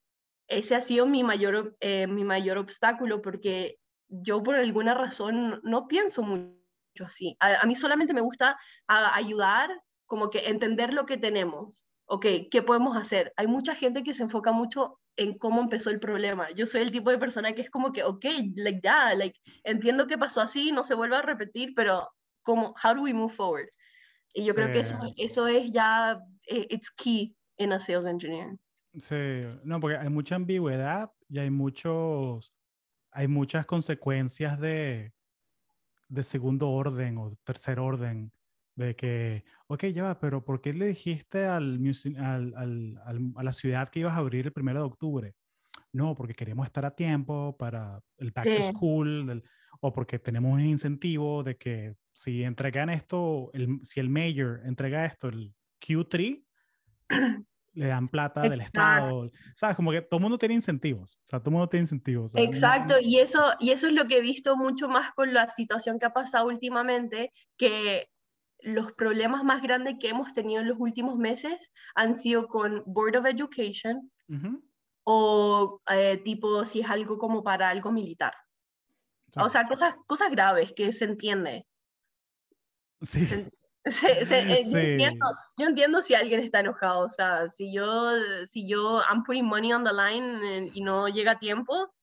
ese 0.48 0.76
ha 0.76 0.82
sido 0.82 1.06
mi 1.06 1.24
mayor, 1.24 1.76
eh, 1.80 2.08
mi 2.08 2.24
mayor 2.24 2.58
obstáculo 2.58 3.22
porque 3.22 3.78
yo 4.10 4.42
por 4.44 4.56
alguna 4.56 4.94
razón 4.94 5.62
no 5.64 5.88
pienso 5.88 6.24
mucho 6.24 7.06
así. 7.06 7.36
A, 7.40 7.66
mí 7.66 7.76
solamente 7.76 8.14
me 8.14 8.22
gusta 8.22 8.58
ayudar, 8.88 9.70
como 10.06 10.30
que 10.30 10.50
entender 10.50 10.94
lo 10.94 11.06
que 11.06 11.18
tenemos. 11.18 11.86
Ok, 12.06 12.26
¿qué 12.52 12.62
podemos 12.62 12.98
hacer? 12.98 13.34
Hay 13.38 13.48
mucha 13.48 13.76
gente 13.76 14.04
que 14.04 14.13
se 14.13 14.24
enfoca 14.24 14.52
mucho 14.52 15.00
en 15.16 15.38
cómo 15.38 15.62
empezó 15.62 15.89
el 15.89 16.00
problema. 16.00 16.52
Yo 16.52 16.66
soy 16.66 16.82
el 16.82 16.92
tipo 16.92 17.10
de 17.10 17.18
persona 17.18 17.54
que 17.54 17.62
es 17.62 17.70
como 17.70 17.92
que, 17.92 18.04
ok, 18.04 18.26
like, 18.56 18.82
ya, 18.84 19.13
like, 19.16 19.39
entiendo 19.63 20.08
que 20.08 20.18
pasó 20.18 20.42
así, 20.42 20.72
no 20.72 20.84
se 20.84 20.96
vuelve 20.96 21.16
a 21.16 21.22
repetir, 21.22 21.74
pero 21.76 22.10
como, 22.42 22.76
how 22.84 22.94
do 22.94 23.02
we 23.04 23.13
move 23.13 23.34
forward? 23.34 23.70
Y 24.34 24.46
yo 24.46 24.54
creo 24.54 24.72
que 24.72 24.80
eso, 24.80 24.98
eso 25.16 25.48
es 25.48 25.72
ya, 25.72 26.20
eh, 26.48 26.68
it's 26.70 26.92
key 26.92 27.36
en 27.58 27.72
a 27.72 27.80
sales 27.80 28.06
engineer. 28.06 28.58
Sí, 28.98 29.44
no, 29.63 29.80
porque 29.80 29.98
hay 29.98 30.10
mucha 30.10 30.36
ambigüedad 30.36 31.12
y 31.30 31.39
hay 31.39 31.50
muchos, 31.50 32.58
hay 33.12 33.28
muchas 33.28 33.66
consecuencias 33.66 34.60
de, 34.60 35.13
de 36.10 36.24
segundo 36.24 36.70
orden 36.72 37.18
o 37.18 37.32
tercer 37.44 37.80
orden 37.80 38.32
de 38.76 38.96
que, 38.96 39.44
ok, 39.68 39.86
ya 39.86 40.04
va, 40.04 40.20
pero 40.20 40.44
¿por 40.44 40.62
qué 40.62 40.74
le 40.74 40.88
dijiste 40.88 41.46
al, 41.46 41.80
al, 42.18 42.54
al, 42.56 43.34
a 43.36 43.44
la 43.44 43.54
ciudad 43.54 43.90
que 43.90 44.00
ibas 44.00 44.14
a 44.14 44.18
abrir 44.18 44.46
el 44.46 44.54
primero 44.54 44.80
de 44.80 44.86
octubre? 44.86 45.36
No, 45.92 46.16
porque 46.16 46.34
queremos 46.34 46.66
estar 46.66 46.86
a 46.86 46.96
tiempo 46.96 47.56
para 47.58 48.02
el 48.18 48.32
back 48.32 48.46
to 48.46 48.64
school, 48.64 49.44
o 49.80 49.94
porque 49.94 50.18
tenemos 50.18 50.54
un 50.54 50.66
incentivo 50.66 51.44
de 51.44 51.56
que 51.58 51.96
si 52.12 52.44
entregan 52.44 52.90
esto, 52.90 53.52
el, 53.54 53.80
si 53.84 54.00
el 54.00 54.10
mayor 54.10 54.62
entrega 54.66 55.06
esto, 55.06 55.28
el 55.28 55.54
Q3, 55.82 56.44
le 57.74 57.88
dan 57.88 58.08
plata 58.08 58.42
del 58.44 58.62
Estado. 58.62 59.30
¿Sabes? 59.56 59.76
Como 59.76 59.92
que 59.92 60.02
todo 60.02 60.18
el 60.18 60.22
mundo 60.22 60.38
tiene 60.38 60.56
incentivos. 60.56 61.20
O 61.24 61.28
sea, 61.28 61.40
todo 61.40 61.50
el 61.50 61.54
mundo 61.54 61.70
tiene 61.70 61.84
incentivos. 61.84 62.36
Exacto, 62.36 62.96
y, 63.02 63.20
eso, 63.20 63.54
y 63.60 63.72
eso 63.72 63.88
es 63.88 63.94
lo 63.94 64.08
que 64.08 64.18
he 64.18 64.22
visto 64.22 64.56
mucho 64.56 64.88
más 64.88 65.12
con 65.12 65.34
la 65.34 65.50
situación 65.50 66.00
que 66.00 66.06
ha 66.06 66.14
pasado 66.14 66.48
últimamente, 66.48 67.34
que 67.58 68.10
los 68.63 68.91
problemas 68.93 69.43
más 69.43 69.62
grandes 69.62 69.95
que 69.99 70.10
hemos 70.10 70.34
tenido 70.34 70.62
en 70.62 70.67
los 70.67 70.80
últimos 70.80 71.17
meses 71.17 71.71
han 71.95 72.17
sido 72.17 72.47
con 72.47 72.84
Board 72.86 73.17
of 73.17 73.26
Education 73.26 74.12
o 75.04 75.82
eh, 75.89 76.17
tipo 76.23 76.65
si 76.65 76.82
es 76.82 76.89
algo 76.89 77.17
como 77.17 77.43
para 77.43 77.69
algo 77.69 77.91
militar. 77.91 78.34
O 79.38 79.49
sea, 79.49 79.65
cosas, 79.65 79.95
cosas 80.06 80.30
graves 80.32 80.73
que 80.76 80.93
se 80.93 81.06
entiende. 81.06 81.65
Sí. 83.02 83.28
Eh, 83.86 84.63
yo, 85.58 85.67
entiendo, 85.67 86.02
si 86.02 86.15
alguien 86.15 86.39
está 86.39 86.62
enojado, 86.62 87.02
o 87.02 87.10
sea, 87.10 87.49
si 87.49 87.73
yo, 87.73 88.12
si 88.45 88.65
yo, 88.65 89.02
I'm 89.02 89.23
putting 89.26 89.43
money 89.43 89.73
on 89.73 89.84
the 89.84 89.91
line 89.91 90.71
y 90.73 90.82
no 90.82 91.10
llega 91.10 91.34
a 91.34 91.39
tiempo, 91.39 91.93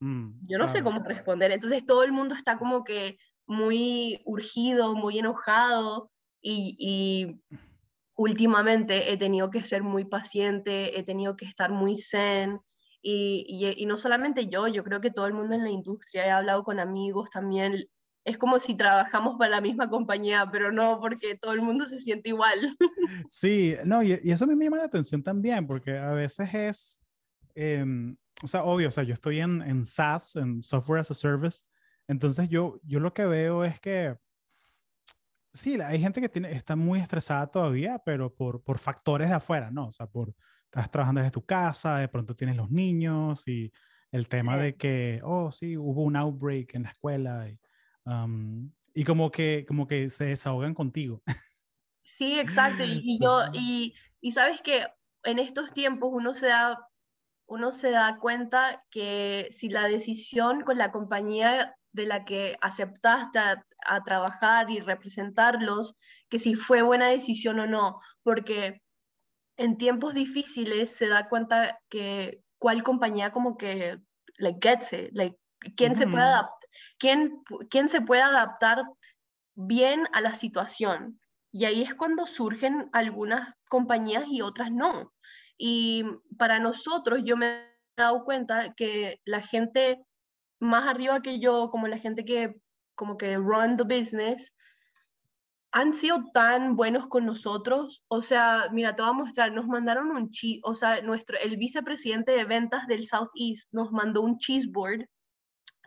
mm, 0.00 0.46
yo 0.48 0.56
no 0.56 0.66
sé 0.66 0.82
cómo 0.82 1.02
responder. 1.02 1.52
Entonces 1.52 1.84
todo 1.84 2.04
el 2.04 2.12
mundo 2.12 2.34
está 2.34 2.56
como 2.56 2.84
que 2.84 3.18
muy 3.46 4.20
urgido, 4.24 4.94
muy 4.94 5.18
enojado 5.18 6.10
y, 6.40 7.40
últimamente 8.18 9.12
he 9.12 9.18
tenido 9.18 9.50
que 9.50 9.62
ser 9.62 9.82
muy 9.82 10.06
paciente, 10.06 10.98
he 10.98 11.02
tenido 11.02 11.36
que 11.36 11.44
estar 11.44 11.70
muy 11.70 11.98
zen 11.98 12.60
Y, 13.02 13.74
y, 13.76 13.86
no 13.86 13.98
solamente 13.98 14.46
yo, 14.46 14.68
yo 14.68 14.82
creo 14.84 15.00
que 15.00 15.10
todo 15.10 15.26
el 15.26 15.34
mundo 15.34 15.54
en 15.54 15.64
la 15.64 15.70
industria, 15.70 16.26
he 16.26 16.30
hablado 16.30 16.64
con 16.64 16.80
amigos 16.80 17.28
también, 17.30 17.86
es 18.24 18.38
como 18.38 18.58
si 18.58 18.74
trabajamos 18.74 19.36
para 19.38 19.50
la 19.52 19.60
misma 19.60 19.88
compañía, 19.88 20.48
pero 20.50 20.72
no 20.72 20.98
porque 20.98 21.36
todo 21.36 21.52
el 21.52 21.62
mundo 21.62 21.86
se 21.86 21.98
siente 22.00 22.30
igual. 22.30 22.76
Sí, 23.30 23.76
no, 23.84 24.02
y, 24.02 24.18
y 24.22 24.30
eso 24.30 24.44
a 24.44 24.46
mí 24.46 24.56
me 24.56 24.64
llama 24.64 24.78
la 24.78 24.84
atención 24.84 25.22
también, 25.22 25.66
porque 25.66 25.96
a 25.96 26.12
veces 26.12 26.52
es, 26.52 27.00
em, 27.54 28.16
o 28.42 28.48
sea, 28.48 28.64
obvio, 28.64 28.88
o 28.88 28.90
sea, 28.90 29.04
yo 29.04 29.14
estoy 29.14 29.40
en, 29.40 29.62
en 29.62 29.84
SaaS, 29.84 30.36
en 30.36 30.62
Software 30.62 31.00
as 31.00 31.10
a 31.10 31.14
Service, 31.14 31.64
entonces 32.08 32.48
yo, 32.48 32.80
yo 32.84 33.00
lo 33.00 33.12
que 33.12 33.26
veo 33.26 33.64
es 33.64 33.80
que 33.80 34.16
sí, 35.52 35.80
hay 35.80 36.00
gente 36.00 36.20
que 36.20 36.28
tiene, 36.28 36.52
está 36.52 36.76
muy 36.76 37.00
estresada 37.00 37.46
todavía, 37.46 38.00
pero 38.04 38.32
por, 38.34 38.62
por 38.62 38.78
factores 38.78 39.28
de 39.28 39.34
afuera, 39.34 39.70
¿no? 39.70 39.88
O 39.88 39.92
sea, 39.92 40.06
por, 40.06 40.34
estás 40.64 40.90
trabajando 40.90 41.20
desde 41.20 41.32
tu 41.32 41.44
casa, 41.44 41.98
de 41.98 42.08
pronto 42.08 42.36
tienes 42.36 42.56
los 42.56 42.70
niños 42.70 43.46
y 43.48 43.72
el 44.12 44.28
tema 44.28 44.56
de 44.56 44.76
que, 44.76 45.20
oh, 45.24 45.50
sí, 45.50 45.76
hubo 45.76 46.02
un 46.02 46.16
outbreak 46.16 46.74
en 46.74 46.84
la 46.84 46.90
escuela 46.90 47.48
y, 47.48 47.58
um, 48.04 48.70
y 48.94 49.04
como, 49.04 49.30
que, 49.30 49.64
como 49.66 49.86
que 49.86 50.08
se 50.10 50.26
desahogan 50.26 50.74
contigo. 50.74 51.22
Sí, 52.02 52.38
exacto. 52.38 52.84
Y, 52.84 53.18
yo, 53.22 53.42
y, 53.52 53.94
y 54.20 54.32
sabes 54.32 54.60
que 54.60 54.86
en 55.24 55.38
estos 55.38 55.72
tiempos 55.72 56.10
uno 56.12 56.34
se 56.34 56.46
da 56.48 56.78
uno 57.48 57.72
se 57.72 57.90
da 57.90 58.18
cuenta 58.20 58.84
que 58.90 59.48
si 59.50 59.68
la 59.68 59.86
decisión 59.86 60.62
con 60.62 60.78
la 60.78 60.90
compañía 60.90 61.76
de 61.96 62.06
la 62.06 62.24
que 62.24 62.56
aceptaste 62.60 63.38
a, 63.38 64.04
trabajar 64.04 64.70
y 64.70 64.80
representarlos, 64.80 65.94
que 66.28 66.38
si 66.38 66.54
fue 66.54 66.82
buena 66.82 67.08
decisión 67.08 67.58
o 67.60 67.66
no, 67.66 68.00
porque 68.22 68.82
en 69.56 69.78
tiempos 69.78 70.12
difíciles 70.12 70.90
se 70.90 71.08
da 71.08 71.28
cuenta 71.28 71.78
que 71.88 72.42
cuál 72.58 72.82
compañía 72.82 73.32
como 73.32 73.56
que 73.56 73.98
like 74.38 74.58
gets 74.60 74.92
it, 74.92 75.10
like 75.12 75.36
quién 75.76 75.96
se 75.96 76.06
puede 76.06 76.24
adaptar, 76.24 76.68
quién, 76.98 77.42
quién 77.70 77.88
se 77.88 78.00
puede 78.02 78.22
adaptar 78.22 78.84
bien 79.54 80.06
a 80.12 80.20
la 80.20 80.34
situación. 80.34 81.18
Y 81.52 81.64
ahí 81.64 81.82
es 81.82 81.94
cuando 81.94 82.26
surgen 82.26 82.90
algunas 82.92 83.54
compañías 83.68 84.24
y 84.28 84.42
otras 84.42 84.70
no. 84.70 85.14
Y 85.56 86.04
para 86.36 86.58
nosotros, 86.58 87.22
yo 87.24 87.36
me 87.36 87.46
he 87.46 88.02
dado 88.02 88.24
cuenta 88.24 88.74
que 88.74 89.20
la 89.24 89.40
gente 89.40 90.04
más 90.60 90.88
arriba 90.88 91.22
que 91.22 91.40
yo, 91.40 91.70
como 91.70 91.88
la 91.88 91.98
gente 91.98 92.24
que 92.24 92.54
como 92.94 93.16
que 93.16 93.36
run 93.36 93.76
the 93.76 93.84
business, 93.84 94.52
han 95.70 95.92
sido 95.92 96.24
tan 96.32 96.74
buenos 96.74 97.06
con 97.08 97.26
nosotros. 97.26 98.02
O 98.08 98.22
sea, 98.22 98.68
mira, 98.72 98.96
te 98.96 99.02
voy 99.02 99.10
a 99.10 99.14
mostrar, 99.14 99.52
nos 99.52 99.66
mandaron 99.66 100.10
un 100.10 100.30
cheese, 100.30 100.60
o 100.64 100.74
sea, 100.74 101.02
nuestro, 101.02 101.38
el 101.38 101.58
vicepresidente 101.58 102.32
de 102.32 102.44
ventas 102.44 102.86
del 102.86 103.06
Southeast 103.06 103.72
nos 103.72 103.92
mandó 103.92 104.22
un 104.22 104.38
cheeseboard 104.38 105.04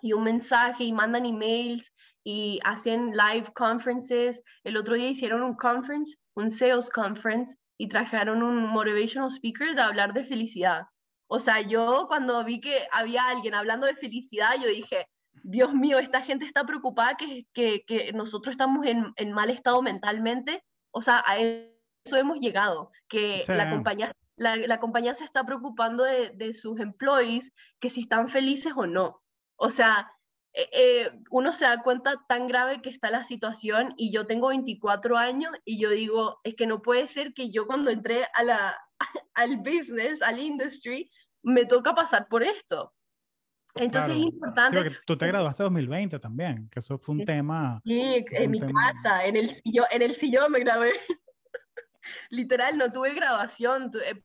y 0.01 0.13
un 0.13 0.23
mensaje 0.23 0.83
y 0.83 0.93
mandan 0.93 1.25
emails 1.25 1.91
y 2.23 2.59
hacen 2.63 3.11
live 3.11 3.47
conferences. 3.55 4.41
El 4.63 4.77
otro 4.77 4.95
día 4.95 5.09
hicieron 5.09 5.41
un 5.41 5.55
conference, 5.55 6.17
un 6.35 6.51
sales 6.51 6.89
conference 6.91 7.55
y 7.77 7.87
trajeron 7.87 8.43
un 8.43 8.67
motivational 8.67 9.31
speaker 9.31 9.73
de 9.75 9.81
hablar 9.81 10.13
de 10.13 10.25
felicidad. 10.25 10.83
O 11.31 11.39
sea, 11.39 11.61
yo 11.61 12.05
cuando 12.07 12.43
vi 12.43 12.59
que 12.59 12.87
había 12.91 13.27
alguien 13.27 13.53
hablando 13.53 13.85
de 13.85 13.95
felicidad, 13.95 14.55
yo 14.59 14.67
dije, 14.67 15.07
Dios 15.43 15.73
mío, 15.73 15.99
esta 15.99 16.21
gente 16.21 16.45
está 16.45 16.65
preocupada 16.65 17.15
que, 17.17 17.45
que, 17.53 17.83
que 17.85 18.11
nosotros 18.13 18.53
estamos 18.53 18.85
en, 18.87 19.13
en, 19.15 19.31
mal 19.31 19.51
estado 19.51 19.81
mentalmente. 19.83 20.63
O 20.91 21.03
sea, 21.03 21.23
a 21.27 21.37
eso 21.37 22.17
hemos 22.17 22.39
llegado, 22.39 22.91
que 23.07 23.43
la, 23.47 23.69
compañía, 23.69 24.11
la, 24.37 24.55
la, 24.55 24.79
compañía 24.79 25.13
se 25.13 25.23
está 25.23 25.45
preocupando 25.45 26.03
de, 26.03 26.31
de, 26.31 26.51
sus 26.53 26.79
employees, 26.79 27.53
que 27.79 27.91
si 27.91 28.01
están 28.01 28.27
felices 28.27 28.73
o 28.75 28.87
no. 28.87 29.21
O 29.55 29.69
sea, 29.69 30.11
eh, 30.53 30.69
eh, 30.73 31.11
uno 31.29 31.53
se 31.53 31.65
da 31.65 31.83
cuenta 31.83 32.25
tan 32.27 32.47
grave 32.47 32.81
que 32.81 32.89
está 32.89 33.11
la 33.11 33.23
situación 33.23 33.93
y 33.97 34.11
yo 34.11 34.25
tengo 34.25 34.47
24 34.47 35.15
años 35.17 35.53
y 35.63 35.79
yo 35.79 35.91
digo, 35.91 36.39
es 36.43 36.55
que 36.55 36.65
no 36.65 36.81
puede 36.81 37.07
ser 37.07 37.33
que 37.33 37.51
yo 37.51 37.67
cuando 37.67 37.91
entré 37.91 38.27
a 38.33 38.43
la, 38.43 38.77
al 39.35 39.57
business, 39.57 40.21
al 40.21 40.39
industry, 40.39 41.11
me 41.43 41.65
toca 41.65 41.93
pasar 41.93 42.27
por 42.27 42.43
esto. 42.43 42.93
Entonces 43.75 44.15
es 44.15 44.21
importante. 44.23 44.83
que 44.83 44.91
tú 45.05 45.17
te 45.17 45.27
graduaste 45.27 45.63
en 45.63 45.65
2020 45.65 46.19
también, 46.19 46.69
que 46.69 46.79
eso 46.79 46.97
fue 46.97 47.15
un 47.15 47.25
tema. 47.25 47.81
Sí, 47.85 48.25
en 48.31 48.51
mi 48.51 48.59
casa, 48.59 49.25
en 49.25 49.37
el, 49.37 49.51
sillón, 49.51 49.85
en 49.91 50.01
el 50.01 50.13
sillón 50.15 50.51
me 50.51 50.59
grabé. 50.59 50.91
Literal, 52.29 52.77
no 52.77 52.91
tuve 52.91 53.13
grabación, 53.13 53.91
eh, 54.03 54.21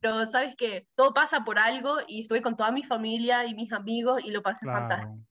pero 0.00 0.26
sabes 0.26 0.56
que 0.56 0.88
todo 0.94 1.14
pasa 1.14 1.44
por 1.44 1.58
algo 1.58 1.98
y 2.08 2.22
estuve 2.22 2.42
con 2.42 2.56
toda 2.56 2.72
mi 2.72 2.82
familia 2.82 3.46
y 3.46 3.54
mis 3.54 3.72
amigos 3.72 4.22
y 4.24 4.30
lo 4.30 4.42
pasé 4.42 4.66
fantástico. 4.66 5.24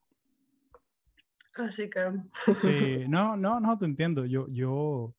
Así 1.56 1.90
que. 1.90 2.12
Sí, 2.56 3.06
no, 3.10 3.36
no, 3.36 3.60
no, 3.60 3.78
te 3.78 3.86
entiendo. 3.86 4.26
Yo, 4.26 4.48
yo, 4.50 5.14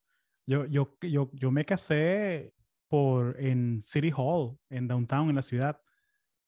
yo, 0.47 0.65
yo, 0.67 0.97
yo, 1.03 1.31
yo 1.33 1.51
me 1.51 1.65
casé 1.65 2.55
por, 2.89 3.39
en 3.39 3.83
City 3.83 4.13
Hall, 4.17 4.59
en 4.71 4.89
downtown, 4.89 5.29
en 5.29 5.37
la 5.37 5.43
ciudad, 5.43 5.81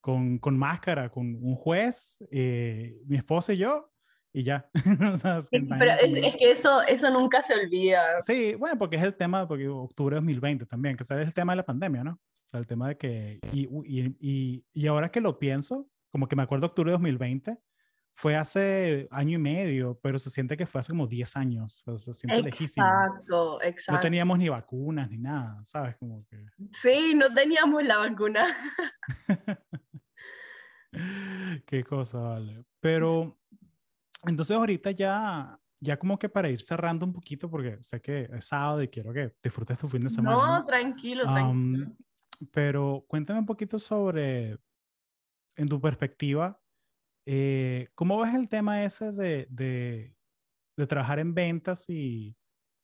con, 0.02 0.38
con 0.38 0.58
máscara, 0.58 1.08
con 1.08 1.36
un 1.40 1.54
juez, 1.54 2.18
eh, 2.30 3.00
mi 3.06 3.16
esposa 3.16 3.54
y 3.54 3.58
yo, 3.58 3.90
y 4.32 4.42
ya. 4.42 4.68
pero 5.78 5.92
es, 5.92 6.36
que 6.36 6.50
eso, 6.50 6.82
eso 6.82 7.10
nunca 7.10 7.42
se 7.42 7.54
olvida. 7.54 8.20
Sí, 8.22 8.54
bueno, 8.56 8.76
porque 8.78 8.96
es 8.96 9.02
el 9.02 9.14
tema, 9.14 9.46
porque 9.46 9.68
octubre 9.68 10.16
de 10.16 10.20
2020 10.20 10.66
también, 10.66 10.96
que 10.96 11.04
es 11.04 11.10
el 11.10 11.32
tema 11.32 11.52
de 11.52 11.58
la 11.58 11.64
pandemia, 11.64 12.02
¿no? 12.02 12.12
O 12.12 12.48
sea, 12.50 12.60
el 12.60 12.66
tema 12.66 12.88
de 12.88 12.98
que, 12.98 13.38
y, 13.52 13.68
y, 13.84 14.16
y, 14.20 14.64
y 14.74 14.86
ahora 14.88 15.10
que 15.10 15.20
lo 15.20 15.38
pienso, 15.38 15.86
como 16.10 16.26
que 16.26 16.36
me 16.36 16.42
acuerdo 16.42 16.66
octubre 16.66 16.90
de 16.90 16.94
2020, 16.94 17.58
fue 18.14 18.36
hace 18.36 19.08
año 19.10 19.36
y 19.36 19.40
medio, 19.40 19.98
pero 20.02 20.18
se 20.18 20.30
siente 20.30 20.56
que 20.56 20.66
fue 20.66 20.80
hace 20.80 20.92
como 20.92 21.06
10 21.06 21.36
años, 21.36 21.82
o 21.86 21.98
sea, 21.98 22.14
se 22.14 22.20
siente 22.20 22.42
lejísimo. 22.42 22.86
Exacto, 22.86 23.62
exacto. 23.62 23.92
No 23.96 24.00
teníamos 24.00 24.38
ni 24.38 24.48
vacunas 24.48 25.10
ni 25.10 25.18
nada, 25.18 25.64
¿sabes? 25.64 25.96
Como 25.96 26.24
que... 26.26 26.44
Sí, 26.82 27.14
no 27.14 27.32
teníamos 27.32 27.82
la 27.84 27.98
vacuna. 27.98 28.44
Qué 31.66 31.84
cosa, 31.84 32.18
vale. 32.18 32.64
Pero 32.80 33.38
entonces 34.26 34.56
ahorita 34.56 34.90
ya, 34.90 35.58
ya 35.80 35.98
como 35.98 36.18
que 36.18 36.28
para 36.28 36.50
ir 36.50 36.60
cerrando 36.60 37.06
un 37.06 37.12
poquito, 37.12 37.50
porque 37.50 37.78
sé 37.82 38.00
que 38.00 38.28
es 38.32 38.44
sábado 38.44 38.82
y 38.82 38.88
quiero 38.88 39.12
que 39.12 39.32
disfrutes 39.42 39.78
tu 39.78 39.88
fin 39.88 40.02
de 40.02 40.10
semana. 40.10 40.58
No, 40.58 40.66
tranquilo, 40.66 41.24
tranquilo. 41.24 41.92
Pero 42.50 43.04
cuéntame 43.08 43.38
un 43.40 43.46
poquito 43.46 43.78
sobre, 43.78 44.58
en 45.56 45.68
tu 45.68 45.80
perspectiva, 45.80 46.61
eh, 47.26 47.88
¿Cómo 47.94 48.20
ves 48.20 48.34
el 48.34 48.48
tema 48.48 48.84
ese 48.84 49.12
de, 49.12 49.46
de, 49.50 50.14
de 50.76 50.86
trabajar 50.86 51.18
en 51.18 51.34
ventas 51.34 51.88
y, 51.88 52.36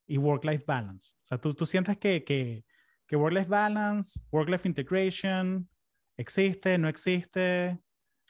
y 0.07 0.19
work-life 0.19 0.65
balance? 0.67 1.15
O 1.23 1.27
sea, 1.27 1.39
¿tú, 1.39 1.55
tú 1.55 1.67
sientes 1.67 1.97
que, 1.99 2.25
que, 2.25 2.65
que 3.07 3.17
work-life 3.17 3.49
balance, 3.49 4.21
work-life 4.31 4.69
integration, 4.69 5.69
existe, 6.17 6.79
no 6.79 6.89
existe, 6.89 7.79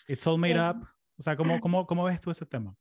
it's 0.07 0.27
all 0.27 0.39
made 0.39 0.59
up? 0.59 0.87
O 1.19 1.23
sea, 1.23 1.37
¿cómo, 1.37 1.61
cómo, 1.61 1.87
cómo 1.87 2.05
ves 2.05 2.21
tú 2.21 2.31
ese 2.31 2.47
tema? 2.47 2.75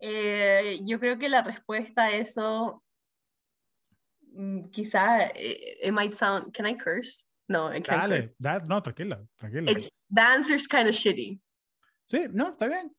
Eh, 0.00 0.80
yo 0.84 0.98
creo 0.98 1.18
que 1.18 1.28
la 1.28 1.42
respuesta 1.42 2.04
a 2.04 2.10
eso, 2.12 2.82
mm, 4.32 4.70
quizá, 4.70 5.26
eh, 5.34 5.78
it 5.82 5.92
might 5.92 6.14
sound, 6.14 6.52
can 6.52 6.66
I 6.66 6.76
curse? 6.76 7.24
No, 7.48 7.68
I 7.68 7.80
can't 7.80 8.10
Dale, 8.10 8.34
that, 8.40 8.64
no, 8.66 8.80
tranquila, 8.82 9.26
tranquila. 9.36 9.70
It's, 9.70 9.90
the 10.10 10.22
answer's 10.22 10.66
kind 10.66 10.88
of 10.88 10.94
shitty. 10.94 11.40
Sí, 12.08 12.24
no, 12.32 12.48
está 12.48 12.68
bien. 12.68 12.90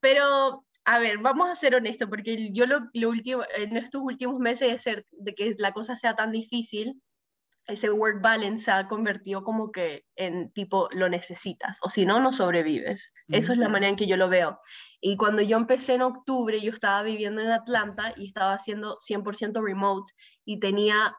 Pero, 0.00 0.64
a 0.84 0.98
ver, 0.98 1.18
vamos 1.18 1.48
a 1.48 1.54
ser 1.54 1.76
honestos, 1.76 2.08
porque 2.08 2.52
yo 2.52 2.66
lo, 2.66 2.90
lo, 2.92 3.08
último, 3.08 3.44
en 3.56 3.76
estos 3.76 4.02
últimos 4.02 4.40
meses 4.40 4.72
de, 4.72 4.78
ser, 4.80 5.06
de 5.12 5.32
que 5.32 5.54
la 5.58 5.72
cosa 5.72 5.96
sea 5.96 6.16
tan 6.16 6.32
difícil, 6.32 7.00
ese 7.68 7.90
work 7.90 8.20
balance 8.20 8.64
se 8.64 8.72
ha 8.72 8.88
convertido 8.88 9.44
como 9.44 9.70
que 9.70 10.04
en 10.16 10.50
tipo 10.52 10.88
lo 10.90 11.08
necesitas, 11.08 11.78
o 11.82 11.88
si 11.88 12.04
no, 12.04 12.18
no 12.18 12.32
sobrevives. 12.32 13.12
Eso 13.28 13.52
es 13.52 13.58
la 13.60 13.68
manera 13.68 13.90
en 13.90 13.96
que 13.96 14.08
yo 14.08 14.16
lo 14.16 14.28
veo. 14.28 14.58
Y 15.00 15.16
cuando 15.16 15.40
yo 15.40 15.56
empecé 15.56 15.94
en 15.94 16.02
octubre, 16.02 16.60
yo 16.60 16.72
estaba 16.72 17.04
viviendo 17.04 17.42
en 17.42 17.50
Atlanta 17.50 18.12
y 18.16 18.26
estaba 18.26 18.54
haciendo 18.54 18.98
100% 18.98 19.62
remote 19.64 20.12
y 20.44 20.58
tenía 20.58 21.16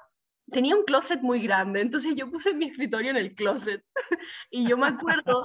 tenía 0.50 0.76
un 0.76 0.84
closet 0.84 1.22
muy 1.22 1.42
grande, 1.42 1.82
entonces 1.82 2.16
yo 2.16 2.30
puse 2.32 2.54
mi 2.54 2.68
escritorio 2.68 3.12
en 3.12 3.18
el 3.18 3.36
closet 3.36 3.84
y 4.50 4.68
yo 4.68 4.78
me 4.78 4.88
acuerdo, 4.88 5.44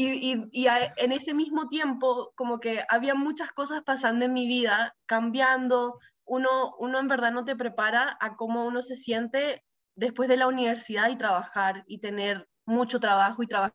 y, 0.00 0.32
y, 0.32 0.44
y 0.52 0.66
en 0.68 1.10
ese 1.10 1.34
mismo 1.34 1.68
tiempo 1.68 2.32
como 2.36 2.60
que 2.60 2.84
había 2.88 3.16
muchas 3.16 3.50
cosas 3.50 3.82
pasando 3.82 4.26
en 4.26 4.32
mi 4.32 4.46
vida, 4.46 4.94
cambiando, 5.06 5.98
uno, 6.24 6.76
uno 6.78 7.00
en 7.00 7.08
verdad 7.08 7.32
no 7.32 7.44
te 7.44 7.56
prepara 7.56 8.16
a 8.20 8.36
cómo 8.36 8.64
uno 8.64 8.80
se 8.80 8.94
siente 8.94 9.64
después 9.96 10.28
de 10.28 10.36
la 10.36 10.46
universidad 10.46 11.10
y 11.10 11.16
trabajar 11.16 11.82
y 11.88 11.98
tener 11.98 12.48
mucho 12.64 13.00
trabajo 13.00 13.42
y 13.42 13.48
trabajar 13.48 13.74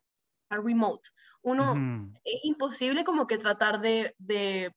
remote. 0.50 1.10
Uno, 1.42 1.76
es 2.24 2.40
imposible 2.44 3.04
como 3.04 3.28
que 3.28 3.38
tratar 3.38 3.82
de, 3.82 4.16
de, 4.18 4.74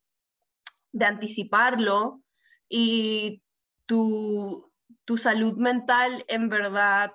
de 0.91 1.05
anticiparlo 1.05 2.23
y 2.69 3.41
tu, 3.87 4.69
tu 5.05 5.17
salud 5.17 5.57
mental 5.57 6.25
en 6.27 6.49
verdad 6.49 7.13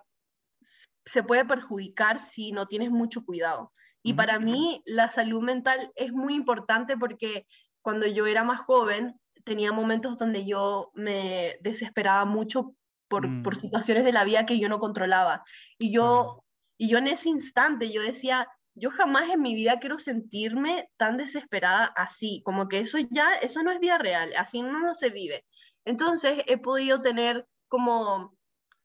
se 1.05 1.21
puede 1.21 1.43
perjudicar 1.43 2.21
si 2.21 2.53
no 2.53 2.67
tienes 2.67 2.91
mucho 2.91 3.25
cuidado. 3.25 3.73
Y 4.03 4.13
para 4.13 4.39
mí 4.39 4.81
la 4.85 5.09
salud 5.09 5.41
mental 5.41 5.91
es 5.95 6.11
muy 6.11 6.35
importante 6.35 6.97
porque 6.97 7.45
cuando 7.81 8.07
yo 8.07 8.25
era 8.25 8.43
más 8.43 8.61
joven 8.61 9.19
tenía 9.43 9.71
momentos 9.71 10.17
donde 10.17 10.45
yo 10.45 10.91
me 10.93 11.57
desesperaba 11.61 12.25
mucho 12.25 12.75
por, 13.07 13.27
por 13.43 13.57
mm. 13.57 13.59
situaciones 13.59 14.03
de 14.03 14.11
la 14.11 14.23
vida 14.23 14.45
que 14.45 14.59
yo 14.59 14.69
no 14.69 14.79
controlaba. 14.79 15.43
Y 15.77 15.93
yo, 15.93 16.43
y 16.77 16.89
yo 16.89 16.97
en 16.97 17.07
ese 17.07 17.29
instante 17.29 17.91
yo 17.91 18.01
decía, 18.01 18.47
yo 18.73 18.89
jamás 18.89 19.29
en 19.29 19.41
mi 19.41 19.53
vida 19.53 19.79
quiero 19.79 19.99
sentirme 19.99 20.89
tan 20.97 21.17
desesperada 21.17 21.85
así, 21.95 22.41
como 22.45 22.67
que 22.67 22.79
eso 22.79 22.97
ya, 23.11 23.35
eso 23.41 23.63
no 23.63 23.71
es 23.71 23.79
vida 23.79 23.97
real, 23.97 24.31
así 24.37 24.61
no, 24.61 24.79
no 24.79 24.93
se 24.93 25.09
vive. 25.09 25.45
Entonces 25.85 26.43
he 26.47 26.57
podido 26.57 27.01
tener 27.01 27.45
como 27.67 28.35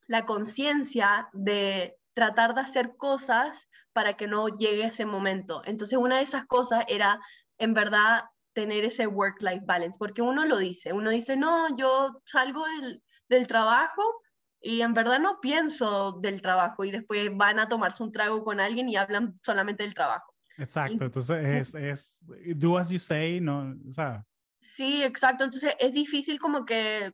la 0.09 0.24
conciencia 0.24 1.29
de 1.33 1.96
tratar 2.16 2.55
de 2.55 2.62
hacer 2.62 2.96
cosas 2.96 3.68
para 3.92 4.16
que 4.16 4.26
no 4.26 4.48
llegue 4.48 4.87
ese 4.87 5.05
momento. 5.05 5.61
Entonces 5.66 5.98
una 5.98 6.16
de 6.16 6.22
esas 6.22 6.46
cosas 6.46 6.85
era 6.88 7.20
en 7.59 7.74
verdad 7.74 8.24
tener 8.55 8.87
ese 8.87 9.07
work-life 9.07 9.64
balance, 9.66 9.98
porque 9.98 10.22
uno 10.22 10.46
lo 10.46 10.57
dice, 10.57 10.94
uno 10.94 11.11
dice, 11.11 11.37
no, 11.37 11.76
yo 11.76 12.22
salgo 12.24 12.64
del, 12.66 13.02
del 13.29 13.46
trabajo 13.46 14.02
y 14.62 14.81
en 14.81 14.94
verdad 14.94 15.20
no 15.20 15.40
pienso 15.40 16.12
del 16.22 16.40
trabajo 16.40 16.85
y 16.85 16.90
después 16.90 17.29
van 17.37 17.59
a 17.59 17.68
tomarse 17.68 18.02
un 18.02 18.12
trago 18.12 18.42
con 18.42 18.61
alguien 18.61 18.88
y 18.88 18.96
hablan 18.96 19.38
solamente 19.42 19.83
del 19.83 19.92
trabajo. 19.92 20.33
Exacto, 20.57 21.05
entonces 21.05 21.74
es, 21.74 21.74
es 21.74 22.18
do 22.57 22.79
as 22.79 22.88
you 22.88 22.98
say, 22.98 23.40
no, 23.42 23.76
o 23.87 23.92
sea. 23.92 24.24
Sí, 24.62 25.02
exacto, 25.02 25.44
entonces 25.44 25.74
es 25.79 25.92
difícil 25.92 26.40
como 26.40 26.64
que 26.64 27.12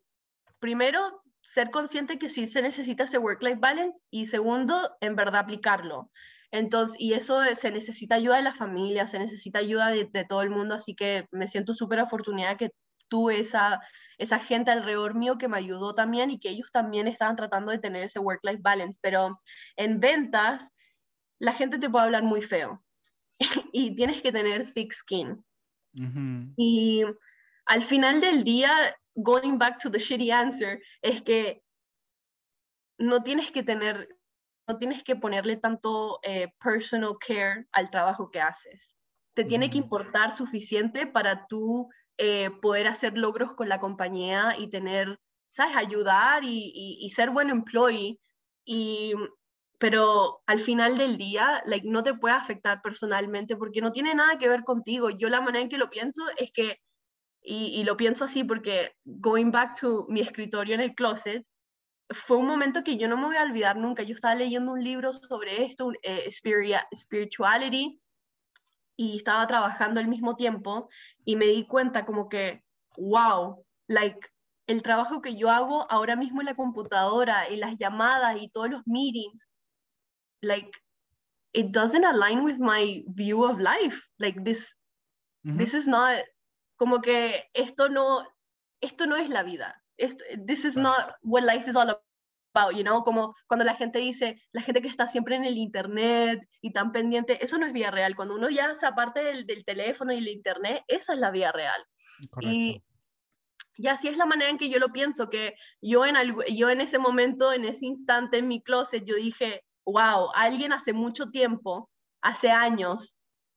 primero 0.60 1.21
ser 1.52 1.70
consciente 1.70 2.18
que 2.18 2.30
sí 2.30 2.46
se 2.46 2.62
necesita 2.62 3.04
ese 3.04 3.18
work-life 3.18 3.58
balance 3.60 4.00
y 4.10 4.26
segundo, 4.26 4.96
en 5.02 5.16
verdad 5.16 5.42
aplicarlo. 5.42 6.10
Entonces, 6.50 6.96
y 6.98 7.12
eso 7.12 7.42
se 7.54 7.70
necesita 7.70 8.14
ayuda 8.14 8.38
de 8.38 8.42
la 8.42 8.54
familia, 8.54 9.06
se 9.06 9.18
necesita 9.18 9.58
ayuda 9.58 9.90
de, 9.90 10.08
de 10.10 10.24
todo 10.24 10.40
el 10.40 10.48
mundo, 10.48 10.74
así 10.74 10.94
que 10.94 11.26
me 11.30 11.48
siento 11.48 11.74
súper 11.74 12.00
afortunada 12.00 12.56
que 12.56 12.70
tuve 13.08 13.38
esa, 13.38 13.82
esa 14.16 14.38
gente 14.38 14.70
alrededor 14.70 15.14
mío 15.14 15.36
que 15.36 15.48
me 15.48 15.58
ayudó 15.58 15.94
también 15.94 16.30
y 16.30 16.40
que 16.40 16.48
ellos 16.48 16.72
también 16.72 17.06
estaban 17.06 17.36
tratando 17.36 17.70
de 17.70 17.78
tener 17.78 18.04
ese 18.04 18.18
work-life 18.18 18.62
balance, 18.62 18.98
pero 19.02 19.38
en 19.76 20.00
ventas 20.00 20.70
la 21.38 21.52
gente 21.52 21.78
te 21.78 21.90
puede 21.90 22.06
hablar 22.06 22.22
muy 22.22 22.40
feo 22.40 22.82
y 23.72 23.94
tienes 23.94 24.22
que 24.22 24.32
tener 24.32 24.72
thick 24.72 24.94
skin. 24.94 25.44
Y 26.56 27.02
al 27.66 27.82
final 27.82 28.22
del 28.22 28.42
día, 28.42 28.96
going 29.14 29.58
back 29.58 29.78
to 29.80 29.90
the 29.90 29.98
shitty 29.98 30.30
answer, 30.30 30.80
es 31.02 31.22
que 31.22 31.62
no 32.98 33.22
tienes 33.22 33.50
que 33.50 33.62
tener, 33.62 34.08
no 34.68 34.78
tienes 34.78 35.02
que 35.02 35.16
ponerle 35.16 35.56
tanto 35.56 36.20
eh, 36.22 36.48
personal 36.62 37.16
care 37.18 37.66
al 37.72 37.90
trabajo 37.90 38.30
que 38.30 38.40
haces. 38.40 38.80
Te 39.34 39.44
tiene 39.44 39.70
que 39.70 39.78
importar 39.78 40.32
suficiente 40.32 41.06
para 41.06 41.46
tú 41.46 41.88
eh, 42.18 42.50
poder 42.60 42.86
hacer 42.86 43.16
logros 43.16 43.54
con 43.54 43.68
la 43.68 43.80
compañía 43.80 44.54
y 44.58 44.68
tener, 44.68 45.18
¿sabes? 45.48 45.76
Ayudar 45.76 46.44
y, 46.44 46.98
y, 47.00 47.10
ser 47.10 47.30
buen 47.30 47.48
employee. 47.48 48.20
Y, 48.64 49.14
pero 49.78 50.42
al 50.46 50.60
final 50.60 50.98
del 50.98 51.16
día, 51.16 51.62
like, 51.66 51.88
no 51.88 52.02
te 52.02 52.14
puede 52.14 52.34
afectar 52.34 52.82
personalmente 52.82 53.56
porque 53.56 53.80
no 53.80 53.90
tiene 53.90 54.14
nada 54.14 54.38
que 54.38 54.48
ver 54.48 54.62
contigo. 54.64 55.10
Yo 55.10 55.28
la 55.28 55.40
manera 55.40 55.62
en 55.62 55.68
que 55.68 55.78
lo 55.78 55.90
pienso 55.90 56.22
es 56.36 56.52
que, 56.52 56.78
y, 57.42 57.80
y 57.80 57.84
lo 57.84 57.96
pienso 57.96 58.24
así 58.24 58.44
porque, 58.44 58.92
going 59.04 59.50
back 59.50 59.78
to 59.80 60.06
mi 60.08 60.20
escritorio 60.20 60.74
en 60.74 60.80
el 60.80 60.94
closet, 60.94 61.44
fue 62.10 62.36
un 62.36 62.46
momento 62.46 62.84
que 62.84 62.96
yo 62.96 63.08
no 63.08 63.16
me 63.16 63.26
voy 63.26 63.36
a 63.36 63.42
olvidar 63.42 63.76
nunca. 63.76 64.02
Yo 64.02 64.14
estaba 64.14 64.34
leyendo 64.34 64.72
un 64.72 64.84
libro 64.84 65.12
sobre 65.12 65.64
esto, 65.64 65.92
eh, 66.02 66.30
spirituality, 66.30 68.00
y 68.96 69.16
estaba 69.16 69.46
trabajando 69.46 70.00
al 70.00 70.08
mismo 70.08 70.36
tiempo 70.36 70.88
y 71.24 71.36
me 71.36 71.46
di 71.46 71.66
cuenta 71.66 72.04
como 72.04 72.28
que, 72.28 72.62
wow, 72.96 73.64
like, 73.88 74.20
el 74.66 74.82
trabajo 74.82 75.22
que 75.22 75.34
yo 75.34 75.50
hago 75.50 75.90
ahora 75.90 76.14
mismo 76.14 76.40
en 76.40 76.46
la 76.46 76.54
computadora, 76.54 77.46
en 77.46 77.60
las 77.60 77.76
llamadas 77.78 78.36
y 78.40 78.48
todos 78.50 78.70
los 78.70 78.86
meetings, 78.86 79.48
like, 80.40 80.70
it 81.52 81.72
doesn't 81.72 82.04
align 82.04 82.44
with 82.44 82.58
my 82.58 83.02
view 83.08 83.44
of 83.44 83.58
life. 83.58 84.08
Like, 84.18 84.44
this, 84.44 84.76
this 85.42 85.74
is 85.74 85.88
not, 85.88 86.22
como 86.82 87.00
que 87.00 87.48
esto 87.54 87.88
no, 87.88 88.26
esto 88.80 89.06
no 89.06 89.14
es 89.14 89.30
la 89.30 89.44
vida. 89.44 89.84
Esto, 89.96 90.24
this 90.48 90.64
is 90.64 90.76
not 90.76 91.14
what 91.22 91.44
life 91.44 91.70
is 91.70 91.76
all 91.76 91.88
about 91.88 92.74
you 92.74 92.82
know, 92.82 93.04
como 93.04 93.36
cuando 93.46 93.64
la 93.64 93.76
gente 93.76 94.00
dice, 94.00 94.42
la 94.50 94.62
gente 94.62 94.82
que 94.82 94.88
está 94.88 95.06
siempre 95.06 95.36
en 95.36 95.44
el 95.44 95.58
internet 95.58 96.44
y 96.60 96.72
tan 96.72 96.90
pendiente, 96.90 97.38
eso 97.40 97.56
no 97.56 97.66
es 97.66 97.72
vida 97.72 97.92
real. 97.92 98.16
Cuando 98.16 98.34
uno 98.34 98.50
ya 98.50 98.74
se 98.74 98.84
aparte 98.84 99.22
del, 99.22 99.46
del 99.46 99.64
teléfono 99.64 100.12
y 100.12 100.18
el 100.18 100.26
internet, 100.26 100.82
esa 100.88 101.12
es 101.12 101.20
la 101.20 101.30
vida 101.30 101.52
real. 101.52 101.86
Y, 102.40 102.82
y, 103.76 103.86
así 103.86 104.08
es 104.08 104.16
la 104.16 104.26
manera 104.26 104.50
en 104.50 104.58
que 104.58 104.68
yo 104.68 104.80
lo 104.80 104.88
pienso, 104.88 105.28
que 105.28 105.54
yo 105.80 106.04
en, 106.04 106.16
algo, 106.16 106.42
yo 106.52 106.68
en 106.68 106.80
ese 106.80 106.98
momento, 106.98 107.52
en 107.52 107.64
ese 107.64 107.86
instante 107.86 108.38
en 108.38 108.48
mi 108.48 108.60
closet, 108.60 109.04
yo 109.04 109.14
dije, 109.14 109.62
wow, 109.84 110.30
alguien 110.34 110.72
hace 110.72 110.92
mucho 110.92 111.30
tiempo, 111.30 111.88
hace 112.22 112.50
años, 112.50 113.14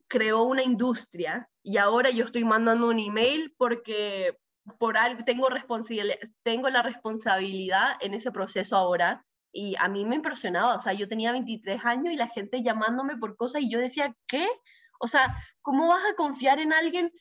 creó 0.07 0.43
una 0.43 0.61
industria 0.61 1.49
y 1.65 1.77
ahora 1.77 2.11
yo 2.11 2.23
estoy 2.23 2.43
mandando 2.43 2.87
un 2.87 2.99
email 2.99 3.51
porque 3.57 4.37
por 4.77 4.97
algo, 4.97 5.23
tengo, 5.25 5.47
tengo 6.43 6.69
la 6.69 6.83
responsabilidad 6.83 7.95
en 8.01 8.13
ese 8.13 8.31
proceso 8.31 8.77
ahora 8.77 9.25
y 9.51 9.75
a 9.79 9.87
mí 9.87 10.05
me 10.05 10.15
impresionaba, 10.15 10.75
o 10.75 10.79
sea, 10.79 10.93
yo 10.93 11.07
tenía 11.07 11.31
23 11.31 11.83
años 11.83 12.13
y 12.13 12.17
la 12.17 12.27
gente 12.27 12.61
llamándome 12.61 13.17
por 13.17 13.35
cosas 13.35 13.63
y 13.63 13.69
yo 13.69 13.79
decía, 13.79 14.15
¿qué? 14.27 14.47
O 14.99 15.07
sea, 15.07 15.35
¿cómo 15.63 15.87
vas 15.87 16.03
a 16.07 16.15
confiar 16.15 16.59
en 16.59 16.71
alguien 16.71 17.11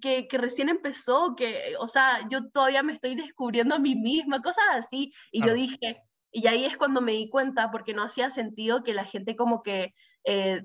que, 0.00 0.28
que, 0.28 0.38
recién 0.38 0.68
empezó, 0.68 1.34
que, 1.34 1.74
o 1.80 1.88
sea, 1.88 2.20
yo 2.30 2.50
todavía 2.50 2.84
me 2.84 2.92
estoy 2.92 3.16
descubriendo 3.16 3.74
a 3.74 3.80
mí 3.80 3.96
misma, 3.96 4.42
cosas 4.42 4.64
así. 4.74 5.12
Y 5.32 5.44
yo 5.44 5.54
dije, 5.54 6.02
y 6.30 6.46
ahí 6.46 6.64
es 6.66 6.76
cuando 6.76 7.00
me 7.00 7.12
di 7.12 7.28
cuenta, 7.30 7.72
porque 7.72 7.94
no 7.94 8.04
hacía 8.04 8.30
sentido 8.30 8.84
que 8.84 8.94
la 8.94 9.04
gente 9.04 9.34
como 9.34 9.62
que, 9.64 9.92
eh, 10.22 10.62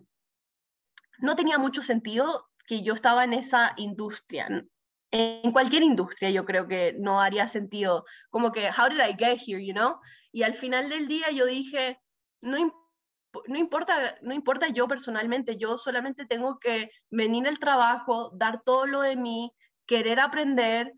no 1.20 1.36
tenía 1.36 1.58
mucho 1.58 1.82
sentido 1.82 2.48
que 2.66 2.84
yo 2.84 2.94
estaba 2.94 3.24
en 3.24 3.34
esa 3.34 3.74
industria 3.78 4.48
en 5.14 5.52
cualquier 5.52 5.84
industria 5.84 6.32
yo 6.32 6.44
creo 6.44 6.68
que 6.68 6.96
no 6.98 7.22
haría 7.22 7.48
sentido, 7.48 8.04
como 8.32 8.52
que, 8.52 8.70
how 8.70 8.90
did 8.90 9.00
I 9.00 9.16
get 9.16 9.40
here, 9.46 9.64
you 9.64 9.74
know? 9.74 10.00
Y 10.32 10.42
al 10.42 10.56
final 10.56 10.90
del 10.90 11.08
día 11.08 11.30
yo 11.30 11.46
dije, 11.46 12.00
no, 12.42 12.58
no, 13.48 13.58
importa, 13.58 14.16
no 14.24 14.34
importa 14.34 14.70
yo 14.70 14.88
personalmente, 14.88 15.56
yo 15.58 15.78
solamente 15.78 16.26
tengo 16.26 16.58
que 16.58 16.90
venir 17.12 17.48
al 17.48 17.60
trabajo, 17.60 18.32
dar 18.34 18.64
todo 18.64 18.88
lo 18.88 19.02
de 19.02 19.16
mí, 19.16 19.54
querer 19.86 20.20
aprender. 20.20 20.92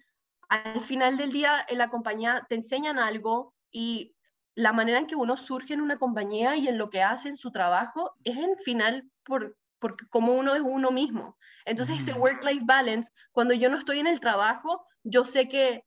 Al 0.48 0.80
final 0.80 1.18
del 1.18 1.34
día 1.34 1.66
en 1.68 1.78
la 1.78 1.90
compañía 1.90 2.46
te 2.48 2.56
enseñan 2.56 3.00
algo 3.00 3.54
y 3.70 4.16
la 4.56 4.72
manera 4.72 5.00
en 5.00 5.08
que 5.08 5.18
uno 5.18 5.36
surge 5.36 5.74
en 5.74 5.82
una 5.82 5.98
compañía 5.98 6.56
y 6.56 6.70
en 6.70 6.78
lo 6.78 6.90
que 6.90 7.02
hace 7.02 7.28
en 7.28 7.36
su 7.36 7.52
trabajo 7.52 8.14
es 8.24 8.38
en 8.38 8.56
final 8.60 9.04
por, 9.26 9.58
porque 9.86 10.08
como 10.10 10.34
uno 10.34 10.56
es 10.56 10.64
uno 10.66 10.90
mismo. 10.90 11.38
Entonces, 11.64 12.00
ese 12.00 12.14
work-life 12.14 12.64
balance, 12.66 13.12
cuando 13.32 13.54
yo 13.54 13.70
no 13.70 13.78
estoy 13.78 14.00
en 14.00 14.08
el 14.08 14.20
trabajo, 14.20 14.84
yo 15.04 15.26
sé 15.26 15.48
que 15.48 15.84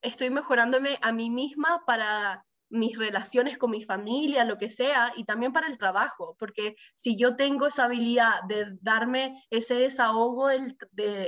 estoy 0.00 0.30
mejorándome 0.30 0.98
a 1.02 1.12
mí 1.12 1.28
misma 1.28 1.82
para 1.86 2.42
mis 2.70 2.96
relaciones 2.96 3.58
con 3.58 3.70
mi 3.70 3.84
familia, 3.84 4.46
lo 4.46 4.56
que 4.56 4.70
sea, 4.70 5.12
y 5.14 5.26
también 5.26 5.52
para 5.52 5.66
el 5.66 5.76
trabajo, 5.76 6.36
porque 6.38 6.74
si 6.94 7.18
yo 7.18 7.36
tengo 7.36 7.66
esa 7.66 7.84
habilidad 7.84 8.44
de 8.48 8.78
darme 8.80 9.44
ese 9.50 9.74
desahogo 9.74 10.48
del, 10.48 10.78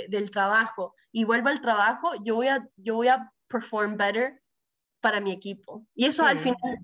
del 0.09 0.31
trabajo 0.31 0.95
y 1.13 1.25
vuelvo 1.25 1.51
al 1.51 1.61
trabajo, 1.61 2.13
yo 2.25 2.37
voy 2.37 2.49
a, 2.49 2.67
yo 2.77 2.95
voy 2.95 3.09
a 3.09 3.31
perform 3.47 3.99
better 3.99 4.41
para 5.03 5.21
mi 5.21 5.33
equipo. 5.33 5.87
Y 5.95 6.07
eso 6.07 6.25
al 6.25 6.39
final, 6.39 6.79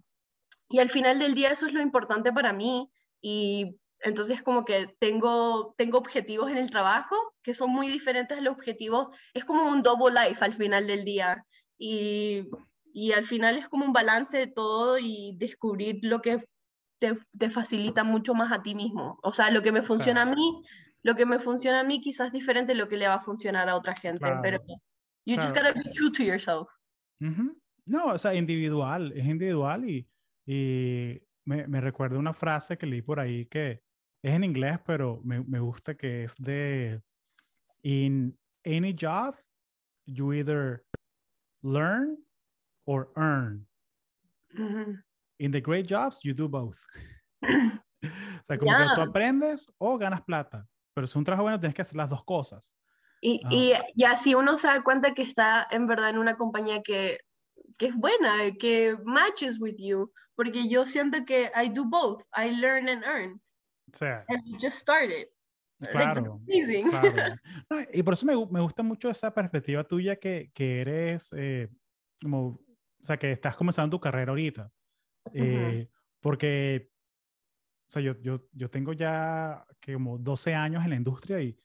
y 0.68 0.78
al 0.78 0.90
final 0.90 1.18
del 1.18 1.34
día 1.34 1.52
eso 1.52 1.66
es 1.66 1.72
lo 1.72 1.80
importante 1.80 2.30
para 2.30 2.52
mí, 2.52 2.90
y 3.22 3.80
entonces, 4.02 4.42
como 4.42 4.64
que 4.64 4.94
tengo, 4.98 5.74
tengo 5.76 5.98
objetivos 5.98 6.50
en 6.50 6.56
el 6.56 6.70
trabajo 6.70 7.14
que 7.42 7.54
son 7.54 7.70
muy 7.70 7.88
diferentes 7.88 8.38
a 8.38 8.40
los 8.40 8.54
objetivos. 8.54 9.08
Es 9.34 9.44
como 9.44 9.68
un 9.68 9.82
double 9.82 10.14
life 10.14 10.42
al 10.44 10.54
final 10.54 10.86
del 10.86 11.04
día. 11.04 11.44
Y, 11.78 12.48
y 12.92 13.12
al 13.12 13.24
final 13.24 13.56
es 13.56 13.68
como 13.68 13.84
un 13.84 13.92
balance 13.92 14.36
de 14.38 14.46
todo 14.46 14.98
y 14.98 15.36
descubrir 15.36 15.98
lo 16.02 16.22
que 16.22 16.38
te, 16.98 17.18
te, 17.38 17.50
facilita 17.50 18.04
mucho 18.04 18.34
más 18.34 18.52
a 18.52 18.62
ti 18.62 18.74
mismo. 18.74 19.18
O 19.22 19.32
sea, 19.32 19.50
lo 19.50 19.62
que 19.62 19.72
me 19.72 19.82
funciona 19.82 20.22
a 20.22 20.34
mí, 20.34 20.62
lo 21.02 21.14
que 21.14 21.26
me 21.26 21.38
funciona 21.38 21.80
a 21.80 21.84
mí 21.84 22.00
quizás 22.00 22.28
es 22.28 22.32
diferente 22.32 22.72
de 22.72 22.78
lo 22.78 22.88
que 22.88 22.96
le 22.96 23.08
va 23.08 23.14
a 23.14 23.22
funcionar 23.22 23.68
a 23.68 23.76
otra 23.76 23.94
gente. 23.94 24.26
Pero 24.42 24.62
you 25.26 25.36
just 25.36 25.54
gotta 25.54 25.72
be 25.72 25.82
true 25.94 26.10
to 26.10 26.22
yourself. 26.22 26.68
No, 27.86 28.06
o 28.06 28.18
sea, 28.18 28.34
individual, 28.34 29.12
es 29.14 29.26
individual 29.26 29.88
y, 29.88 30.08
y 30.46 31.20
me, 31.44 31.66
me 31.66 31.80
recuerda 31.80 32.18
una 32.18 32.32
frase 32.32 32.78
que 32.78 32.86
leí 32.86 33.02
por 33.02 33.20
ahí 33.20 33.46
que 33.46 33.82
es 34.22 34.34
en 34.34 34.44
inglés, 34.44 34.78
pero 34.86 35.20
me, 35.24 35.42
me 35.44 35.60
gusta 35.60 35.94
que 35.94 36.24
es 36.24 36.34
de 36.36 37.00
in 37.82 38.36
any 38.64 38.92
job, 38.92 39.34
you 40.06 40.32
either 40.32 40.84
learn 41.62 42.18
or 42.86 43.10
earn. 43.16 43.66
In 45.38 45.50
the 45.50 45.60
great 45.60 45.86
jobs, 45.86 46.20
you 46.22 46.34
do 46.34 46.48
both. 46.48 46.78
o 47.42 48.44
sea, 48.44 48.58
como 48.58 48.76
que 48.76 48.94
tú 48.94 49.00
aprendes 49.00 49.70
o 49.78 49.96
ganas 49.96 50.22
plata, 50.22 50.66
pero 50.94 51.06
si 51.06 51.12
es 51.12 51.16
un 51.16 51.24
trabajo 51.24 51.44
bueno 51.44 51.58
tienes 51.58 51.74
que 51.74 51.82
hacer 51.82 51.96
las 51.96 52.10
dos 52.10 52.24
cosas. 52.24 52.74
Y, 53.22 53.42
y, 53.50 53.72
y, 53.94 54.04
así 54.04 54.34
uno 54.34 54.56
se 54.56 54.66
da 54.66 54.82
cuenta 54.82 55.12
que 55.12 55.22
está 55.22 55.66
en 55.70 55.86
verdad 55.86 56.08
en 56.08 56.18
una 56.18 56.36
compañía 56.36 56.82
que, 56.82 57.18
que 57.76 57.86
es 57.86 57.94
buena, 57.94 58.50
que 58.58 58.96
matches 59.04 59.60
with 59.60 59.76
you, 59.78 60.10
porque 60.34 60.68
yo 60.68 60.86
siento 60.86 61.24
que 61.26 61.50
I 61.54 61.68
do 61.68 61.84
both, 61.84 62.22
I 62.34 62.50
learn 62.50 62.88
and 62.88 63.04
earn. 63.04 63.40
O 63.92 63.96
sea, 63.96 64.24
just 64.60 64.78
started. 64.78 65.28
Claro, 65.90 66.40
claro. 66.90 67.34
y 67.92 68.02
por 68.02 68.12
eso 68.12 68.26
me, 68.26 68.34
me, 68.50 68.60
gusta 68.60 68.82
mucho 68.82 69.08
esa 69.08 69.32
perspectiva 69.32 69.82
tuya 69.82 70.16
que, 70.16 70.50
que 70.52 70.82
eres, 70.82 71.32
eh, 71.34 71.70
como, 72.20 72.48
o 72.48 72.60
sea, 73.00 73.18
que 73.18 73.32
estás 73.32 73.56
comenzando 73.56 73.96
tu 73.96 74.00
carrera 74.00 74.30
ahorita. 74.30 74.70
Eh, 75.32 75.88
porque, 76.20 76.90
o 77.88 77.90
sea, 77.90 78.02
yo, 78.02 78.20
yo, 78.20 78.46
yo 78.52 78.68
tengo 78.68 78.92
ya 78.92 79.64
que 79.80 79.94
como 79.94 80.18
12 80.18 80.54
años 80.54 80.84
en 80.84 80.90
la 80.90 80.96
industria 80.96 81.40
y, 81.40 81.56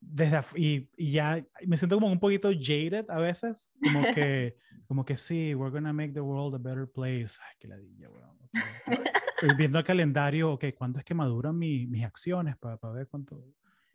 desde, 0.00 0.40
y, 0.56 0.90
y, 0.96 1.12
ya 1.12 1.44
me 1.66 1.76
siento 1.76 1.96
como 1.96 2.10
un 2.10 2.18
poquito 2.18 2.50
jaded 2.52 3.04
a 3.08 3.18
veces, 3.18 3.70
como 3.82 4.02
que, 4.14 4.56
como 4.86 5.04
que 5.04 5.16
sí, 5.16 5.54
we're 5.54 5.70
gonna 5.72 5.92
make 5.92 6.12
the 6.12 6.20
world 6.20 6.54
a 6.54 6.58
better 6.58 6.90
place. 6.90 7.38
Ay, 7.40 7.56
qué 7.58 7.68
ladilla, 7.68 8.08
weón. 8.10 8.38
Viendo 9.58 9.78
el 9.78 9.84
calendario, 9.84 10.52
ok, 10.52 10.66
¿cuándo 10.74 10.98
es 10.98 11.04
que 11.04 11.14
maduran 11.14 11.56
mi, 11.56 11.86
mis 11.86 12.04
acciones 12.04 12.56
para, 12.56 12.76
para 12.76 12.94
ver 12.94 13.08
cuánto, 13.08 13.42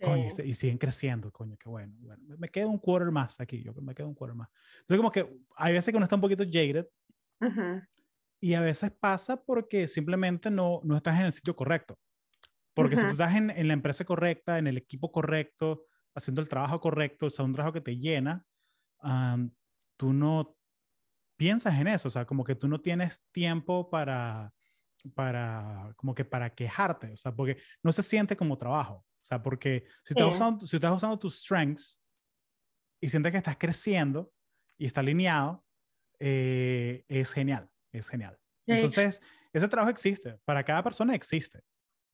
Coño, 0.02 0.28
y, 0.44 0.54
siguen 0.54 0.78
creciendo, 0.78 1.32
coño, 1.32 1.56
qué 1.58 1.70
bueno. 1.70 1.94
bueno. 2.00 2.22
Me 2.38 2.50
quedo 2.50 2.70
un 2.70 2.80
quarter 2.80 3.12
más 3.12 3.40
aquí, 3.40 3.64
yo 3.64 3.74
me 3.76 3.96
quedo 3.96 4.08
un 4.08 4.14
quarter 4.14 4.36
más. 4.36 4.50
Entonces, 4.82 4.98
como 4.98 5.12
que 5.12 5.40
hay 5.56 5.74
veces 5.74 5.92
que 5.92 5.98
uno 5.98 6.04
está 6.04 6.16
un 6.16 6.22
poquito 6.22 6.44
jaded 6.44 6.86
y 8.42 8.54
a 8.54 8.62
veces 8.62 8.92
pasa 8.92 9.42
porque 9.42 9.88
simplemente 9.88 10.52
no, 10.52 10.82
no 10.84 10.98
estás 10.98 11.20
en 11.20 11.28
el 11.28 11.32
sitio 11.32 11.56
correcto. 11.56 11.98
Porque 12.74 12.98
si 12.98 13.04
tú 13.04 13.12
estás 13.12 13.36
en, 13.36 13.50
en, 13.50 13.68
la 13.70 13.74
empresa 13.74 14.04
correcta, 14.04 14.60
en 14.60 14.68
el 14.68 14.78
equipo 14.78 15.10
correcto, 15.10 15.86
haciendo 16.16 16.42
el 16.42 16.50
trabajo 16.50 16.80
correcto, 16.80 17.28
o 17.28 17.30
sea, 17.30 17.46
un 17.46 17.54
trabajo 17.54 17.74
que 17.74 17.82
te 17.82 17.98
llena, 17.98 18.44
tú 19.98 20.14
no 20.14 20.58
piensas 21.38 21.76
en 21.76 21.88
eso, 21.88 22.08
o 22.08 22.12
sea, 22.12 22.26
como 22.26 22.44
que 22.44 22.56
tú 22.56 22.68
no 22.68 22.82
tienes 22.82 23.24
tiempo 23.32 23.90
para, 23.90 24.54
para, 25.14 25.94
como 25.98 26.16
que 26.16 26.26
para 26.26 26.50
quejarte, 26.54 27.12
o 27.12 27.18
sea, 27.18 27.36
porque 27.36 27.58
no 27.84 27.92
se 27.92 28.04
siente 28.04 28.36
como 28.38 28.58
trabajo. 28.58 29.06
O 29.26 29.28
sea, 29.28 29.42
porque 29.42 29.86
si 30.04 30.14
estás, 30.14 30.32
usando, 30.32 30.68
si 30.68 30.76
estás 30.76 30.96
usando 30.96 31.18
tus 31.18 31.40
strengths 31.40 32.00
y 33.02 33.10
sientes 33.10 33.32
que 33.32 33.40
estás 33.40 33.58
creciendo 33.58 34.32
y 34.78 34.86
está 34.86 35.02
alineado, 35.02 35.66
eh, 36.20 37.04
es 37.08 37.34
genial, 37.34 37.68
es 37.92 38.08
genial. 38.08 38.38
Entonces, 38.68 39.22
ese 39.52 39.68
trabajo 39.68 39.90
existe, 39.90 40.38
para 40.46 40.64
cada 40.64 40.84
persona 40.84 41.16
existe. 41.16 41.62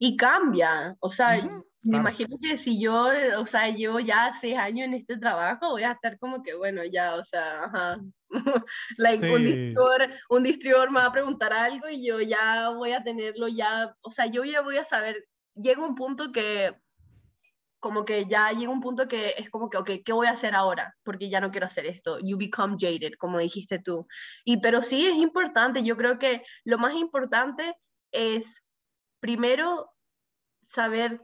Y 0.04 0.18
cambia, 0.18 0.96
o 1.00 1.12
sea, 1.12 1.48
me 1.84 2.00
imagino 2.00 2.36
que 2.42 2.58
si 2.58 2.82
yo, 2.82 3.08
o 3.38 3.46
sea, 3.46 3.70
llevo 3.70 4.00
ya 4.00 4.34
seis 4.34 4.58
años 4.58 4.88
en 4.88 4.96
este 4.96 5.16
trabajo, 5.16 5.70
voy 5.70 5.84
a 5.84 5.92
estar 5.92 6.18
como 6.18 6.42
que, 6.42 6.56
bueno, 6.56 6.84
ya, 6.84 7.14
o 7.14 7.24
sea, 7.24 7.66
ajá. 7.66 8.00
like, 8.98 9.32
un, 9.32 9.44
distribuidor, 9.44 10.10
un 10.32 10.42
distribuidor 10.42 10.90
me 10.90 11.02
va 11.02 11.06
a 11.06 11.12
preguntar 11.12 11.54
algo 11.54 11.88
y 11.88 12.04
yo 12.04 12.20
ya 12.20 12.70
voy 12.70 12.94
a 12.94 13.04
tenerlo 13.04 13.48
ya, 13.48 13.96
o 14.02 14.10
sea, 14.10 14.26
yo 14.26 14.44
ya 14.44 14.62
voy 14.62 14.78
a 14.78 14.86
saber, 14.86 15.24
llega 15.54 15.86
un 15.86 15.94
punto 15.94 16.32
que 16.32 16.74
como 17.80 18.04
que 18.04 18.26
ya 18.26 18.54
llega 18.54 18.72
un 18.72 18.82
punto 18.82 19.08
que 19.08 19.36
es 19.38 19.52
como 19.52 19.70
que, 19.70 19.78
ok, 19.78 19.92
¿qué 20.04 20.14
voy 20.14 20.26
a 20.26 20.32
hacer 20.32 20.56
ahora? 20.56 20.96
Porque 21.04 21.30
ya 21.30 21.40
no 21.40 21.52
quiero 21.52 21.68
hacer 21.68 21.86
esto. 21.86 22.18
You 22.22 22.40
become 22.40 22.76
jaded, 22.80 23.14
como 23.20 23.38
dijiste 23.38 23.78
tú. 23.78 24.08
Y 24.46 24.62
pero 24.62 24.82
sí 24.82 25.06
es 25.06 25.16
importante, 25.16 25.84
yo 25.84 25.96
creo 25.96 26.18
que 26.18 26.42
lo 26.64 26.80
más 26.80 26.96
importante 26.96 27.76
es 28.12 28.64
primero 29.22 29.90
saber 30.74 31.22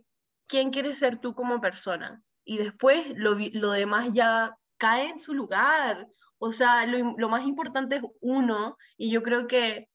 quién 0.48 0.72
quieres 0.72 1.00
ser 1.00 1.20
tú 1.20 1.36
como 1.36 1.60
persona 1.60 2.24
y 2.46 2.58
después 2.58 3.06
lo, 3.16 3.36
lo 3.54 3.72
demás 3.72 4.10
ya 4.14 4.58
cae 4.78 5.10
en 5.10 5.20
su 5.20 5.34
lugar. 5.34 6.08
O 6.38 6.54
sea, 6.54 6.86
lo, 6.86 7.16
lo 7.18 7.28
más 7.30 7.46
importante 7.46 7.98
es 7.98 8.04
uno 8.22 8.78
y 8.96 9.10
yo 9.10 9.22
creo 9.22 9.48
que, 9.48 9.90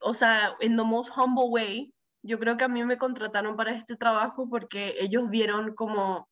o 0.00 0.12
sea, 0.12 0.54
en 0.60 0.76
the 0.76 0.82
most 0.82 1.16
humble 1.16 1.46
way, 1.48 1.94
yo 2.22 2.38
creo 2.38 2.56
que 2.56 2.64
a 2.64 2.68
mí 2.68 2.84
me 2.84 2.98
contrataron 2.98 3.56
para 3.56 3.72
este 3.72 3.96
trabajo 3.96 4.48
porque 4.50 4.96
ellos 4.98 5.30
vieron 5.30 5.74
como, 5.74 6.28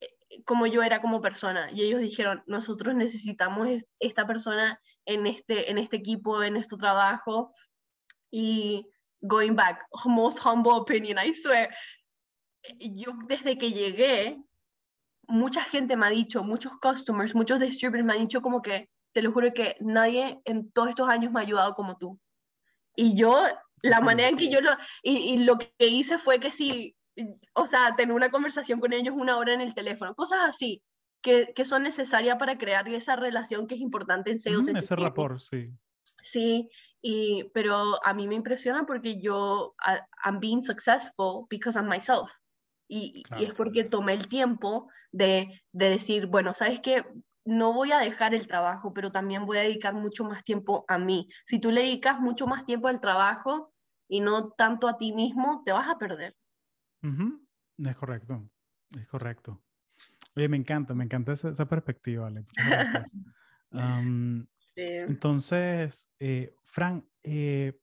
eh, 0.00 0.08
como 0.46 0.66
yo 0.66 0.82
era 0.82 1.02
como 1.02 1.20
persona 1.20 1.70
y 1.72 1.82
ellos 1.82 2.00
dijeron, 2.00 2.42
nosotros 2.46 2.94
necesitamos 2.94 3.68
esta 3.98 4.26
persona 4.26 4.80
en 5.04 5.26
este, 5.26 5.70
en 5.70 5.78
este 5.78 5.96
equipo, 5.96 6.42
en 6.42 6.56
este 6.56 6.76
trabajo 6.76 7.52
y 8.30 8.86
going 9.20 9.54
back, 9.54 9.80
most 10.04 10.38
humble 10.38 10.72
opinion, 10.72 11.18
I 11.18 11.34
swear, 11.34 11.74
yo 12.78 13.12
desde 13.28 13.58
que 13.58 13.72
llegué, 13.72 14.36
mucha 15.28 15.62
gente 15.64 15.96
me 15.96 16.06
ha 16.06 16.10
dicho, 16.10 16.42
muchos 16.42 16.72
customers, 16.80 17.34
muchos 17.34 17.58
distributors 17.60 18.04
me 18.04 18.14
han 18.14 18.20
dicho 18.20 18.42
como 18.42 18.62
que, 18.62 18.88
te 19.12 19.22
lo 19.22 19.32
juro 19.32 19.52
que 19.52 19.76
nadie 19.80 20.40
en 20.44 20.70
todos 20.72 20.90
estos 20.90 21.08
años 21.08 21.32
me 21.32 21.40
ha 21.40 21.42
ayudado 21.42 21.74
como 21.74 21.96
tú. 21.96 22.20
Y 22.94 23.16
yo 23.16 23.46
la 23.82 24.00
manera 24.00 24.28
en 24.28 24.36
que 24.36 24.50
yo 24.50 24.60
lo, 24.60 24.70
y, 25.02 25.38
lo 25.38 25.58
que 25.58 25.70
hice 25.78 26.18
fue 26.18 26.40
que 26.40 26.50
sí, 26.52 26.96
o 27.54 27.66
sea, 27.66 27.94
tener 27.96 28.14
una 28.14 28.30
conversación 28.30 28.80
con 28.80 28.92
ellos 28.92 29.14
una 29.16 29.38
hora 29.38 29.54
en 29.54 29.60
el 29.60 29.74
teléfono, 29.74 30.14
cosas 30.14 30.40
así, 30.46 30.82
que, 31.22 31.52
que 31.54 31.64
son 31.64 31.82
necesarias 31.82 32.36
para 32.36 32.58
crear 32.58 32.88
esa 32.88 33.16
relación 33.16 33.66
que 33.66 33.74
es 33.74 33.80
importante 33.80 34.30
en 34.30 34.38
sales. 34.38 34.68
ese 34.68 34.96
rapport, 34.96 35.40
sí. 35.40 35.70
Sí, 36.22 36.68
y, 37.08 37.44
pero 37.54 38.04
a 38.04 38.12
mí 38.14 38.26
me 38.26 38.34
impresiona 38.34 38.84
porque 38.84 39.20
yo, 39.20 39.76
I'm 40.24 40.40
being 40.40 40.60
successful 40.60 41.46
because 41.48 41.78
I'm 41.78 41.88
myself. 41.88 42.28
Y, 42.88 43.22
y, 43.38 43.44
es 43.44 43.54
porque 43.54 43.84
tomé 43.84 44.14
el 44.14 44.26
tiempo 44.26 44.88
de, 45.12 45.62
de 45.72 45.90
decir, 45.90 46.26
bueno, 46.26 46.52
¿sabes 46.52 46.80
qué? 46.80 47.04
no 47.46 47.72
voy 47.72 47.92
a 47.92 47.98
dejar 47.98 48.34
el 48.34 48.48
trabajo, 48.48 48.92
pero 48.92 49.12
también 49.12 49.46
voy 49.46 49.58
a 49.58 49.62
dedicar 49.62 49.94
mucho 49.94 50.24
más 50.24 50.42
tiempo 50.42 50.84
a 50.88 50.98
mí. 50.98 51.28
Si 51.44 51.60
tú 51.60 51.70
le 51.70 51.82
dedicas 51.82 52.18
mucho 52.18 52.46
más 52.48 52.64
tiempo 52.64 52.88
al 52.88 53.00
trabajo 53.00 53.72
y 54.08 54.20
no 54.20 54.50
tanto 54.50 54.88
a 54.88 54.96
ti 54.96 55.12
mismo, 55.12 55.62
te 55.64 55.70
vas 55.70 55.88
a 55.88 55.96
perder. 55.96 56.36
Es 57.78 57.96
correcto, 57.96 58.50
es 58.98 59.06
correcto. 59.06 59.62
Oye, 60.34 60.48
me 60.48 60.56
encanta, 60.56 60.92
me 60.92 61.04
encanta 61.04 61.32
esa, 61.32 61.66
perspectiva, 61.66 62.26
Ale. 62.26 62.40
Muchas 62.40 62.66
gracias. 62.66 63.12
Entonces, 64.76 66.08
eh, 66.18 66.54
Fran, 66.64 67.08
eh, 67.22 67.78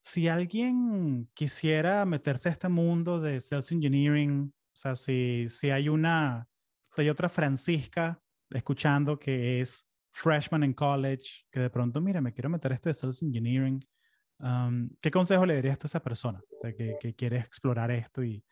si 0.00 0.28
alguien 0.28 1.28
quisiera 1.34 2.04
meterse 2.04 2.48
a 2.48 2.52
este 2.52 2.68
mundo 2.68 3.20
de 3.20 3.40
sales 3.40 3.70
engineering, 3.72 4.52
o 4.54 4.76
sea, 4.76 4.94
si, 4.96 5.46
si 5.48 5.70
hay 5.70 5.88
una, 5.88 6.48
hay 6.96 7.08
otra 7.08 7.28
Francisca 7.28 8.20
escuchando 8.50 9.18
que 9.18 9.60
es 9.60 9.88
freshman 10.12 10.62
en 10.62 10.72
college, 10.72 11.44
que 11.50 11.60
de 11.60 11.70
pronto, 11.70 12.00
mira, 12.00 12.20
me 12.20 12.32
quiero 12.32 12.48
meter 12.48 12.72
esto 12.72 12.88
de 12.88 12.94
Sales 12.94 13.22
Engineering. 13.22 13.84
Um, 14.38 14.88
¿Qué 15.00 15.10
consejo 15.10 15.44
le 15.44 15.54
darías 15.56 15.78
a 15.82 15.86
esa 15.86 16.02
persona 16.02 16.40
o 16.40 16.60
sea, 16.60 16.74
que, 16.74 16.96
que, 17.00 17.14
quiere 17.14 17.38
explorar 17.38 17.90
esto 17.90 18.22
y 18.22 18.44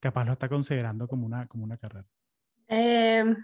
capaz 0.00 0.24
lo 0.24 0.32
está 0.32 0.48
considerando 0.48 1.08
como 1.08 1.26
una, 1.26 1.46
como 1.46 1.64
una 1.64 1.76
carrera? 1.76 2.06
Em, 2.68 3.36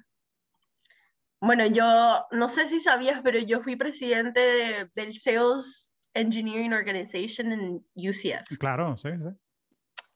bueno, 1.40 1.66
yo 1.66 2.26
no 2.30 2.48
sé 2.48 2.68
si 2.68 2.80
sabías, 2.80 3.20
pero 3.22 3.38
yo 3.38 3.60
fui 3.62 3.76
presidente 3.76 4.90
del 4.94 5.18
Sales 5.18 5.94
Engineering 6.14 6.72
Organization 6.72 7.52
en 7.52 7.84
UCF. 7.94 8.58
Claro, 8.58 8.96
sí, 8.96 9.10
sí 9.10 9.30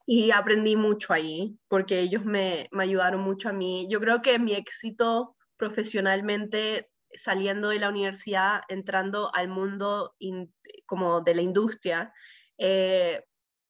y 0.04 0.32
aprendí 0.32 0.74
mucho 0.74 1.12
ahí 1.12 1.56
porque 1.68 2.00
ellos 2.00 2.24
me, 2.24 2.68
me, 2.72 2.82
ayudaron 2.82 3.20
mucho 3.20 3.48
a 3.48 3.52
mí. 3.52 3.86
Yo 3.88 4.00
creo 4.00 4.20
que 4.20 4.38
mi 4.38 4.52
éxito 4.52 5.36
profesionalmente 5.56 6.90
saliendo 7.14 7.68
de 7.68 7.78
la 7.78 7.88
universidad, 7.88 8.62
entrando 8.68 9.34
al 9.34 9.48
mundo 9.48 10.14
como 10.86 11.20
de 11.20 11.34
la 11.34 11.42
industria, 11.42 12.12
eh, 12.58 13.24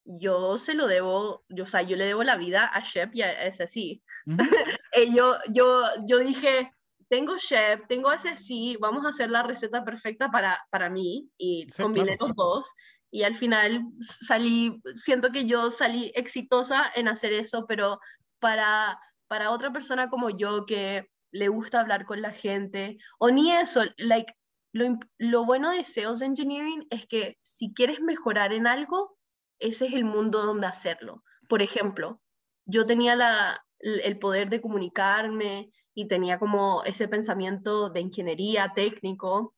yo 0.05 0.59
se 0.59 0.75
lo 0.75 0.87
debo, 0.87 1.45
yo, 1.49 1.65
o 1.65 1.67
sea, 1.67 1.83
yo 1.83 1.97
le 1.97 2.07
debo 2.07 2.25
la 2.25 2.37
vida 2.37 2.67
a 2.73 2.81
Shep 2.81 3.15
y 3.15 3.23
a 3.23 3.53
SSI. 3.53 4.03
Eh, 4.95 5.11
yo, 5.15 5.39
yo, 5.49 5.85
yo 6.07 6.19
dije, 6.19 6.71
tengo 7.13 7.37
Shep, 7.37 7.89
tengo 7.89 8.11
SSI, 8.11 8.79
vamos 8.81 9.05
a 9.05 9.11
hacer 9.11 9.31
la 9.31 9.43
receta 9.43 9.85
perfecta 9.85 10.31
para, 10.31 10.59
para 10.71 10.89
mí 10.89 11.29
y 11.37 11.67
combiné 11.77 12.17
los 12.19 12.35
dos 12.35 12.73
y 13.11 13.25
al 13.25 13.35
final 13.35 13.85
salí, 14.01 14.81
siento 14.95 15.31
que 15.31 15.45
yo 15.45 15.71
salí 15.71 16.11
exitosa 16.15 16.91
en 16.95 17.09
hacer 17.09 17.35
eso, 17.35 17.67
pero 17.67 18.01
para, 18.39 18.99
para 19.29 19.51
otra 19.51 19.71
persona 19.75 20.09
como 20.09 20.31
yo 20.31 20.65
que 20.65 21.07
le 21.33 21.49
gusta 21.49 21.81
hablar 21.81 22.07
con 22.07 22.23
la 22.23 22.31
gente, 22.31 22.97
o 23.19 23.31
ni 23.31 23.53
eso, 23.53 23.83
like, 23.99 24.33
lo, 24.73 24.99
lo 25.19 25.45
bueno 25.45 25.71
de 25.71 25.85
Sales 25.85 26.23
Engineering 26.23 26.87
es 26.89 27.07
que 27.07 27.37
si 27.43 27.75
quieres 27.75 28.01
mejorar 28.01 28.55
en 28.55 28.67
algo, 28.67 29.19
ese 29.59 29.87
es 29.87 29.93
el 29.93 30.07
mundo 30.07 30.47
donde 30.47 30.67
hacerlo. 30.67 31.23
Por 31.47 31.61
ejemplo, 31.61 32.23
yo 32.65 32.87
tenía 32.87 33.17
la, 33.17 33.63
el 33.81 34.19
poder 34.19 34.49
de 34.49 34.63
comunicarme 34.63 35.71
y 35.95 36.09
tenía 36.09 36.39
como 36.39 36.83
ese 36.85 37.09
pensamiento 37.09 37.91
de 37.91 38.01
ingeniería 38.01 38.73
técnico 38.75 39.55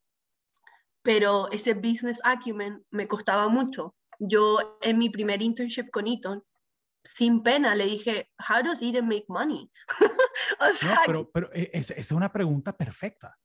pero 1.03 1.51
ese 1.51 1.75
business 1.75 2.21
acumen 2.25 2.83
me 2.91 3.07
costaba 3.07 3.49
mucho 3.49 3.95
yo 4.19 4.79
en 4.81 4.99
mi 4.99 5.11
primer 5.11 5.43
internship 5.43 5.91
con 5.91 6.07
Eaton, 6.07 6.43
sin 7.03 7.43
pena 7.43 7.75
le 7.75 7.87
dije, 7.87 8.31
how 8.49 8.63
does 8.63 8.83
Eaton 8.83 9.07
make 9.07 9.27
money? 9.29 9.71
o 10.61 10.73
sea, 10.73 10.95
no, 10.95 11.01
pero, 11.07 11.31
pero 11.31 11.51
e, 11.53 11.71
esa 11.73 11.95
es 11.95 12.13
una 12.13 12.33
pregunta 12.33 12.77
perfecta. 12.77 13.37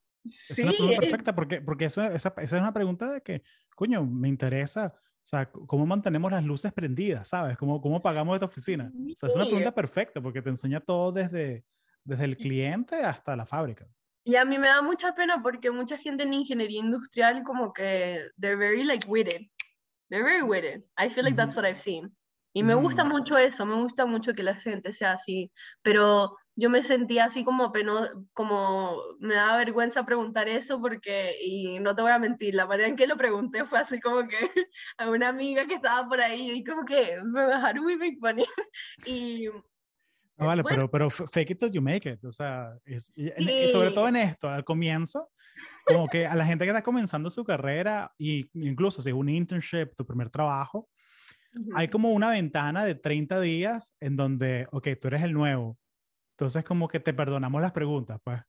Es 0.49 0.59
una 0.59 0.71
pregunta 0.71 0.99
perfecta 0.99 1.35
porque, 1.35 1.61
porque 1.61 1.85
eso, 1.85 2.01
esa, 2.03 2.33
esa, 2.37 2.55
es 2.55 2.61
una 2.61 2.73
pregunta 2.73 3.11
de 3.11 3.21
que, 3.21 3.43
coño, 3.75 4.05
me 4.05 4.27
interesa, 4.27 4.93
o 4.95 5.27
sea, 5.27 5.49
cómo 5.51 5.85
mantenemos 5.85 6.31
las 6.31 6.43
luces 6.43 6.71
prendidas, 6.73 7.29
¿sabes? 7.29 7.57
¿Cómo, 7.57 7.81
cómo 7.81 8.01
pagamos 8.01 8.35
esta 8.35 8.45
oficina? 8.45 8.91
O 8.93 9.15
sea, 9.15 9.27
es 9.27 9.35
una 9.35 9.45
pregunta 9.45 9.73
perfecta 9.73 10.21
porque 10.21 10.41
te 10.41 10.49
enseña 10.49 10.79
todo 10.79 11.11
desde, 11.11 11.65
desde 12.03 12.25
el 12.25 12.37
cliente 12.37 13.03
hasta 13.03 13.35
la 13.35 13.45
fábrica. 13.45 13.87
Y 14.23 14.35
a 14.35 14.45
mí 14.45 14.57
me 14.57 14.67
da 14.67 14.81
mucha 14.81 15.15
pena 15.15 15.41
porque 15.41 15.71
mucha 15.71 15.97
gente 15.97 16.23
en 16.23 16.33
ingeniería 16.33 16.79
industrial 16.79 17.43
como 17.43 17.73
que 17.73 18.29
they're 18.39 18.57
very 18.57 18.83
like 18.83 19.07
witted. 19.07 19.47
They're 20.09 20.23
very 20.23 20.41
witted. 20.41 20.83
I 20.97 21.09
feel 21.09 21.23
like 21.23 21.35
that's 21.35 21.55
what 21.55 21.65
I've 21.65 21.81
seen. 21.81 22.15
Y 22.51 22.63
me 22.63 22.73
gusta 22.73 23.03
mucho 23.03 23.37
eso, 23.37 23.65
me 23.65 23.75
gusta 23.75 24.05
mucho 24.07 24.33
que 24.33 24.41
la 24.41 24.55
gente 24.55 24.91
sea 24.91 25.13
así, 25.13 25.51
pero 25.83 26.35
yo 26.55 26.69
me 26.69 26.83
sentía 26.83 27.25
así 27.25 27.43
como 27.45 27.71
peno, 27.71 28.07
como 28.33 28.97
me 29.19 29.35
da 29.35 29.55
vergüenza 29.57 30.05
preguntar 30.05 30.49
eso 30.49 30.81
porque, 30.81 31.35
y 31.41 31.79
no 31.79 31.95
te 31.95 32.01
voy 32.01 32.11
a 32.11 32.19
mentir, 32.19 32.55
la 32.55 32.65
manera 32.65 32.89
en 32.89 32.95
que 32.95 33.07
lo 33.07 33.17
pregunté 33.17 33.65
fue 33.65 33.79
así 33.79 33.99
como 33.99 34.27
que 34.27 34.35
a 34.97 35.09
una 35.09 35.29
amiga 35.29 35.65
que 35.67 35.75
estaba 35.75 36.07
por 36.07 36.19
ahí 36.19 36.51
y 36.51 36.63
como 36.63 36.85
que, 36.85 37.19
how 37.19 37.73
do 37.73 37.83
we 37.83 37.95
make 37.95 38.17
money? 38.19 38.45
y 39.05 39.47
no, 40.39 40.47
vale, 40.47 40.63
pero, 40.63 40.89
pero 40.89 41.09
fake 41.09 41.51
it 41.51 41.59
till 41.59 41.71
you 41.71 41.81
make 41.81 42.09
it. 42.09 42.23
O 42.23 42.31
sea, 42.31 42.73
es, 42.85 43.11
y, 43.15 43.29
sobre 43.71 43.91
todo 43.91 44.07
en 44.07 44.15
esto, 44.15 44.49
al 44.49 44.63
comienzo, 44.63 45.29
como 45.85 46.07
que 46.07 46.25
a 46.25 46.35
la 46.35 46.45
gente 46.45 46.63
que 46.63 46.71
está 46.71 46.81
comenzando 46.81 47.29
su 47.29 47.43
carrera, 47.43 48.13
y 48.17 48.49
incluso 48.53 49.01
si 49.01 49.09
es 49.09 49.15
un 49.15 49.27
internship, 49.27 49.95
tu 49.95 50.05
primer 50.05 50.29
trabajo, 50.29 50.87
hay 51.75 51.89
como 51.89 52.13
una 52.13 52.29
ventana 52.29 52.85
de 52.85 52.95
30 52.95 53.41
días 53.41 53.93
en 53.99 54.15
donde, 54.15 54.67
ok, 54.71 54.87
tú 55.01 55.09
eres 55.09 55.23
el 55.23 55.33
nuevo. 55.33 55.77
Entonces, 56.37 56.63
como 56.63 56.87
que 56.87 56.99
te 56.99 57.13
perdonamos 57.13 57.61
las 57.61 57.73
preguntas, 57.73 58.19
pues. 58.23 58.39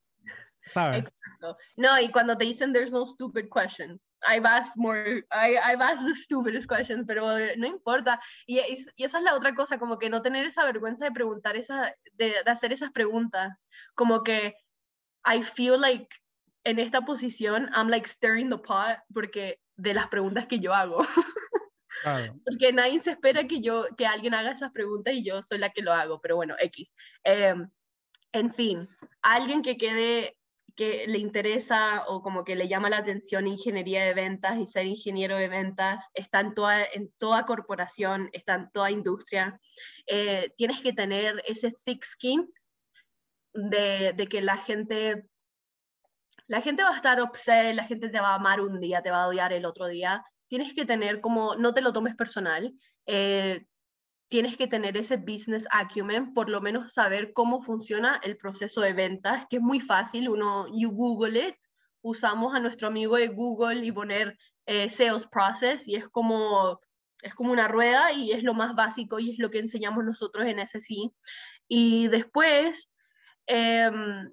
¿Sabes? 0.67 1.05
Exacto. 1.05 1.57
No, 1.77 1.99
y 1.99 2.11
cuando 2.11 2.37
te 2.37 2.45
dicen 2.45 2.73
there's 2.73 2.93
no 2.93 3.07
stupid 3.07 3.49
questions, 3.49 4.09
I've 4.23 4.47
asked 4.47 4.77
more, 4.77 5.25
I, 5.33 5.57
I've 5.57 5.81
asked 5.81 6.07
the 6.07 6.15
stupidest 6.15 6.69
questions, 6.69 7.05
pero 7.07 7.39
no 7.57 7.67
importa. 7.67 8.21
Y, 8.47 8.59
y, 8.59 9.05
esa 9.05 9.19
es 9.19 9.25
la 9.25 9.35
otra 9.35 9.55
cosa, 9.55 9.79
como 9.79 9.99
que 9.99 10.11
no 10.11 10.23
tener 10.23 10.47
esa 10.47 10.65
vergüenza 10.65 11.07
de 11.07 11.13
preguntar, 11.13 11.57
esa, 11.57 11.95
de, 12.13 12.35
de 12.45 12.51
hacer 12.51 12.73
esas 12.73 12.93
preguntas. 12.93 13.65
Como 13.95 14.23
que 14.23 14.55
I 15.25 15.43
feel 15.43 15.81
like 15.81 16.09
en 16.65 16.79
esta 16.79 17.01
posición, 17.01 17.71
I'm 17.75 17.89
like 17.89 18.09
stirring 18.09 18.51
the 18.51 18.59
pot 18.59 18.99
porque 19.13 19.61
de 19.77 19.95
las 19.95 20.09
preguntas 20.09 20.47
que 20.47 20.61
yo 20.61 20.75
hago. 20.75 20.99
Claro. 22.03 22.35
Porque 22.47 22.73
nadie 22.73 23.01
se 23.01 23.11
espera 23.11 23.47
que 23.47 23.61
yo, 23.61 23.85
que 23.99 24.07
alguien 24.07 24.33
haga 24.33 24.53
esas 24.53 24.71
preguntas 24.73 25.13
y 25.13 25.25
yo 25.25 25.43
soy 25.43 25.59
la 25.59 25.71
que 25.71 25.83
lo 25.83 25.93
hago, 25.93 26.21
pero 26.21 26.37
bueno, 26.37 26.55
X. 26.59 26.89
Eh, 27.25 27.55
en 28.33 28.55
fin, 28.55 28.89
alguien 29.23 29.61
que 29.61 29.77
quede 29.77 30.39
que 30.81 31.07
le 31.07 31.19
interesa 31.19 32.07
o 32.07 32.23
como 32.23 32.43
que 32.43 32.57
le 32.57 32.67
llama 32.67 32.89
la 32.89 32.97
atención 32.97 33.47
ingeniería 33.47 34.03
de 34.03 34.15
ventas 34.15 34.59
y 34.59 34.67
ser 34.67 34.87
ingeniero 34.87 35.37
de 35.37 35.47
ventas, 35.47 36.09
está 36.15 36.41
en 36.41 36.55
toda, 36.55 36.83
en 36.83 37.13
toda 37.19 37.45
corporación, 37.45 38.31
está 38.33 38.55
en 38.55 38.71
toda 38.71 38.91
industria. 38.91 39.61
Eh, 40.07 40.55
tienes 40.57 40.81
que 40.81 40.95
tener 40.95 41.43
ese 41.47 41.75
thick 41.85 42.03
skin 42.03 42.51
de, 43.53 44.15
de, 44.17 44.27
que 44.27 44.41
la 44.41 44.57
gente, 44.57 45.27
la 46.47 46.63
gente 46.63 46.83
va 46.83 46.95
a 46.95 46.97
estar 46.97 47.21
upset, 47.21 47.75
la 47.75 47.85
gente 47.85 48.09
te 48.09 48.19
va 48.19 48.31
a 48.31 48.37
amar 48.37 48.63
un 48.63 48.81
día, 48.81 49.03
te 49.03 49.11
va 49.11 49.25
a 49.25 49.29
odiar 49.29 49.53
el 49.53 49.67
otro 49.67 49.87
día. 49.87 50.25
Tienes 50.49 50.73
que 50.73 50.87
tener 50.87 51.21
como, 51.21 51.57
no 51.57 51.75
te 51.75 51.83
lo 51.83 51.93
tomes 51.93 52.17
personal, 52.17 52.73
eh, 53.05 53.67
tienes 54.31 54.57
que 54.57 54.69
tener 54.69 54.97
ese 54.97 55.17
business 55.17 55.67
acumen, 55.73 56.33
por 56.33 56.49
lo 56.49 56.61
menos 56.61 56.93
saber 56.93 57.33
cómo 57.33 57.63
funciona 57.63 58.21
el 58.23 58.37
proceso 58.37 58.81
de 58.81 58.93
ventas, 58.93 59.45
que 59.51 59.57
es 59.57 59.63
muy 59.63 59.81
fácil, 59.81 60.29
uno, 60.29 60.67
you 60.73 60.93
Google 60.93 61.49
it, 61.49 61.57
usamos 62.01 62.55
a 62.55 62.61
nuestro 62.61 62.87
amigo 62.87 63.17
de 63.17 63.27
Google 63.27 63.85
y 63.85 63.91
poner 63.91 64.39
eh, 64.67 64.89
sales 64.89 65.27
process 65.27 65.87
y 65.89 65.97
es 65.97 66.09
como, 66.09 66.81
es 67.23 67.35
como 67.35 67.51
una 67.51 67.67
rueda 67.67 68.13
y 68.13 68.31
es 68.31 68.45
lo 68.45 68.55
más 68.55 68.77
básico 68.77 69.19
y 69.19 69.33
es 69.33 69.39
lo 69.41 69.51
que 69.51 69.59
enseñamos 69.59 70.05
nosotros 70.05 70.47
en 70.47 70.61
SSI. 70.61 71.13
Y 71.67 72.07
después, 72.07 72.89
em, 73.47 74.31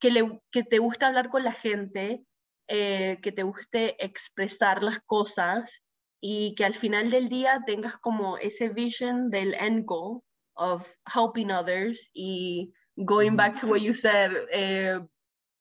que, 0.00 0.10
le, 0.10 0.40
que 0.50 0.64
te 0.64 0.78
guste 0.78 1.04
hablar 1.04 1.28
con 1.28 1.44
la 1.44 1.52
gente, 1.52 2.24
eh, 2.66 3.18
que 3.22 3.30
te 3.30 3.44
guste 3.44 4.04
expresar 4.04 4.82
las 4.82 4.98
cosas 5.06 5.81
y 6.24 6.54
que 6.54 6.64
al 6.64 6.76
final 6.76 7.10
del 7.10 7.28
día 7.28 7.64
tengas 7.66 7.98
como 7.98 8.38
ese 8.38 8.68
vision 8.68 9.28
del 9.28 9.54
end 9.54 9.84
goal 9.84 10.22
of 10.54 10.88
helping 11.12 11.50
others 11.50 12.08
y 12.14 12.72
going 12.96 13.32
back 13.34 13.60
to 13.60 13.66
what 13.66 13.80
you 13.80 13.92
said, 13.92 14.30
eh, 14.52 15.00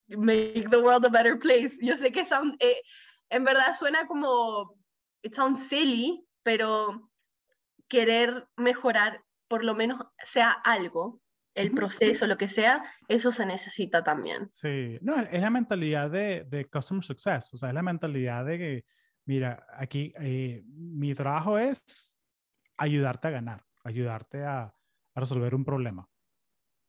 make 0.09 0.69
the 0.69 0.77
world 0.77 1.03
a 1.03 1.09
better 1.09 1.39
place. 1.39 1.77
Yo 1.81 1.97
sé 1.97 2.11
que 2.11 2.23
sound, 2.25 2.55
eh, 2.59 2.79
en 3.31 3.43
verdad 3.43 3.73
suena 3.75 4.05
como, 4.05 4.75
it 5.23 5.33
sounds 5.33 5.67
silly, 5.67 6.23
pero 6.43 7.09
querer 7.89 8.47
mejorar, 8.55 9.23
por 9.47 9.63
lo 9.63 9.73
menos 9.73 9.99
sea 10.23 10.51
algo, 10.51 11.21
el 11.55 11.71
proceso, 11.71 12.27
lo 12.27 12.37
que 12.37 12.47
sea, 12.47 12.83
eso 13.07 13.31
se 13.31 13.47
necesita 13.47 14.03
también. 14.03 14.47
Sí, 14.51 14.99
no, 15.01 15.15
es 15.19 15.41
la 15.41 15.49
mentalidad 15.49 16.11
de, 16.11 16.43
de 16.43 16.69
customer 16.69 17.03
success, 17.03 17.51
o 17.55 17.57
sea, 17.57 17.69
es 17.69 17.75
la 17.75 17.81
mentalidad 17.81 18.45
de 18.45 18.57
que 18.59 18.85
mira, 19.25 19.65
aquí 19.73 20.13
eh, 20.19 20.63
mi 20.65 21.13
trabajo 21.13 21.57
es 21.57 22.17
ayudarte 22.77 23.27
a 23.27 23.31
ganar, 23.31 23.65
ayudarte 23.83 24.43
a, 24.43 24.73
resolver 25.13 25.53
un 25.53 25.65
problema. 25.65 26.07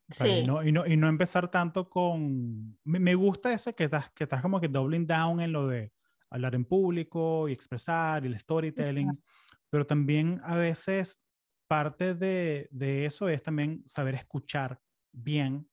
sí. 0.09 0.27
y, 0.29 0.47
no, 0.47 0.63
y, 0.63 0.71
no, 0.71 0.87
y, 0.87 0.97
no, 0.97 1.09
empezar 1.09 1.51
tanto 1.51 1.91
con... 1.91 2.79
Me, 2.85 3.15
gusta 3.17 3.53
ese 3.53 3.75
que 3.75 3.85
estás, 3.85 4.11
que 4.13 4.25
estás 4.25 4.41
como 4.41 4.61
que 4.61 4.69
doubling 4.69 5.07
down 5.07 5.41
en 5.41 5.51
lo 5.51 5.67
de 5.67 5.93
hablar 6.31 6.55
en 6.55 6.65
público 6.65 7.49
y 7.49 7.53
expresar 7.53 8.25
y 8.25 8.29
el 8.29 8.39
storytelling, 8.39 9.23
pero 9.69 9.85
también 9.85 10.41
a 10.45 10.55
veces 10.55 11.23
parte 11.67 12.15
de, 12.15 12.69
de 12.71 13.07
eso 13.07 13.29
es 13.29 13.43
también 13.43 13.83
saber 13.87 14.15
escuchar 14.15 14.81
bien 15.11 15.69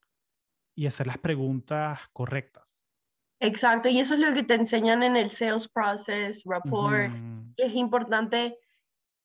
y 0.76 0.88
hacer 0.88 1.08
las 1.08 1.18
preguntas 1.18 2.00
correctas. 2.14 2.79
Exacto, 3.42 3.88
y 3.88 4.00
eso 4.00 4.16
es 4.16 4.20
lo 4.20 4.34
que 4.34 4.44
te 4.44 4.56
enseñan 4.56 5.02
en 5.02 5.16
el 5.16 5.32
sales 5.32 5.68
process, 5.70 6.44
rapport. 6.46 7.12
Es 7.56 7.74
importante, 7.74 8.58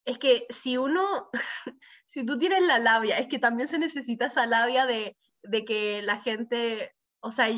es 0.04 0.18
que 0.18 0.46
si 0.50 0.76
uno, 0.76 1.30
si 2.06 2.24
tú 2.24 2.38
tienes 2.38 2.62
la 2.62 2.78
labia, 2.78 3.18
es 3.18 3.26
que 3.26 3.40
también 3.40 3.68
se 3.68 3.78
necesita 3.78 4.26
esa 4.26 4.46
labia 4.46 4.86
de, 4.86 5.16
de 5.42 5.64
que 5.64 6.02
la 6.02 6.20
gente, 6.20 6.94
o 7.20 7.32
sea, 7.32 7.48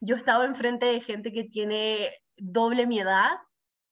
yo 0.00 0.14
he 0.14 0.18
estado 0.18 0.44
enfrente 0.44 0.86
de 0.86 1.00
gente 1.00 1.32
que 1.32 1.44
tiene 1.44 2.10
doble 2.36 2.86
mi 2.86 3.00
edad 3.00 3.38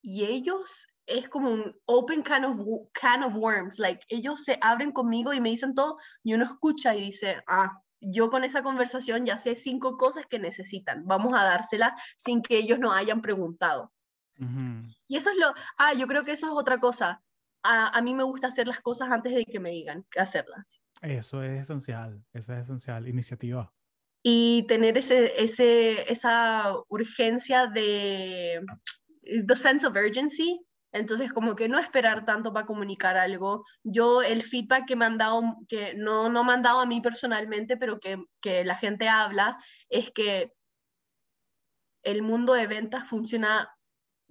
y 0.03 0.25
ellos 0.25 0.87
es 1.07 1.29
como 1.29 1.51
un 1.51 1.75
open 1.87 2.23
can 2.23 2.45
of, 2.45 2.61
can 2.93 3.23
of 3.23 3.35
worms, 3.35 3.79
like 3.79 4.05
ellos 4.09 4.45
se 4.45 4.59
abren 4.61 4.93
conmigo 4.93 5.33
y 5.33 5.41
me 5.41 5.49
dicen 5.51 5.75
todo 5.75 5.97
y 6.23 6.35
uno 6.35 6.45
escucha 6.45 6.95
y 6.95 7.07
dice, 7.07 7.43
ah, 7.47 7.81
yo 8.01 8.31
con 8.31 8.45
esa 8.45 8.63
conversación 8.63 9.27
ya 9.27 9.39
sé 9.39 9.57
cinco 9.57 9.97
cosas 9.97 10.27
que 10.27 10.39
necesitan, 10.39 11.07
vamos 11.07 11.35
a 11.35 11.45
dársela 11.45 11.97
sin 12.17 12.43
que 12.43 12.59
ellos 12.59 12.79
nos 12.79 12.95
hayan 12.95 13.21
preguntado. 13.21 13.93
Y 15.09 15.17
eso 15.17 15.31
es 15.31 15.37
lo, 15.37 15.53
ah, 15.79 15.95
yo 15.95 16.07
creo 16.07 16.25
que 16.25 16.31
eso 16.31 16.47
es 16.47 16.53
otra 16.53 16.79
cosa. 16.79 17.21
A, 17.65 17.89
a, 17.89 18.01
mí 18.01 18.15
me 18.15 18.23
gusta 18.23 18.47
hacer 18.47 18.69
las 18.69 18.81
cosas 18.81 19.11
antes 19.11 19.35
de 19.35 19.45
que 19.45 19.59
me 19.59 19.71
digan 19.71 20.07
que 20.13 20.21
hacerlas. 20.21 20.81
Eso 21.03 21.43
es 21.43 21.63
esencial, 21.63 22.23
eso 22.33 22.53
es 22.53 22.61
esencial, 22.61 23.09
iniciativa. 23.09 23.73
Y 24.23 24.65
tener 24.69 24.97
ese, 24.97 25.43
ese, 25.43 26.11
esa 26.11 26.73
urgencia 26.89 27.67
de, 27.67 28.65
the 29.47 29.57
sense 29.57 29.87
of 29.87 29.97
urgency, 29.97 30.61
entonces, 30.93 31.33
como 31.33 31.55
que 31.55 31.69
no 31.69 31.79
esperar 31.79 32.25
tanto 32.25 32.53
para 32.53 32.67
comunicar 32.67 33.17
algo. 33.17 33.65
Yo, 33.85 34.23
el 34.23 34.43
feedback 34.43 34.87
que 34.87 34.97
me 34.97 35.05
han 35.05 35.19
dado, 35.19 35.43
que 35.69 35.95
no, 35.95 36.29
no 36.31 36.45
me 36.45 36.55
han 36.55 36.63
dado 36.63 36.81
a 36.81 36.87
mí 36.87 37.01
personalmente, 37.01 37.77
pero 37.77 38.01
que, 38.01 38.23
que 38.41 38.65
la 38.65 38.77
gente 38.77 39.09
habla, 39.09 39.59
es 39.89 40.11
que 40.13 40.55
el 42.03 42.23
mundo 42.23 42.55
de 42.55 42.67
ventas 42.67 43.07
funciona 43.07 43.71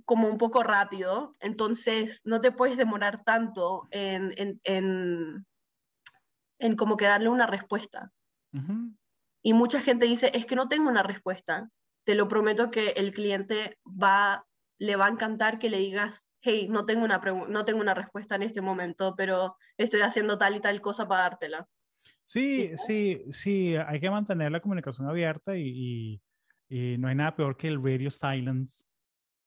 como 0.06 0.30
un 0.30 0.38
poco 0.38 0.64
rápido, 0.64 1.36
entonces 1.40 2.22
no 2.24 2.42
te 2.42 2.52
puedes 2.52 2.78
demorar 2.78 3.24
tanto 3.24 3.88
en, 3.92 4.34
en, 4.38 4.62
en, 4.64 5.46
en 6.60 6.76
como 6.76 6.98
que 6.98 7.06
darle 7.06 7.30
una 7.30 7.46
respuesta. 7.46 8.12
Y 9.44 9.54
mucha 9.54 9.82
gente 9.82 10.08
dice, 10.08 10.32
es 10.34 10.48
que 10.48 10.56
no 10.56 10.68
tengo 10.68 10.90
una 10.90 11.04
respuesta. 11.04 11.70
Te 12.06 12.16
lo 12.16 12.28
prometo 12.28 12.72
que 12.72 12.92
el 12.92 13.14
cliente 13.14 13.78
va, 13.86 14.48
le 14.80 14.96
va 14.96 15.06
a 15.06 15.10
encantar 15.10 15.60
que 15.60 15.70
le 15.70 15.78
digas 15.78 16.27
hey, 16.42 16.68
no 16.70 16.86
tengo 16.86 17.04
una, 17.04 17.18
no 17.18 17.66
tengo 17.66 17.82
una 17.82 17.94
respuesta 17.94 18.36
en 18.36 18.44
este 18.44 18.62
momento, 18.62 19.16
pero 19.16 19.58
estoy 19.78 20.02
haciendo 20.02 20.38
tal 20.38 20.56
y 20.56 20.62
tal 20.62 20.82
cosa 20.82 21.08
para 21.08 21.24
dártela. 21.24 21.68
Sí, 22.24 22.72
sí, 22.78 23.22
sí, 23.32 23.76
hay 23.76 24.00
que 24.00 24.10
mantener 24.10 24.52
la 24.52 24.60
comunicación 24.60 25.08
abierta 25.08 25.56
y, 25.56 26.22
y, 26.70 26.98
no 26.98 27.08
hay 27.08 27.16
nada 27.16 27.36
peor 27.36 27.56
que 27.56 27.68
el 27.68 27.82
radio 27.82 28.10
silence. 28.10 28.84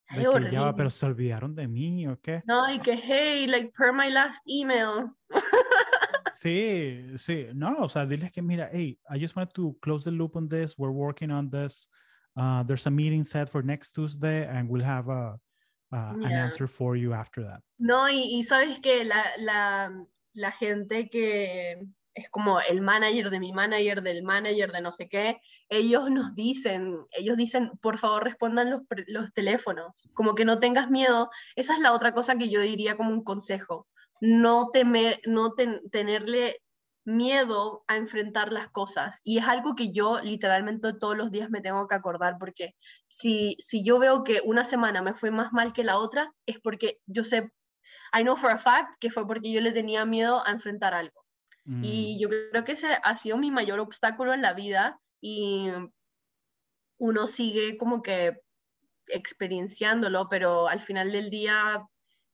De 0.09 0.27
que 0.27 0.51
ya 0.51 0.75
pero 0.75 0.89
se 0.89 1.05
olvidaron 1.05 1.55
de 1.55 1.67
mí 1.67 2.05
o 2.07 2.19
qué. 2.19 2.41
No, 2.45 2.69
y 2.69 2.79
que, 2.81 2.97
hey, 2.97 3.47
like, 3.47 3.71
per 3.71 3.93
my 3.93 4.09
last 4.09 4.41
email. 4.45 5.09
sí, 6.33 7.05
sí, 7.17 7.47
no, 7.53 7.77
o 7.79 7.89
sea, 7.89 8.05
diles 8.05 8.31
que, 8.31 8.41
mira, 8.41 8.67
hey, 8.73 8.99
I 9.09 9.19
just 9.19 9.35
wanted 9.37 9.53
to 9.53 9.77
close 9.81 10.03
the 10.03 10.11
loop 10.11 10.35
on 10.35 10.49
this. 10.49 10.77
We're 10.77 10.91
working 10.91 11.31
on 11.31 11.49
this. 11.49 11.87
Uh, 12.35 12.63
there's 12.63 12.85
a 12.87 12.91
meeting 12.91 13.23
set 13.23 13.47
for 13.47 13.63
next 13.63 13.91
Tuesday 13.91 14.47
and 14.47 14.67
we'll 14.69 14.83
have 14.83 15.07
a, 15.07 15.39
uh, 15.91 16.13
an 16.25 16.31
answer 16.31 16.67
for 16.67 16.95
you 16.95 17.13
after 17.13 17.43
that. 17.43 17.61
No, 17.77 18.09
y, 18.09 18.39
y 18.39 18.43
sabes 18.43 18.79
que 18.79 19.03
la, 19.03 19.25
la, 19.37 20.05
la 20.33 20.51
gente 20.51 21.09
que 21.09 21.79
es 22.13 22.29
como 22.29 22.59
el 22.59 22.81
manager 22.81 23.29
de 23.29 23.39
mi 23.39 23.53
manager, 23.53 24.01
del 24.01 24.23
manager 24.23 24.71
de 24.71 24.81
no 24.81 24.91
sé 24.91 25.07
qué, 25.07 25.39
ellos 25.69 26.09
nos 26.11 26.35
dicen, 26.35 26.97
ellos 27.11 27.37
dicen, 27.37 27.71
por 27.81 27.97
favor 27.97 28.23
respondan 28.23 28.69
los, 28.69 28.81
los 29.07 29.31
teléfonos, 29.33 29.93
como 30.13 30.35
que 30.35 30.45
no 30.45 30.59
tengas 30.59 30.89
miedo. 30.89 31.29
Esa 31.55 31.73
es 31.73 31.79
la 31.79 31.93
otra 31.93 32.13
cosa 32.13 32.37
que 32.37 32.49
yo 32.49 32.59
diría 32.61 32.97
como 32.97 33.11
un 33.11 33.23
consejo, 33.23 33.87
no, 34.19 34.69
temer, 34.71 35.21
no 35.25 35.53
tenerle 35.91 36.61
miedo 37.05 37.83
a 37.87 37.97
enfrentar 37.97 38.51
las 38.51 38.69
cosas. 38.69 39.21
Y 39.23 39.39
es 39.39 39.47
algo 39.47 39.75
que 39.75 39.91
yo 39.91 40.19
literalmente 40.21 40.93
todos 40.93 41.17
los 41.17 41.31
días 41.31 41.49
me 41.49 41.61
tengo 41.61 41.87
que 41.87 41.95
acordar, 41.95 42.37
porque 42.39 42.75
si, 43.07 43.55
si 43.59 43.83
yo 43.83 43.99
veo 43.99 44.23
que 44.23 44.41
una 44.45 44.63
semana 44.63 45.01
me 45.01 45.13
fue 45.13 45.31
más 45.31 45.51
mal 45.53 45.73
que 45.73 45.83
la 45.83 45.97
otra, 45.97 46.31
es 46.45 46.59
porque 46.59 46.99
yo 47.05 47.23
sé, 47.23 47.51
I 48.13 48.23
know 48.23 48.35
for 48.35 48.51
a 48.51 48.57
fact 48.57 48.95
que 48.99 49.09
fue 49.09 49.25
porque 49.25 49.51
yo 49.51 49.61
le 49.61 49.71
tenía 49.71 50.05
miedo 50.05 50.45
a 50.45 50.51
enfrentar 50.51 50.93
algo. 50.93 51.21
Y 51.65 52.15
mm. 52.15 52.19
yo 52.19 52.29
creo 52.29 52.63
que 52.63 52.71
ese 52.71 52.97
ha 53.03 53.15
sido 53.15 53.37
mi 53.37 53.51
mayor 53.51 53.79
obstáculo 53.79 54.33
en 54.33 54.41
la 54.41 54.53
vida 54.53 54.99
y 55.21 55.69
uno 56.97 57.27
sigue 57.27 57.77
como 57.77 58.01
que 58.01 58.41
experienciándolo, 59.07 60.27
pero 60.29 60.67
al 60.67 60.81
final 60.81 61.11
del 61.11 61.29
día 61.29 61.85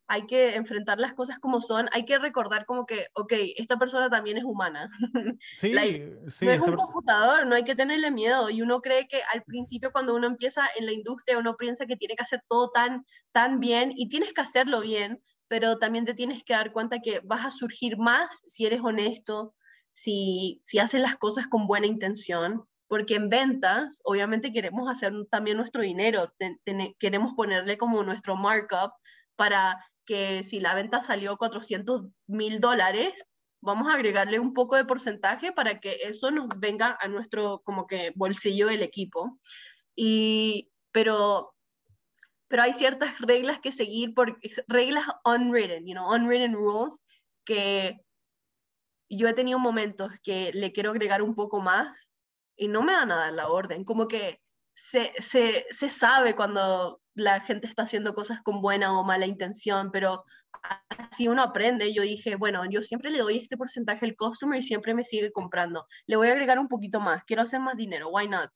hay 0.08 0.26
que 0.26 0.56
enfrentar 0.56 1.00
las 1.00 1.14
cosas 1.14 1.38
como 1.38 1.60
son, 1.60 1.90
hay 1.92 2.06
que 2.06 2.18
recordar 2.18 2.66
como 2.66 2.86
que, 2.86 3.08
ok, 3.14 3.34
esta 3.58 3.78
persona 3.78 4.10
también 4.10 4.38
es 4.38 4.44
humana. 4.44 4.90
Sí, 5.54 5.74
sí. 6.28 6.46
No 6.46 6.52
es 6.52 6.62
un 6.62 6.76
computador, 6.76 7.46
no 7.46 7.56
hay 7.56 7.64
que 7.64 7.76
tenerle 7.76 8.12
miedo. 8.12 8.50
Y 8.50 8.62
uno 8.62 8.82
cree 8.82 9.08
que 9.08 9.22
al 9.32 9.44
principio 9.44 9.92
cuando 9.92 10.16
uno 10.16 10.28
empieza 10.28 10.64
en 10.78 10.86
la 10.86 10.94
industria, 10.94 11.38
uno 11.38 11.58
piensa 11.58 11.86
que 11.86 11.98
tiene 11.98 12.16
que 12.16 12.24
hacer 12.24 12.42
todo 12.48 12.70
tan, 12.72 13.06
tan 13.32 13.60
bien 13.60 13.92
y 13.96 14.08
tienes 14.08 14.34
que 14.34 14.42
hacerlo 14.42 14.82
bien, 14.82 15.22
pero 15.48 15.78
también 15.78 16.06
te 16.06 16.14
tienes 16.14 16.44
que 16.44 16.54
dar 16.54 16.72
cuenta 16.72 17.00
que 17.00 17.22
vas 17.24 17.46
a 17.46 17.50
surgir 17.50 17.98
más 17.98 18.42
si 18.48 18.66
eres 18.66 18.82
honesto, 18.82 19.56
si, 19.94 20.62
si 20.64 20.80
haces 20.80 21.02
las 21.02 21.18
cosas 21.18 21.48
con 21.48 21.68
buena 21.68 21.88
intención, 21.88 22.64
porque 22.88 23.16
en 23.16 23.30
ventas 23.30 24.00
obviamente 24.04 24.54
queremos 24.54 24.90
hacer 24.90 25.14
también 25.30 25.58
nuestro 25.58 25.82
dinero, 25.82 26.34
queremos 27.00 27.34
ponerle 27.36 27.78
como 27.78 28.04
nuestro 28.04 28.36
markup 28.36 28.92
para 29.36 29.78
que 30.08 30.42
si 30.42 30.60
la 30.60 30.74
venta 30.74 31.04
salió 31.04 31.38
400 31.38 32.08
mil 32.26 32.60
dólares, 32.60 33.14
vamos 33.62 33.90
a 33.90 33.94
agregarle 33.94 34.40
un 34.40 34.54
poco 34.54 34.76
de 34.76 34.86
porcentaje 34.86 35.52
para 35.52 35.80
que 35.80 36.00
eso 36.04 36.32
nos 36.32 36.48
venga 36.58 36.98
a 37.00 37.08
nuestro 37.08 37.62
como 37.64 37.86
que 37.86 38.12
bolsillo 38.16 38.68
del 38.68 38.82
equipo. 38.82 39.40
Y, 39.96 40.72
pero 40.92 41.54
pero 42.48 42.64
hay 42.64 42.74
ciertas 42.74 43.20
reglas 43.20 43.60
que 43.60 43.72
seguir, 43.72 44.14
por, 44.14 44.40
reglas 44.68 45.06
unwritten, 45.26 45.86
you 45.86 45.94
know, 45.94 46.14
unwritten 46.14 46.54
rules, 46.54 47.00
que 47.46 48.00
yo 49.10 49.28
he 49.28 49.34
tenido 49.34 49.60
momentos 49.60 50.12
que 50.24 50.52
le 50.54 50.72
quiero 50.72 50.92
agregar 50.92 51.22
un 51.22 51.36
poco 51.36 51.60
más 51.60 52.12
y 52.56 52.68
no 52.68 52.84
me 52.84 52.94
van 52.94 53.12
a 53.12 53.18
dar 53.18 53.34
la 53.34 53.50
orden, 53.50 53.84
como 53.84 54.08
que 54.08 54.42
se, 54.76 55.14
se, 55.20 55.66
se 55.70 55.90
sabe 55.90 56.36
cuando 56.36 57.02
la 57.18 57.42
gente 57.42 57.68
está 57.68 57.84
haciendo 57.84 58.14
cosas 58.14 58.42
con 58.42 58.62
buena 58.62 58.98
o 58.98 59.04
mala 59.04 59.26
intención, 59.26 59.92
pero 59.92 60.24
así 60.90 61.28
uno 61.28 61.42
aprende. 61.42 61.94
Yo 61.94 62.04
dije, 62.04 62.36
bueno, 62.36 62.64
yo 62.70 62.82
siempre 62.82 63.12
le 63.12 63.20
doy 63.20 63.38
este 63.38 63.58
porcentaje 63.58 64.06
al 64.06 64.16
customer 64.16 64.60
y 64.60 64.62
siempre 64.62 64.94
me 64.94 65.04
sigue 65.04 65.32
comprando. 65.32 65.86
Le 66.06 66.16
voy 66.16 66.30
a 66.30 66.32
agregar 66.32 66.60
un 66.60 66.68
poquito 66.68 67.00
más, 67.00 67.24
quiero 67.26 67.42
hacer 67.42 67.60
más 67.60 67.76
dinero, 67.76 68.10
why 68.10 68.28
not? 68.28 68.52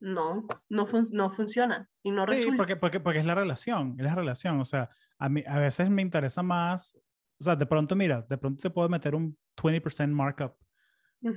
no, 0.00 0.46
no, 0.68 0.86
no 1.10 1.30
funciona 1.30 1.88
y 2.02 2.10
no 2.10 2.26
sí, 2.32 2.50
porque, 2.56 2.76
porque, 2.76 3.00
porque 3.00 3.18
es 3.18 3.24
la 3.24 3.34
relación, 3.34 3.94
es 3.98 4.04
la 4.04 4.14
relación. 4.14 4.58
O 4.60 4.64
sea, 4.64 4.90
a, 5.18 5.28
mí, 5.28 5.42
a 5.46 5.58
veces 5.58 5.90
me 5.90 6.02
interesa 6.02 6.42
más, 6.42 6.98
o 7.38 7.44
sea, 7.44 7.54
de 7.54 7.66
pronto, 7.66 7.94
mira, 7.94 8.22
de 8.22 8.38
pronto 8.38 8.60
te 8.60 8.70
puedo 8.70 8.88
meter 8.88 9.14
un 9.14 9.38
20% 9.56 10.08
markup, 10.08 10.54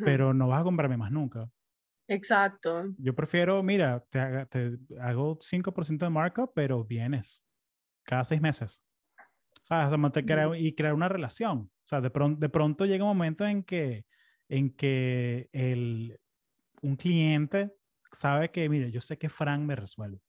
pero 0.03 0.33
no 0.33 0.47
vas 0.47 0.61
a 0.61 0.63
comprarme 0.63 0.97
más 0.97 1.11
nunca. 1.11 1.49
Exacto. 2.07 2.83
Yo 2.97 3.15
prefiero, 3.15 3.61
mira, 3.63 4.03
te, 4.09 4.45
te 4.47 4.77
hago 4.99 5.37
5% 5.41 6.05
de 6.05 6.09
markup, 6.09 6.51
pero 6.53 6.83
vienes 6.83 7.43
cada 8.03 8.23
seis 8.23 8.41
meses. 8.41 8.83
¿Sabes? 9.63 9.97
O 9.97 10.55
y 10.55 10.75
crear 10.75 10.93
una 10.93 11.09
relación. 11.09 11.57
O 11.59 11.87
sea, 11.87 12.01
de, 12.01 12.09
pronto, 12.09 12.39
de 12.39 12.49
pronto 12.49 12.85
llega 12.85 13.03
un 13.05 13.17
momento 13.17 13.45
en 13.45 13.63
que, 13.63 14.05
en 14.49 14.71
que 14.75 15.49
el, 15.53 16.19
un 16.81 16.95
cliente 16.95 17.71
sabe 18.11 18.51
que, 18.51 18.67
mire, 18.67 18.91
yo 18.91 19.01
sé 19.01 19.17
que 19.17 19.29
Frank 19.29 19.61
me 19.61 19.75
resuelve. 19.75 20.19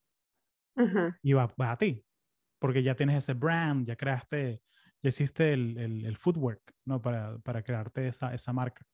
Y 1.21 1.33
va, 1.33 1.53
a 1.57 1.77
ti, 1.77 2.03
porque 2.59 2.83
ya 2.83 2.95
tienes 2.95 3.17
ese 3.17 3.33
brand, 3.33 3.87
ya 3.87 3.95
creaste, 3.95 4.61
ya 5.01 5.07
hiciste 5.07 5.53
el, 5.53 5.77
el, 5.77 6.05
el 6.05 6.17
footwork, 6.17 6.61
¿no? 6.85 7.01
Para, 7.01 7.37
para 7.39 7.61
crearte 7.61 8.07
esa, 8.07 8.33
esa 8.33 8.51
marca. 8.51 8.85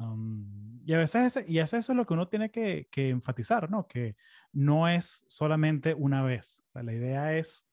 Um, 0.00 0.80
y 0.84 0.94
a 0.94 0.98
veces 0.98 1.44
y 1.46 1.58
eso 1.58 1.76
es 1.76 1.88
lo 1.90 2.06
que 2.06 2.14
uno 2.14 2.26
tiene 2.26 2.50
que, 2.50 2.88
que, 2.90 3.10
enfatizar, 3.10 3.70
¿no? 3.70 3.86
Que 3.86 4.16
no 4.52 4.88
es 4.88 5.24
solamente 5.28 5.94
una 5.94 6.22
vez. 6.24 6.64
O 6.66 6.70
sea, 6.70 6.82
la 6.82 6.92
idea 6.92 7.36
es 7.36 7.66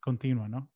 continua, 0.00 0.48
¿no? 0.48 0.70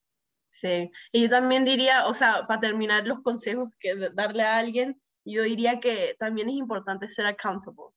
Sí. 0.49 0.91
Y 1.12 1.23
yo 1.23 1.31
también 1.31 1.64
diría, 1.64 2.07
o 2.07 2.14
sea, 2.14 2.47
para 2.47 2.61
terminar 2.61 3.07
los 3.07 3.20
consejos 3.23 3.68
que 3.79 4.11
darle 4.14 4.45
a 4.45 4.59
alguien, 4.59 5.01
yo 5.25 5.43
diría 5.43 5.81
que 5.81 6.16
también 6.18 6.49
es 6.49 6.55
importante 6.55 7.09
ser 7.09 7.27
accountable. 7.27 7.95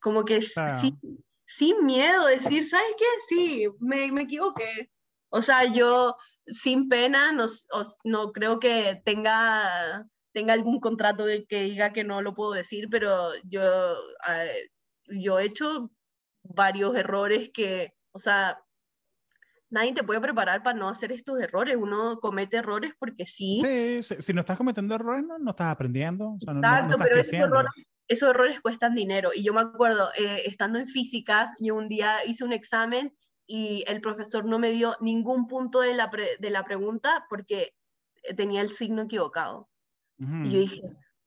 Como 0.00 0.24
que 0.24 0.40
sin, 0.40 1.86
miedo, 1.86 2.26
decir, 2.26 2.66
¿sabes 2.68 2.94
qué? 2.98 3.04
Sí, 3.28 3.66
me, 3.80 4.12
me 4.12 4.22
equivoqué. 4.22 4.90
O 5.30 5.40
sea, 5.40 5.64
yo 5.64 6.16
sin 6.46 6.88
pena 6.88 7.32
no, 7.32 7.46
no 8.04 8.32
creo 8.32 8.58
que 8.60 9.00
tenga, 9.04 10.06
tenga 10.34 10.52
algún 10.52 10.80
contrato 10.80 11.24
de 11.24 11.46
que 11.46 11.62
diga 11.62 11.92
que 11.92 12.04
no 12.04 12.20
lo 12.20 12.34
puedo 12.34 12.52
decir, 12.52 12.88
pero 12.90 13.30
yo, 13.44 13.62
eh, 14.28 14.70
yo 15.06 15.38
he 15.38 15.44
hecho 15.44 15.90
varios 16.42 16.96
errores 16.96 17.50
que, 17.54 17.94
o 18.10 18.18
sea, 18.18 18.60
nadie 19.70 19.94
te 19.94 20.02
puede 20.02 20.20
preparar 20.20 20.62
para 20.64 20.76
no 20.76 20.88
hacer 20.88 21.12
estos 21.12 21.40
errores. 21.40 21.76
Uno 21.76 22.18
comete 22.20 22.56
errores 22.56 22.92
porque 22.98 23.26
sí. 23.26 23.58
Sí, 23.58 24.02
si, 24.02 24.32
no 24.32 24.40
estás 24.40 24.58
cometiendo 24.58 24.96
errores, 24.96 25.24
no, 25.24 25.38
no 25.38 25.50
estás 25.50 25.68
aprendiendo. 25.68 26.32
O 26.32 26.38
sea, 26.40 26.52
no, 26.52 26.60
Exacto, 26.60 26.96
pero 26.98 27.16
errores, 27.16 27.72
esos 28.08 28.30
errores 28.30 28.60
cuestan 28.60 28.96
dinero. 28.96 29.30
Y 29.32 29.44
yo 29.44 29.54
me 29.54 29.60
acuerdo, 29.60 30.10
eh, 30.18 30.42
estando 30.46 30.80
en 30.80 30.88
física, 30.88 31.54
yo 31.60 31.76
un 31.76 31.88
día 31.88 32.24
hice 32.26 32.42
un 32.42 32.52
examen 32.52 33.16
y 33.46 33.84
el 33.86 34.00
profesor 34.00 34.44
no 34.44 34.58
me 34.58 34.72
dio 34.72 34.96
ningún 35.00 35.46
punto 35.46 35.80
de 35.80 35.94
la, 35.94 36.10
de 36.40 36.50
la 36.50 36.64
pregunta 36.64 37.24
porque 37.30 37.72
tenía 38.36 38.62
el 38.62 38.70
signo 38.70 39.02
equivocado. 39.02 39.68
Y 40.18 40.50
yo 40.50 40.60
dije, 40.60 40.80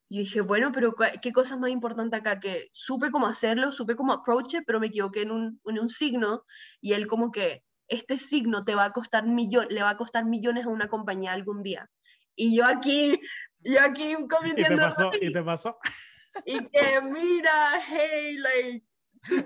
yo 0.09 0.19
dije, 0.19 0.41
bueno, 0.41 0.71
pero 0.71 0.95
¿qué 1.21 1.31
cosa 1.33 1.55
es 1.55 1.59
más 1.59 1.69
importante 1.69 2.15
acá? 2.15 2.39
Que 2.39 2.69
supe 2.71 3.11
cómo 3.11 3.27
hacerlo, 3.27 3.71
supe 3.71 3.95
cómo 3.95 4.13
approach 4.13 4.55
pero 4.65 4.79
me 4.79 4.87
equivoqué 4.87 5.23
en 5.23 5.31
un, 5.31 5.61
en 5.65 5.79
un 5.79 5.89
signo 5.89 6.43
y 6.81 6.93
él 6.93 7.07
como 7.07 7.31
que, 7.31 7.63
este 7.87 8.19
signo 8.19 8.63
te 8.63 8.75
va 8.75 8.85
a 8.85 8.91
costar 8.91 9.25
millones, 9.25 9.71
le 9.71 9.81
va 9.81 9.91
a 9.91 9.97
costar 9.97 10.25
millones 10.25 10.65
a 10.65 10.69
una 10.69 10.89
compañía 10.89 11.33
algún 11.33 11.63
día. 11.63 11.89
Y 12.35 12.55
yo 12.55 12.65
aquí, 12.65 13.19
yo 13.59 13.81
aquí 13.81 14.15
cometiendo... 14.29 14.75
¿Y 14.75 14.77
te 14.77 14.77
pasó? 14.77 15.11
¿Y 15.21 15.33
te 15.33 15.43
pasó? 15.43 15.77
y 16.45 16.59
que 16.67 17.01
mira, 17.01 17.81
hey, 17.87 18.37
like 18.37 18.85
2000, 19.29 19.45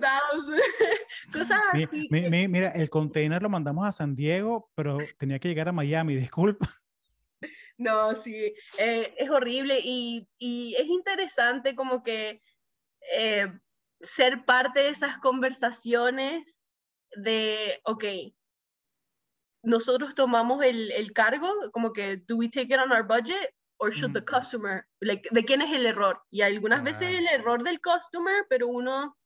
cosas 1.33 1.59
así. 1.71 2.07
mira, 2.09 2.69
el 2.69 2.89
container 2.89 3.41
lo 3.41 3.49
mandamos 3.49 3.85
a 3.85 3.91
San 3.91 4.15
Diego, 4.15 4.69
pero 4.75 4.97
tenía 5.17 5.39
que 5.39 5.47
llegar 5.47 5.69
a 5.69 5.71
Miami, 5.71 6.15
disculpa. 6.15 6.67
No, 7.81 8.15
sí, 8.15 8.53
eh, 8.77 9.15
es 9.17 9.29
horrible 9.31 9.79
y, 9.83 10.27
y, 10.37 10.75
es 10.75 10.85
interesante 10.85 11.73
como 11.75 12.03
que 12.03 12.39
eh, 13.15 13.51
ser 14.01 14.45
parte 14.45 14.81
de 14.81 14.89
esas 14.89 15.17
conversaciones 15.17 16.61
de, 17.15 17.81
ok, 17.85 18.03
nosotros 19.63 20.13
tomamos 20.13 20.63
el, 20.63 20.91
el 20.91 21.11
cargo, 21.11 21.51
como 21.71 21.91
que, 21.91 22.17
do 22.27 22.37
we 22.37 22.49
take 22.49 22.71
it 22.71 22.79
on 22.79 22.91
our 22.91 23.03
budget? 23.03 23.51
or 23.81 23.91
should 23.91 24.13
the 24.13 24.21
customer, 24.21 24.85
like, 25.01 25.27
de 25.31 25.43
quién 25.43 25.59
es 25.63 25.73
el 25.73 25.87
error. 25.87 26.21
Y 26.29 26.41
algunas 26.41 26.83
veces 26.83 27.09
el 27.09 27.27
error 27.27 27.63
del 27.63 27.81
customer, 27.81 28.45
pero 28.47 28.67
uno, 28.67 29.17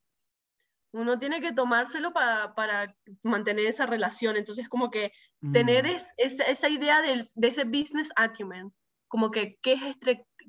uno 0.96 1.18
tiene 1.18 1.40
que 1.40 1.52
tomárselo 1.52 2.12
para, 2.12 2.54
para 2.54 2.96
mantener 3.22 3.66
esa 3.66 3.86
relación. 3.86 4.36
Entonces, 4.36 4.68
como 4.68 4.90
que 4.90 5.12
tener 5.52 5.84
mm. 5.84 5.96
es, 6.16 6.40
esa 6.40 6.68
idea 6.68 7.02
de, 7.02 7.24
de, 7.34 7.48
ese 7.48 7.64
business 7.64 8.10
acumen, 8.16 8.72
como 9.08 9.30
que 9.30 9.58
qué 9.62 9.74
es, 9.74 9.96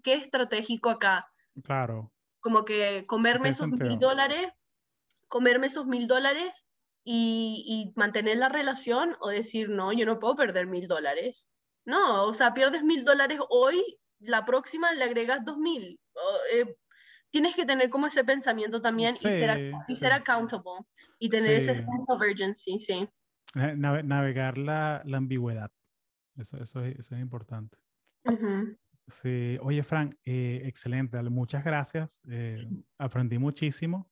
qué 0.03 0.13
es 0.13 0.21
estratégico 0.21 0.89
acá. 0.89 1.29
Claro. 1.63 2.13
Como 2.39 2.63
que 2.63 3.05
comerme 3.07 3.49
esos 3.49 3.67
mil 3.67 3.99
dólares, 3.99 4.49
comerme 5.27 5.67
esos 5.67 5.85
mil 5.85 6.07
dólares 6.07 6.65
y, 7.03 7.63
y 7.67 7.99
mantener 7.99 8.37
la 8.37 8.49
relación 8.49 9.17
o 9.19 9.29
decir, 9.29 9.69
no, 9.69 9.91
yo 9.91 10.05
no 10.05 10.19
puedo 10.19 10.35
perder 10.35 10.67
mil 10.67 10.87
dólares. 10.87 11.49
No, 11.85 12.25
o 12.25 12.33
sea, 12.33 12.53
pierdes 12.53 12.83
mil 12.83 13.03
dólares 13.03 13.39
hoy, 13.49 13.99
la 14.19 14.45
próxima 14.45 14.93
le 14.93 15.03
agregas 15.03 15.43
dos 15.43 15.57
mil. 15.57 15.99
Eh, 16.53 16.75
tienes 17.31 17.55
que 17.55 17.65
tener 17.65 17.89
como 17.89 18.07
ese 18.07 18.23
pensamiento 18.23 18.81
también 18.81 19.13
y, 19.15 19.17
ser, 19.17 19.71
y 19.87 19.95
ser 19.95 20.13
accountable 20.13 20.85
y 21.19 21.29
tener 21.29 21.51
ese 21.51 21.73
sense 21.75 22.05
of 22.11 22.21
urgency, 22.21 22.79
sí. 22.79 23.09
navegar 23.55 24.57
la, 24.57 25.01
la, 25.05 25.17
ambigüedad. 25.17 25.71
Eso, 26.35 26.61
eso, 26.61 26.83
es, 26.83 26.99
eso 26.99 27.15
es 27.15 27.21
importante. 27.21 27.77
Sí, 29.07 29.57
oye, 29.61 29.83
Frank, 29.83 30.15
eh, 30.25 30.61
excelente, 30.65 31.21
muchas 31.23 31.63
gracias. 31.63 32.21
Eh, 32.29 32.67
aprendí 32.97 33.37
muchísimo. 33.37 34.09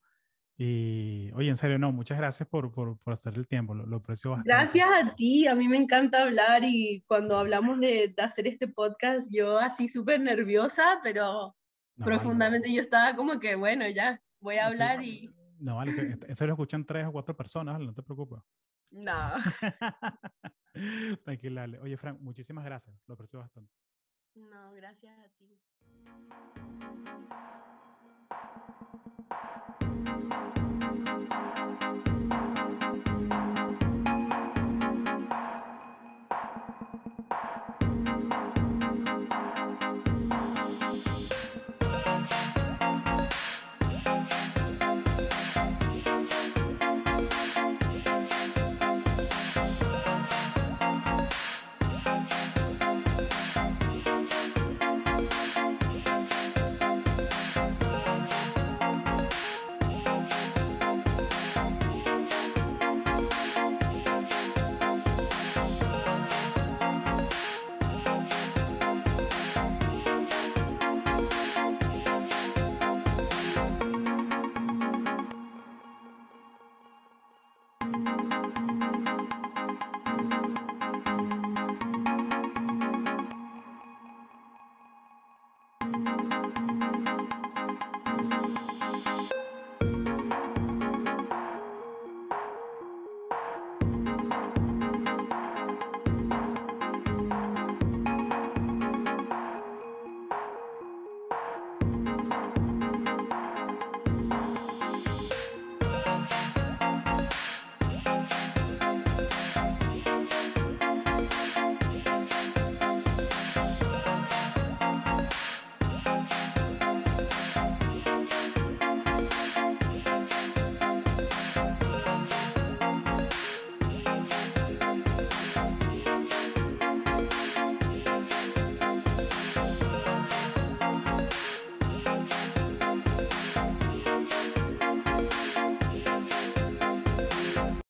Y, 0.58 1.30
oye, 1.34 1.50
en 1.50 1.56
serio, 1.56 1.78
no, 1.78 1.92
muchas 1.92 2.16
gracias 2.16 2.48
por, 2.48 2.72
por, 2.72 2.98
por 2.98 3.12
hacer 3.12 3.34
el 3.34 3.46
tiempo, 3.46 3.74
lo, 3.74 3.84
lo, 3.84 3.98
aprecio 3.98 4.30
bastante. 4.30 4.48
Gracias 4.48 4.88
a 4.88 5.14
ti, 5.14 5.46
a 5.46 5.54
mí 5.54 5.68
me 5.68 5.76
encanta 5.76 6.22
hablar 6.22 6.62
y 6.64 7.04
cuando 7.06 7.38
hablamos 7.38 7.78
de, 7.78 8.14
de 8.16 8.22
hacer 8.22 8.46
este 8.46 8.66
podcast, 8.66 9.28
yo 9.30 9.58
así 9.58 9.86
súper 9.86 10.18
nerviosa, 10.18 10.98
pero 11.02 11.54
profundamente 12.04 12.72
yo 12.72 12.82
estaba 12.82 13.16
como 13.16 13.38
que, 13.38 13.54
bueno, 13.54 13.88
ya, 13.88 14.20
voy 14.40 14.56
a 14.56 14.66
hablar 14.66 15.02
y... 15.02 15.30
No, 15.58 15.76
vale, 15.76 15.92
esto 16.28 16.46
lo 16.46 16.52
escuchan 16.52 16.84
tres 16.84 17.06
o 17.06 17.12
cuatro 17.12 17.34
personas, 17.36 17.80
no 17.80 17.92
te 17.94 18.02
preocupes. 18.02 18.40
No. 18.90 19.32
Tranquila, 21.24 21.62
dale. 21.62 21.80
Oye, 21.80 21.96
Frank, 21.96 22.20
muchísimas 22.20 22.64
gracias, 22.64 22.94
lo 23.06 23.14
aprecio 23.14 23.38
bastante. 23.38 23.72
No, 24.34 24.72
gracias 24.74 25.18
a 25.18 25.28
ti. 25.30 25.58